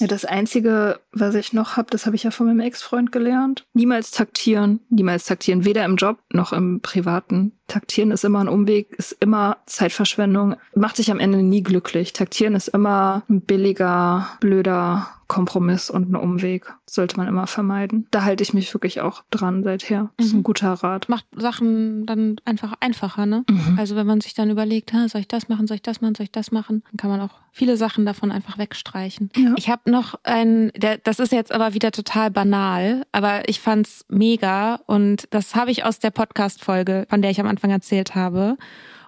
Ja, 0.00 0.06
das 0.06 0.24
Einzige, 0.24 1.00
was 1.12 1.34
ich 1.34 1.52
noch 1.52 1.76
habe, 1.76 1.88
das 1.90 2.06
habe 2.06 2.16
ich 2.16 2.24
ja 2.24 2.30
von 2.30 2.46
meinem 2.46 2.60
Ex-Freund 2.60 3.12
gelernt. 3.12 3.64
Niemals 3.74 4.10
taktieren. 4.10 4.80
Niemals 4.90 5.24
taktieren. 5.24 5.64
Weder 5.64 5.84
im 5.84 5.96
Job 5.96 6.18
noch 6.32 6.52
im 6.52 6.80
Privaten. 6.80 7.52
Taktieren 7.66 8.10
ist 8.10 8.24
immer 8.24 8.40
ein 8.40 8.48
Umweg, 8.48 8.90
ist 8.92 9.12
immer 9.20 9.56
Zeitverschwendung. 9.66 10.56
Macht 10.74 10.96
sich 10.96 11.10
am 11.10 11.18
Ende 11.20 11.42
nie 11.42 11.62
glücklich. 11.62 12.12
Taktieren 12.12 12.54
ist 12.54 12.68
immer 12.68 13.22
ein 13.30 13.40
billiger, 13.40 14.26
blöder 14.40 15.08
Kompromiss 15.28 15.88
und 15.88 16.10
ein 16.10 16.16
Umweg. 16.16 16.74
Sollte 16.86 17.16
man 17.16 17.26
immer 17.26 17.46
vermeiden. 17.46 18.06
Da 18.10 18.24
halte 18.24 18.42
ich 18.42 18.52
mich 18.52 18.72
wirklich 18.74 19.00
auch 19.00 19.24
dran 19.30 19.64
seither. 19.64 20.10
Das 20.18 20.26
ist 20.26 20.32
ein 20.34 20.38
Mhm. 20.40 20.42
guter 20.42 20.72
Rat. 20.74 21.08
Macht 21.08 21.24
Sachen 21.34 22.04
dann 22.04 22.36
einfach 22.44 22.74
einfacher, 22.80 23.24
ne? 23.24 23.44
Mhm. 23.48 23.76
Also 23.78 23.96
wenn 23.96 24.06
man 24.06 24.20
sich 24.20 24.34
dann 24.34 24.50
überlegt, 24.50 24.92
ha, 24.92 25.08
soll 25.08 25.22
ich 25.22 25.28
das 25.28 25.48
machen, 25.48 25.66
soll 25.66 25.76
ich 25.76 25.82
das 25.82 26.02
machen, 26.02 26.14
soll 26.14 26.24
ich 26.24 26.32
das 26.32 26.52
machen, 26.52 26.82
dann 26.90 26.96
kann 26.98 27.08
man 27.10 27.20
auch 27.22 27.40
viele 27.50 27.78
Sachen 27.78 28.04
davon 28.04 28.30
einfach 28.30 28.58
wegstreichen. 28.58 29.30
Ja. 29.36 29.54
Ich 29.56 29.70
habe 29.70 29.83
noch 29.86 30.14
ein, 30.22 30.70
der, 30.76 30.98
das 30.98 31.18
ist 31.18 31.32
jetzt 31.32 31.52
aber 31.52 31.74
wieder 31.74 31.90
total 31.92 32.30
banal, 32.30 33.04
aber 33.12 33.48
ich 33.48 33.60
fand's 33.60 34.04
mega 34.08 34.76
und 34.86 35.26
das 35.30 35.54
habe 35.54 35.70
ich 35.70 35.84
aus 35.84 35.98
der 35.98 36.10
Podcast-Folge, 36.10 37.06
von 37.10 37.22
der 37.22 37.30
ich 37.30 37.40
am 37.40 37.46
Anfang 37.46 37.70
erzählt 37.70 38.14
habe. 38.14 38.56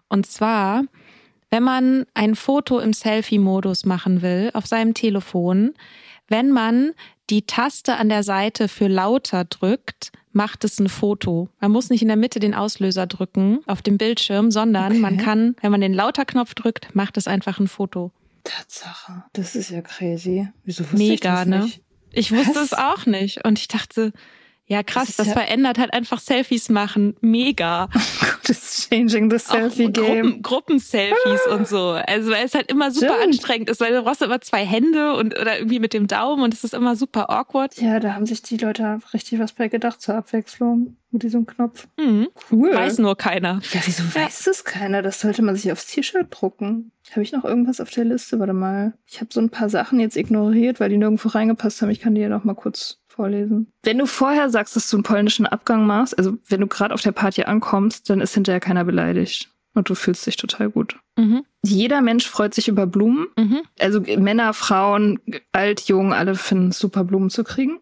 Und 0.08 0.26
zwar, 0.26 0.84
wenn 1.50 1.62
man 1.62 2.04
ein 2.14 2.34
Foto 2.34 2.78
im 2.78 2.92
Selfie-Modus 2.92 3.84
machen 3.86 4.22
will 4.22 4.50
auf 4.52 4.66
seinem 4.66 4.94
Telefon, 4.94 5.74
wenn 6.28 6.50
man 6.52 6.92
die 7.30 7.42
Taste 7.46 7.96
an 7.96 8.08
der 8.08 8.22
Seite 8.22 8.68
für 8.68 8.88
lauter 8.88 9.44
drückt, 9.44 10.12
macht 10.32 10.64
es 10.64 10.78
ein 10.78 10.88
Foto. 10.88 11.48
Man 11.60 11.70
muss 11.72 11.88
nicht 11.88 12.02
in 12.02 12.08
der 12.08 12.16
Mitte 12.16 12.40
den 12.40 12.54
Auslöser 12.54 13.06
drücken 13.06 13.60
auf 13.66 13.80
dem 13.80 13.96
Bildschirm, 13.96 14.50
sondern 14.50 14.92
Okay. 14.92 15.00
man 15.00 15.16
kann, 15.16 15.56
wenn 15.62 15.70
man 15.70 15.80
den 15.80 15.94
Lauter-Knopf 15.94 16.54
drückt, 16.54 16.94
macht 16.94 17.16
es 17.16 17.26
einfach 17.26 17.58
ein 17.58 17.68
Foto. 17.68 18.12
Tatsache. 18.46 19.24
Das 19.32 19.54
ist 19.56 19.70
ja 19.70 19.82
crazy. 19.82 20.48
Wieso 20.64 20.84
wusste 20.84 20.96
Mega, 20.96 21.14
ich 21.14 21.20
das 21.20 21.46
ne? 21.46 21.60
nicht? 21.64 21.82
Ich 22.12 22.32
wusste 22.32 22.56
Was? 22.56 22.72
es 22.72 22.74
auch 22.74 23.06
nicht. 23.06 23.44
Und 23.44 23.58
ich 23.58 23.68
dachte, 23.68 24.12
ja 24.66 24.82
krass, 24.82 25.08
ist 25.10 25.18
das, 25.18 25.28
ja- 25.28 25.32
verändert 25.34 25.78
halt 25.78 25.92
einfach 25.92 26.18
Selfies 26.20 26.68
machen. 26.68 27.16
Mega. 27.20 27.88
God, 28.20 28.48
it's 28.50 28.88
changing 28.88 29.30
the 29.30 29.36
Auch 29.36 29.40
selfie-game. 29.52 30.42
Gruppen, 30.42 30.42
Gruppenselfies 30.42 31.46
und 31.52 31.66
so. 31.68 31.90
Also 31.90 32.30
weil 32.30 32.44
es 32.44 32.54
halt 32.54 32.70
immer 32.70 32.90
super 32.90 33.14
Stimmt. 33.14 33.24
anstrengend 33.24 33.70
ist, 33.70 33.80
weil 33.80 33.92
du 33.92 34.02
brauchst 34.02 34.22
immer 34.22 34.40
zwei 34.40 34.64
Hände 34.64 35.14
und 35.14 35.38
oder 35.38 35.58
irgendwie 35.58 35.78
mit 35.78 35.92
dem 35.92 36.06
Daumen 36.06 36.42
und 36.42 36.54
es 36.54 36.64
ist 36.64 36.74
immer 36.74 36.96
super 36.96 37.30
awkward. 37.30 37.80
Ja, 37.80 38.00
da 38.00 38.14
haben 38.14 38.26
sich 38.26 38.42
die 38.42 38.56
Leute 38.56 38.98
richtig 39.12 39.38
was 39.38 39.52
bei 39.52 39.68
gedacht 39.68 40.00
zur 40.00 40.14
Abwechslung 40.16 40.96
mit 41.10 41.22
diesem 41.22 41.46
Knopf. 41.46 41.86
Hm. 41.98 42.28
Cool. 42.50 42.74
Weiß 42.74 42.98
nur 42.98 43.16
keiner. 43.16 43.60
Ja, 43.72 43.80
wieso 43.84 44.02
weiß 44.14 44.44
das 44.44 44.64
keiner? 44.64 45.02
Das 45.02 45.20
sollte 45.20 45.42
man 45.42 45.56
sich 45.56 45.70
aufs 45.72 45.86
T-Shirt 45.86 46.26
drucken. 46.30 46.90
Habe 47.12 47.22
ich 47.22 47.32
noch 47.32 47.44
irgendwas 47.44 47.80
auf 47.80 47.90
der 47.90 48.04
Liste? 48.04 48.38
Warte 48.40 48.52
mal. 48.52 48.92
Ich 49.06 49.20
habe 49.20 49.28
so 49.32 49.40
ein 49.40 49.50
paar 49.50 49.68
Sachen 49.70 50.00
jetzt 50.00 50.16
ignoriert, 50.16 50.80
weil 50.80 50.90
die 50.90 50.98
nirgendwo 50.98 51.28
reingepasst 51.28 51.80
haben. 51.80 51.90
Ich 51.90 52.00
kann 52.00 52.14
die 52.14 52.20
ja 52.20 52.28
noch 52.28 52.44
mal 52.44 52.54
kurz 52.54 52.98
vorlesen. 53.16 53.72
Wenn 53.82 53.98
du 53.98 54.06
vorher 54.06 54.50
sagst, 54.50 54.76
dass 54.76 54.88
du 54.88 54.96
einen 54.96 55.02
polnischen 55.02 55.46
Abgang 55.46 55.86
machst, 55.86 56.16
also 56.16 56.38
wenn 56.48 56.60
du 56.60 56.66
gerade 56.66 56.94
auf 56.94 57.00
der 57.00 57.12
Party 57.12 57.42
ankommst, 57.44 58.08
dann 58.08 58.20
ist 58.20 58.34
hinterher 58.34 58.60
keiner 58.60 58.84
beleidigt. 58.84 59.50
Und 59.74 59.90
du 59.90 59.94
fühlst 59.94 60.26
dich 60.26 60.36
total 60.36 60.70
gut. 60.70 60.96
Mhm. 61.18 61.44
Jeder 61.62 62.00
Mensch 62.00 62.26
freut 62.26 62.54
sich 62.54 62.68
über 62.68 62.86
Blumen. 62.86 63.26
Mhm. 63.36 63.60
Also 63.78 64.00
Männer, 64.00 64.54
Frauen, 64.54 65.20
alt, 65.52 65.82
jung, 65.82 66.14
alle 66.14 66.34
finden 66.34 66.68
es 66.68 66.78
super, 66.78 67.04
Blumen 67.04 67.28
zu 67.28 67.44
kriegen. 67.44 67.78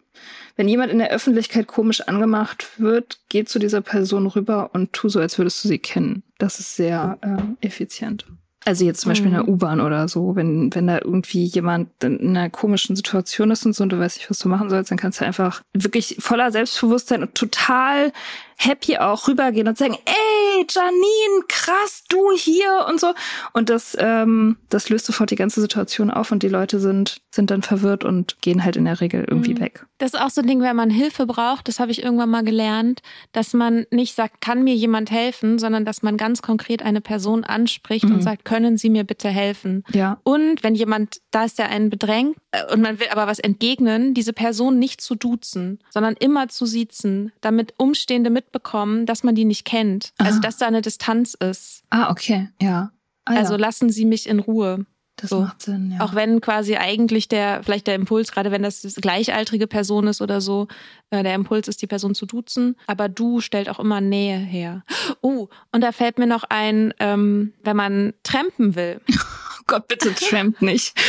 Wenn 0.56 0.68
jemand 0.68 0.90
in 0.92 0.98
der 0.98 1.10
Öffentlichkeit 1.10 1.66
komisch 1.66 2.00
angemacht 2.00 2.80
wird, 2.80 3.18
geh 3.28 3.44
zu 3.44 3.58
dieser 3.58 3.80
Person 3.80 4.26
rüber 4.26 4.70
und 4.72 4.92
tu 4.92 5.08
so, 5.08 5.20
als 5.20 5.38
würdest 5.38 5.62
du 5.64 5.68
sie 5.68 5.78
kennen. 5.78 6.22
Das 6.38 6.58
ist 6.58 6.76
sehr 6.76 7.18
äh, 7.22 7.66
effizient. 7.66 8.26
Also 8.66 8.84
jetzt 8.84 9.02
zum 9.02 9.10
Beispiel 9.10 9.26
in 9.28 9.34
der 9.34 9.42
Mhm. 9.42 9.50
U-Bahn 9.50 9.80
oder 9.80 10.08
so, 10.08 10.36
wenn, 10.36 10.74
wenn 10.74 10.86
da 10.86 10.98
irgendwie 10.98 11.44
jemand 11.44 11.90
in 12.02 12.36
einer 12.36 12.48
komischen 12.48 12.96
Situation 12.96 13.50
ist 13.50 13.66
und 13.66 13.74
so 13.74 13.82
und 13.82 13.90
du 13.90 13.98
weißt 13.98 14.16
nicht, 14.16 14.30
was 14.30 14.38
du 14.38 14.48
machen 14.48 14.70
sollst, 14.70 14.90
dann 14.90 14.98
kannst 14.98 15.20
du 15.20 15.26
einfach 15.26 15.62
wirklich 15.74 16.16
voller 16.18 16.50
Selbstbewusstsein 16.50 17.22
und 17.22 17.34
total 17.34 18.12
happy 18.56 18.96
auch 18.98 19.28
rübergehen 19.28 19.68
und 19.68 19.76
sagen, 19.78 19.96
ey, 20.04 20.66
Janine, 20.70 21.44
krass, 21.48 22.04
du 22.08 22.32
hier 22.36 22.86
und 22.88 23.00
so. 23.00 23.12
Und 23.52 23.70
das, 23.70 23.96
ähm, 24.00 24.56
das 24.70 24.88
löst 24.88 25.06
sofort 25.06 25.30
die 25.30 25.36
ganze 25.36 25.60
Situation 25.60 26.10
auf 26.10 26.30
und 26.32 26.42
die 26.42 26.48
Leute 26.48 26.78
sind, 26.80 27.18
sind 27.34 27.50
dann 27.50 27.62
verwirrt 27.62 28.04
und 28.04 28.40
gehen 28.40 28.64
halt 28.64 28.76
in 28.76 28.84
der 28.84 29.00
Regel 29.00 29.24
irgendwie 29.28 29.54
Mhm. 29.54 29.60
weg. 29.60 29.86
Das 29.98 30.14
ist 30.14 30.20
auch 30.20 30.30
so 30.30 30.40
ein 30.40 30.46
Ding, 30.46 30.60
wenn 30.60 30.76
man 30.76 30.90
Hilfe 30.90 31.26
braucht, 31.26 31.68
das 31.68 31.80
habe 31.80 31.90
ich 31.90 32.02
irgendwann 32.02 32.30
mal 32.30 32.44
gelernt, 32.44 33.00
dass 33.32 33.52
man 33.54 33.86
nicht 33.90 34.14
sagt, 34.14 34.40
kann 34.40 34.62
mir 34.64 34.74
jemand 34.74 35.10
helfen, 35.10 35.58
sondern 35.58 35.84
dass 35.84 36.02
man 36.02 36.16
ganz 36.16 36.42
konkret 36.42 36.82
eine 36.82 37.00
Person 37.00 37.44
anspricht 37.44 38.04
Mhm. 38.04 38.14
und 38.16 38.22
sagt, 38.22 38.44
können 38.44 38.76
Sie 38.76 38.90
mir 38.90 39.04
bitte 39.04 39.28
helfen? 39.28 39.84
Ja. 39.92 40.18
Und 40.24 40.62
wenn 40.62 40.74
jemand, 40.74 41.18
da 41.30 41.44
ist 41.44 41.58
ja 41.58 41.66
einen 41.66 41.90
bedrängt 41.90 42.36
und 42.72 42.80
man 42.80 42.98
will 43.00 43.08
aber 43.10 43.26
was 43.26 43.38
entgegnen, 43.38 44.14
diese 44.14 44.32
Person 44.32 44.78
nicht 44.78 45.00
zu 45.00 45.14
duzen, 45.14 45.78
sondern 45.90 46.14
immer 46.14 46.48
zu 46.48 46.66
siezen, 46.66 47.32
damit 47.40 47.74
Umstehende 47.76 48.30
mitbekommen, 48.30 49.06
dass 49.06 49.22
man 49.24 49.34
die 49.34 49.44
nicht 49.44 49.64
kennt. 49.64 50.12
Also 50.18 50.34
Aha. 50.34 50.40
dass 50.40 50.56
da 50.58 50.66
eine 50.66 50.82
Distanz 50.82 51.34
ist. 51.34 51.82
Ah, 51.90 52.10
okay. 52.10 52.48
Ja. 52.60 52.90
Ah, 53.24 53.34
Also 53.36 53.54
ja. 53.54 53.60
lassen 53.60 53.90
Sie 53.90 54.04
mich 54.04 54.28
in 54.28 54.38
Ruhe. 54.38 54.86
das 55.16 55.30
so. 55.30 55.40
macht 55.42 55.62
Sinn, 55.62 55.92
ja. 55.96 56.04
Auch 56.04 56.14
wenn 56.14 56.40
quasi 56.40 56.76
eigentlich 56.76 57.28
der, 57.28 57.62
vielleicht 57.62 57.86
der 57.86 57.94
Impuls, 57.94 58.32
gerade 58.32 58.50
wenn 58.50 58.62
das 58.62 58.82
gleichaltrige 59.00 59.66
Person 59.66 60.06
ist 60.08 60.20
oder 60.20 60.40
so, 60.40 60.66
äh, 61.10 61.22
der 61.22 61.34
Impuls 61.34 61.68
ist, 61.68 61.80
die 61.82 61.86
Person 61.86 62.14
zu 62.14 62.26
duzen. 62.26 62.76
Aber 62.86 63.08
du 63.08 63.40
stellt 63.40 63.68
auch 63.68 63.78
immer 63.78 64.00
Nähe 64.00 64.36
her. 64.38 64.84
Oh, 65.22 65.48
und 65.72 65.80
da 65.82 65.92
fällt 65.92 66.18
mir 66.18 66.26
noch 66.26 66.44
ein, 66.48 66.92
ähm, 66.98 67.54
wenn 67.62 67.76
man 67.76 68.12
trampen 68.24 68.74
will. 68.74 69.00
oh 69.10 69.62
Gott, 69.66 69.88
bitte 69.88 70.12
trampt 70.14 70.60
nicht. 70.62 70.94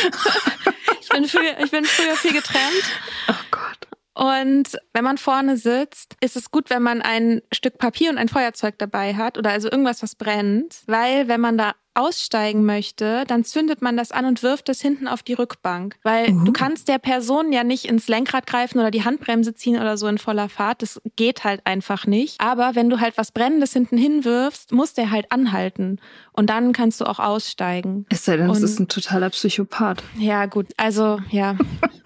Ich 1.06 1.12
bin 1.12 1.24
früher, 1.28 1.56
ich 1.62 1.70
bin 1.70 1.84
früher 1.84 2.16
viel 2.16 2.32
getrampt. 2.32 2.84
Oh 3.28 3.34
Gott. 3.52 3.88
Und 4.14 4.76
wenn 4.92 5.04
man 5.04 5.18
vorne 5.18 5.56
sitzt, 5.56 6.16
ist 6.20 6.36
es 6.36 6.50
gut, 6.50 6.68
wenn 6.68 6.82
man 6.82 7.00
ein 7.00 7.42
Stück 7.52 7.78
Papier 7.78 8.10
und 8.10 8.18
ein 8.18 8.28
Feuerzeug 8.28 8.76
dabei 8.78 9.14
hat 9.14 9.38
oder 9.38 9.50
also 9.50 9.70
irgendwas, 9.70 10.02
was 10.02 10.16
brennt, 10.16 10.82
weil 10.86 11.28
wenn 11.28 11.40
man 11.40 11.58
da 11.58 11.74
aussteigen 11.96 12.64
möchte, 12.64 13.24
dann 13.26 13.44
zündet 13.44 13.82
man 13.82 13.96
das 13.96 14.12
an 14.12 14.24
und 14.24 14.42
wirft 14.42 14.68
es 14.68 14.80
hinten 14.80 15.08
auf 15.08 15.22
die 15.22 15.32
Rückbank. 15.32 15.96
Weil 16.02 16.30
Uh. 16.30 16.44
du 16.44 16.52
kannst 16.52 16.88
der 16.88 16.98
Person 16.98 17.52
ja 17.52 17.64
nicht 17.64 17.86
ins 17.86 18.08
Lenkrad 18.08 18.46
greifen 18.46 18.78
oder 18.78 18.90
die 18.90 19.04
Handbremse 19.04 19.54
ziehen 19.54 19.76
oder 19.76 19.96
so 19.96 20.06
in 20.06 20.18
voller 20.18 20.48
Fahrt. 20.48 20.82
Das 20.82 21.00
geht 21.16 21.44
halt 21.44 21.60
einfach 21.64 22.06
nicht. 22.06 22.40
Aber 22.40 22.74
wenn 22.74 22.90
du 22.90 23.00
halt 23.00 23.16
was 23.16 23.32
Brennendes 23.32 23.72
hinten 23.72 23.96
hinwirfst, 23.96 24.72
muss 24.72 24.94
der 24.94 25.10
halt 25.10 25.32
anhalten. 25.32 26.00
Und 26.32 26.50
dann 26.50 26.72
kannst 26.72 27.00
du 27.00 27.06
auch 27.06 27.18
aussteigen. 27.18 28.06
Es 28.10 28.24
sei 28.24 28.36
denn, 28.36 28.50
es 28.50 28.62
ist 28.62 28.78
ein 28.78 28.88
totaler 28.88 29.30
Psychopath. 29.30 30.02
Ja, 30.18 30.46
gut. 30.46 30.66
Also, 30.76 31.20
ja. 31.30 31.56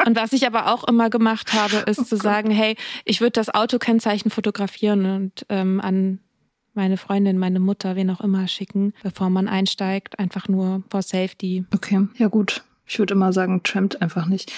Und 0.07 0.17
was 0.17 0.33
ich 0.33 0.47
aber 0.47 0.73
auch 0.73 0.85
immer 0.85 1.11
gemacht 1.11 1.53
habe, 1.53 1.79
ist 1.91 2.09
zu 2.09 2.17
sagen, 2.17 2.51
hey, 2.51 2.77
ich 3.05 3.21
würde 3.21 3.33
das 3.33 3.53
Autokennzeichen 3.53 4.31
fotografieren 4.31 5.05
und 5.05 5.47
ähm, 5.49 5.81
an 5.81 6.21
meine 6.75 6.97
Freundin, 6.97 7.39
meine 7.39 7.61
Mutter, 7.61 7.97
wen 7.97 8.11
auch 8.11 8.21
immer 8.21 8.49
schicken, 8.49 8.93
bevor 9.03 9.31
man 9.31 9.49
einsteigt. 9.49 10.19
Einfach 10.19 10.49
nur 10.49 10.83
for 10.91 11.03
safety. 11.03 11.65
Okay, 11.75 12.07
ja 12.17 12.29
gut. 12.29 12.63
Ich 12.87 12.99
würde 12.99 13.15
immer 13.15 13.33
sagen, 13.33 13.63
trampt 13.63 14.03
einfach 14.03 14.27
nicht. 14.27 14.53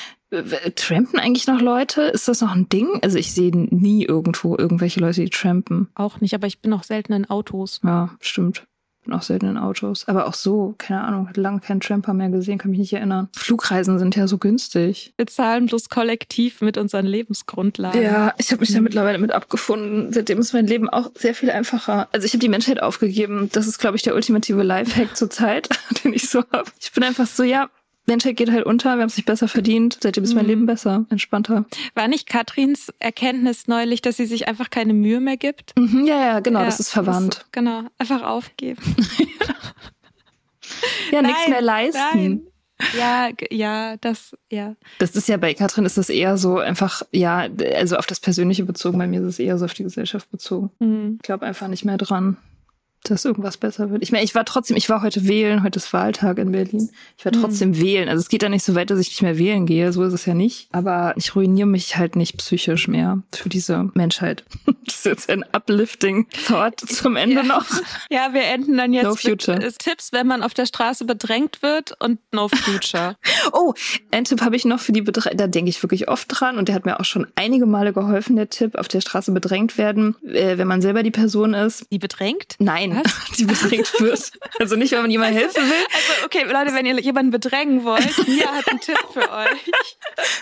Trampen 0.77 1.19
eigentlich 1.19 1.47
noch 1.47 1.61
Leute? 1.61 2.03
Ist 2.03 2.29
das 2.29 2.41
noch 2.41 2.55
ein 2.55 2.69
Ding? 2.71 2.89
Also 3.03 3.19
ich 3.19 3.33
sehe 3.35 3.53
nie 3.55 4.05
irgendwo 4.05 4.57
irgendwelche 4.57 5.01
Leute, 5.01 5.23
die 5.23 5.29
trampen. 5.29 5.89
Auch 5.95 6.21
nicht, 6.23 6.35
aber 6.35 6.47
ich 6.47 6.61
bin 6.61 6.73
auch 6.73 6.83
selten 6.83 7.13
in 7.13 7.29
Autos. 7.29 7.81
Ja, 7.85 8.17
stimmt. 8.21 8.65
Bin 9.05 9.15
auch 9.15 9.23
selten 9.23 9.47
in 9.47 9.59
Autos. 9.59 10.07
Aber 10.07 10.27
auch 10.29 10.35
so, 10.35 10.75
keine 10.79 11.03
Ahnung, 11.03 11.29
hat 11.29 11.37
lange 11.37 11.61
keinen 11.61 11.81
Tramper 11.81 12.15
mehr 12.15 12.29
gesehen, 12.29 12.59
kann 12.59 12.71
mich 12.71 12.79
nicht 12.79 12.93
erinnern. 12.93 13.29
Flugreisen 13.37 13.99
sind 13.99 14.15
ja 14.15 14.29
so 14.29 14.39
günstig. 14.39 15.13
Wir 15.17 15.27
zahlen 15.27 15.67
bloß 15.67 15.89
kollektiv 15.89 16.61
mit 16.61 16.79
unseren 16.79 17.07
Lebensgrundlagen. 17.07 18.01
Ja, 18.01 18.35
ich 18.39 18.53
habe 18.53 18.61
mich 18.61 18.73
da 18.73 18.81
mittlerweile 18.81 19.19
mit 19.19 19.33
abgefunden. 19.33 20.13
Seitdem 20.13 20.39
ist 20.39 20.53
mein 20.53 20.67
Leben 20.67 20.89
auch 20.89 21.11
sehr 21.17 21.35
viel 21.35 21.51
einfacher. 21.51 22.09
Also 22.13 22.27
ich 22.27 22.33
habe 22.33 22.41
die 22.41 22.49
Menschheit 22.49 22.81
aufgegeben. 22.81 23.49
Das 23.53 23.67
ist, 23.67 23.79
glaube 23.79 23.97
ich, 23.97 24.03
der 24.03 24.15
ultimative 24.15 24.63
Lifehack 24.63 25.17
zur 25.17 25.31
Zeit, 25.31 25.69
den 26.05 26.13
ich 26.13 26.29
so 26.29 26.45
habe. 26.53 26.71
Ich 26.81 26.93
bin 26.93 27.03
einfach 27.03 27.27
so, 27.27 27.43
ja, 27.43 27.69
Menschheit 28.13 28.37
geht 28.37 28.53
halt 28.53 28.67
unter, 28.67 28.97
wir 28.97 29.03
haben 29.03 29.09
es 29.09 29.17
nicht 29.17 29.25
besser 29.25 29.49
verdient. 29.49 29.99
Seitdem 30.03 30.23
ist 30.25 30.35
mein 30.35 30.45
mhm. 30.45 30.51
Leben 30.51 30.67
besser, 30.67 31.07
entspannter. 31.09 31.65
War 31.95 32.09
nicht 32.09 32.29
Katrins 32.29 32.93
Erkenntnis 32.99 33.69
neulich, 33.69 34.03
dass 34.03 34.19
sie 34.19 34.27
sich 34.27 34.49
einfach 34.49 34.69
keine 34.69 34.93
Mühe 34.93 35.19
mehr 35.19 35.39
gibt? 35.39 35.73
Mhm, 35.79 36.05
ja, 36.05 36.21
ja, 36.21 36.41
genau, 36.41 36.61
ja, 36.61 36.67
das 36.67 36.79
ist 36.79 36.91
verwandt. 36.91 37.37
Das, 37.37 37.53
genau, 37.53 37.85
einfach 37.99 38.23
aufgeben. 38.23 38.83
ja, 41.11 41.23
nichts 41.23 41.49
mehr 41.49 41.63
leisten. 41.63 42.01
Nein. 42.15 42.43
Ja, 42.99 43.31
ja, 43.51 43.97
das, 43.99 44.37
ja. 44.51 44.75
Das 44.99 45.15
ist 45.17 45.29
ja 45.29 45.37
bei 45.37 45.55
Katrin 45.55 45.87
ist 45.87 45.97
das 45.97 46.11
eher 46.11 46.37
so 46.37 46.59
einfach, 46.59 47.03
ja, 47.13 47.49
also 47.77 47.97
auf 47.97 48.07
das 48.07 48.21
Persönliche 48.21 48.65
bezogen. 48.65 48.99
Bei 48.99 49.07
mir 49.07 49.21
ist 49.21 49.27
es 49.27 49.39
eher 49.39 49.57
so 49.57 49.65
auf 49.65 49.75
die 49.75 49.85
Gesellschaft 49.85 50.31
bezogen. 50.31 50.71
Mhm. 50.81 51.15
Ich 51.17 51.23
glaube 51.23 51.47
einfach 51.47 51.69
nicht 51.69 51.85
mehr 51.85 51.97
dran 51.97 52.37
dass 53.05 53.25
irgendwas 53.25 53.57
besser 53.57 53.91
wird. 53.91 54.03
Ich 54.03 54.13
meine, 54.13 54.25
ich 54.25 54.35
war 54.35 54.45
trotzdem, 54.45 54.77
ich 54.77 54.89
war 54.89 55.03
heute 55.03 55.27
wählen, 55.27 55.63
heute 55.63 55.79
ist 55.79 55.93
Wahltag 55.93 56.39
in 56.39 56.53
Berlin. 56.53 56.91
Ich 57.19 57.25
war 57.25 57.33
trotzdem 57.33 57.71
mhm. 57.71 57.81
wählen. 57.81 58.09
Also 58.09 58.21
es 58.21 58.29
geht 58.29 58.43
da 58.43 58.49
nicht 58.49 58.65
so 58.65 58.75
weit, 58.75 58.91
dass 58.91 59.01
ich 59.01 59.09
nicht 59.09 59.23
mehr 59.23 59.39
wählen 59.39 59.67
gehe, 59.67 59.93
so 59.93 60.03
ist 60.05 60.13
es 60.13 60.27
ja 60.27 60.35
nicht. 60.35 60.69
Aber 60.73 61.13
ich 61.17 61.35
ruiniere 61.35 61.67
mich 61.67 61.97
halt 61.97 62.17
nicht 62.17 62.37
psychisch 62.39 62.89
mehr 62.89 63.23
für 63.33 63.49
diese 63.49 63.91
Menschheit. 63.95 64.45
Das 64.85 64.97
ist 64.97 65.05
jetzt 65.07 65.31
ein 65.31 65.45
uplifting 65.53 66.27
Thought 66.47 66.81
zum 66.81 67.15
Ende 67.15 67.37
ja. 67.37 67.43
noch. 67.45 67.65
Ja, 68.11 68.31
wir 68.33 68.43
enden 68.43 68.77
dann 68.77 68.93
jetzt 68.93 69.05
no 69.05 69.15
future. 69.15 69.57
mit 69.57 69.79
Tipps, 69.79 70.13
wenn 70.13 70.27
man 70.27 70.43
auf 70.43 70.55
der 70.55 70.67
Straße 70.67 71.05
bedrängt 71.05 71.63
wird 71.63 71.95
und 72.01 72.19
no 72.33 72.49
future. 72.49 73.17
oh, 73.53 73.75
ein 74.11 74.25
Tipp 74.25 74.43
habe 74.43 74.57
ich 74.57 74.65
noch 74.65 74.81
für 74.81 74.93
die 74.93 75.01
Bedrängten. 75.01 75.39
Da 75.39 75.47
denke 75.47 75.71
ich 75.71 75.83
wirklich 75.83 76.09
oft 76.09 76.27
dran 76.29 76.59
und 76.59 76.67
der 76.69 76.75
hat 76.75 76.85
mir 76.85 76.99
auch 76.99 77.05
schon 77.05 77.29
einige 77.37 77.65
Male 77.65 77.93
geholfen, 77.93 78.35
der 78.35 78.51
Tipp, 78.51 78.75
auf 78.75 78.89
der 78.89 79.01
Straße 79.01 79.31
bedrängt 79.31 79.79
werden, 79.79 80.17
äh, 80.27 80.59
wenn 80.59 80.67
man 80.67 80.83
selber 80.83 81.05
die 81.05 81.13
Person 81.13 81.55
ist. 81.55 81.87
Die 81.93 81.99
bedrängt? 81.99 82.57
Nein, 82.59 82.92
was? 82.97 83.13
die 83.39 83.45
bedrängt 83.45 83.93
wird. 84.01 84.33
Also 84.59 84.77
nicht, 84.77 84.93
wenn 84.93 85.03
man 85.03 85.11
jemandem 85.11 85.39
helfen 85.39 85.63
will. 85.63 85.87
Also 85.93 86.25
okay, 86.25 86.45
Leute, 86.45 86.75
wenn 86.75 86.87
ihr 86.87 87.01
jemanden 87.01 87.31
bedrängen 87.31 87.85
wollt, 87.85 88.17
Mia 88.29 88.47
hat 88.53 88.69
einen 88.69 88.81
Tipp 88.81 88.99
für 89.13 89.31
euch. 89.31 89.73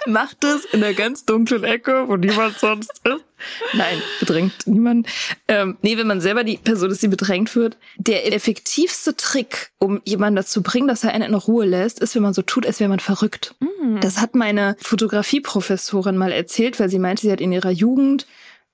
Macht 0.06 0.44
es 0.44 0.64
in 0.66 0.80
der 0.80 0.94
ganz 0.94 1.24
dunklen 1.24 1.64
Ecke, 1.64 2.08
wo 2.08 2.16
niemand 2.16 2.58
sonst 2.58 2.92
ist. 3.04 3.24
Nein, 3.72 4.02
bedrängt 4.18 4.66
niemand. 4.66 5.06
Ähm, 5.48 5.78
nee, 5.82 5.96
wenn 5.96 6.06
man 6.06 6.20
selber 6.20 6.44
die 6.44 6.58
Person 6.58 6.90
ist, 6.90 7.02
die 7.02 7.08
bedrängt 7.08 7.54
wird. 7.56 7.78
Der 7.96 8.32
effektivste 8.32 9.16
Trick, 9.16 9.70
um 9.78 10.00
jemanden 10.04 10.36
dazu 10.36 10.62
bringen, 10.62 10.88
dass 10.88 11.04
er 11.04 11.12
einen 11.12 11.30
in 11.30 11.34
Ruhe 11.34 11.64
lässt, 11.64 12.00
ist, 12.00 12.14
wenn 12.14 12.22
man 12.22 12.34
so 12.34 12.42
tut, 12.42 12.66
als 12.66 12.80
wäre 12.80 12.90
man 12.90 13.00
verrückt. 13.00 13.54
Mm. 13.60 14.00
Das 14.00 14.18
hat 14.18 14.34
meine 14.34 14.76
Fotografieprofessorin 14.80 16.16
mal 16.16 16.32
erzählt, 16.32 16.78
weil 16.80 16.90
sie 16.90 16.98
meinte, 16.98 17.22
sie 17.22 17.32
hat 17.32 17.40
in 17.40 17.52
ihrer 17.52 17.70
Jugend, 17.70 18.26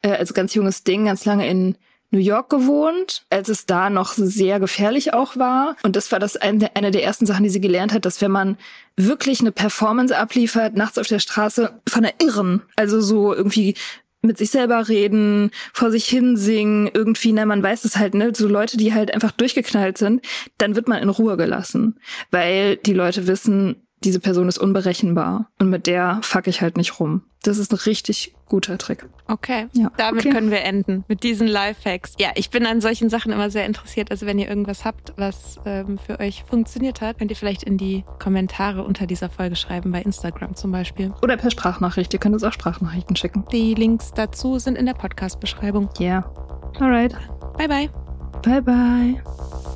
äh, 0.02 0.10
als 0.10 0.34
ganz 0.34 0.54
junges 0.54 0.84
Ding, 0.84 1.06
ganz 1.06 1.24
lange 1.24 1.48
in 1.48 1.76
New 2.10 2.18
York 2.18 2.48
gewohnt, 2.50 3.24
als 3.30 3.48
es 3.48 3.66
da 3.66 3.90
noch 3.90 4.12
sehr 4.12 4.60
gefährlich 4.60 5.12
auch 5.12 5.36
war. 5.36 5.76
Und 5.82 5.96
das 5.96 6.12
war 6.12 6.18
das 6.18 6.36
eine, 6.36 6.74
eine 6.76 6.90
der 6.90 7.04
ersten 7.04 7.26
Sachen, 7.26 7.44
die 7.44 7.50
sie 7.50 7.60
gelernt 7.60 7.92
hat, 7.92 8.04
dass 8.04 8.20
wenn 8.20 8.30
man 8.30 8.56
wirklich 8.96 9.40
eine 9.40 9.52
Performance 9.52 10.16
abliefert, 10.16 10.76
nachts 10.76 10.98
auf 10.98 11.06
der 11.06 11.18
Straße, 11.18 11.80
von 11.88 12.02
der 12.02 12.14
Irren, 12.20 12.62
also 12.76 13.00
so 13.00 13.34
irgendwie 13.34 13.74
mit 14.22 14.38
sich 14.38 14.50
selber 14.50 14.88
reden, 14.88 15.50
vor 15.72 15.90
sich 15.90 16.06
hin 16.06 16.36
singen, 16.36 16.90
irgendwie, 16.92 17.32
na, 17.32 17.46
man 17.46 17.62
weiß 17.62 17.84
es 17.84 17.96
halt, 17.96 18.14
ne, 18.14 18.32
so 18.34 18.48
Leute, 18.48 18.76
die 18.76 18.92
halt 18.92 19.14
einfach 19.14 19.30
durchgeknallt 19.30 19.98
sind, 19.98 20.22
dann 20.58 20.74
wird 20.74 20.88
man 20.88 21.02
in 21.02 21.08
Ruhe 21.08 21.36
gelassen, 21.36 21.98
weil 22.30 22.76
die 22.76 22.94
Leute 22.94 23.26
wissen, 23.26 23.85
diese 24.04 24.20
Person 24.20 24.48
ist 24.48 24.58
unberechenbar 24.58 25.50
und 25.58 25.70
mit 25.70 25.86
der 25.86 26.20
fuck 26.22 26.46
ich 26.46 26.60
halt 26.60 26.76
nicht 26.76 27.00
rum. 27.00 27.22
Das 27.42 27.58
ist 27.58 27.72
ein 27.72 27.78
richtig 27.78 28.34
guter 28.46 28.76
Trick. 28.76 29.06
Okay, 29.28 29.68
ja. 29.72 29.90
damit 29.96 30.24
okay. 30.24 30.34
können 30.34 30.50
wir 30.50 30.62
enden 30.62 31.04
mit 31.08 31.22
diesen 31.22 31.46
Lifehacks. 31.46 32.14
Ja, 32.18 32.30
ich 32.34 32.50
bin 32.50 32.66
an 32.66 32.80
solchen 32.80 33.08
Sachen 33.08 33.32
immer 33.32 33.50
sehr 33.50 33.66
interessiert. 33.66 34.10
Also 34.10 34.26
wenn 34.26 34.38
ihr 34.38 34.48
irgendwas 34.48 34.84
habt, 34.84 35.12
was 35.16 35.56
ähm, 35.64 35.98
für 35.98 36.20
euch 36.20 36.44
funktioniert 36.44 37.00
hat, 37.00 37.18
könnt 37.18 37.30
ihr 37.30 37.36
vielleicht 37.36 37.62
in 37.62 37.78
die 37.78 38.04
Kommentare 38.18 38.84
unter 38.84 39.06
dieser 39.06 39.30
Folge 39.30 39.56
schreiben, 39.56 39.92
bei 39.92 40.02
Instagram 40.02 40.56
zum 40.56 40.72
Beispiel. 40.72 41.12
Oder 41.22 41.36
per 41.36 41.50
Sprachnachricht. 41.50 42.12
Ihr 42.12 42.20
könnt 42.20 42.34
uns 42.34 42.44
auch 42.44 42.52
Sprachnachrichten 42.52 43.16
schicken. 43.16 43.44
Die 43.52 43.74
Links 43.74 44.12
dazu 44.14 44.58
sind 44.58 44.76
in 44.76 44.86
der 44.86 44.94
Podcast-Beschreibung. 44.94 45.88
Ja. 45.98 46.06
Yeah. 46.06 46.80
Alright. 46.80 47.14
Bye, 47.56 47.68
bye. 47.68 47.90
Bye, 48.42 48.62
bye. 48.62 49.75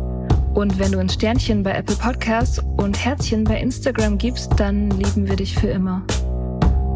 Und 0.53 0.77
wenn 0.77 0.91
du 0.91 0.99
ein 0.99 1.09
Sternchen 1.09 1.63
bei 1.63 1.71
Apple 1.71 1.95
Podcasts 1.95 2.59
und 2.77 3.03
Herzchen 3.03 3.45
bei 3.45 3.59
Instagram 3.59 4.17
gibst, 4.17 4.51
dann 4.57 4.89
lieben 4.91 5.27
wir 5.27 5.37
dich 5.37 5.55
für 5.55 5.69
immer. 5.69 6.03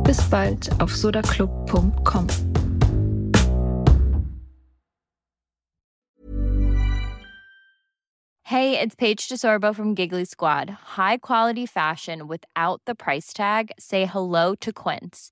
Bis 0.04 0.22
bald 0.30 0.70
auf 0.82 0.96
sodaclub.com. 0.96 2.28
Hey, 8.44 8.80
it's 8.80 8.96
Paige 8.96 9.28
DeSorbo 9.28 9.74
from 9.74 9.96
Giggly 9.96 10.24
Squad. 10.24 10.70
High 10.98 11.18
quality 11.18 11.66
fashion 11.66 12.28
without 12.28 12.82
the 12.86 12.94
price 12.94 13.34
tag. 13.34 13.72
Say 13.80 14.06
hello 14.06 14.54
to 14.62 14.72
Quince. 14.72 15.32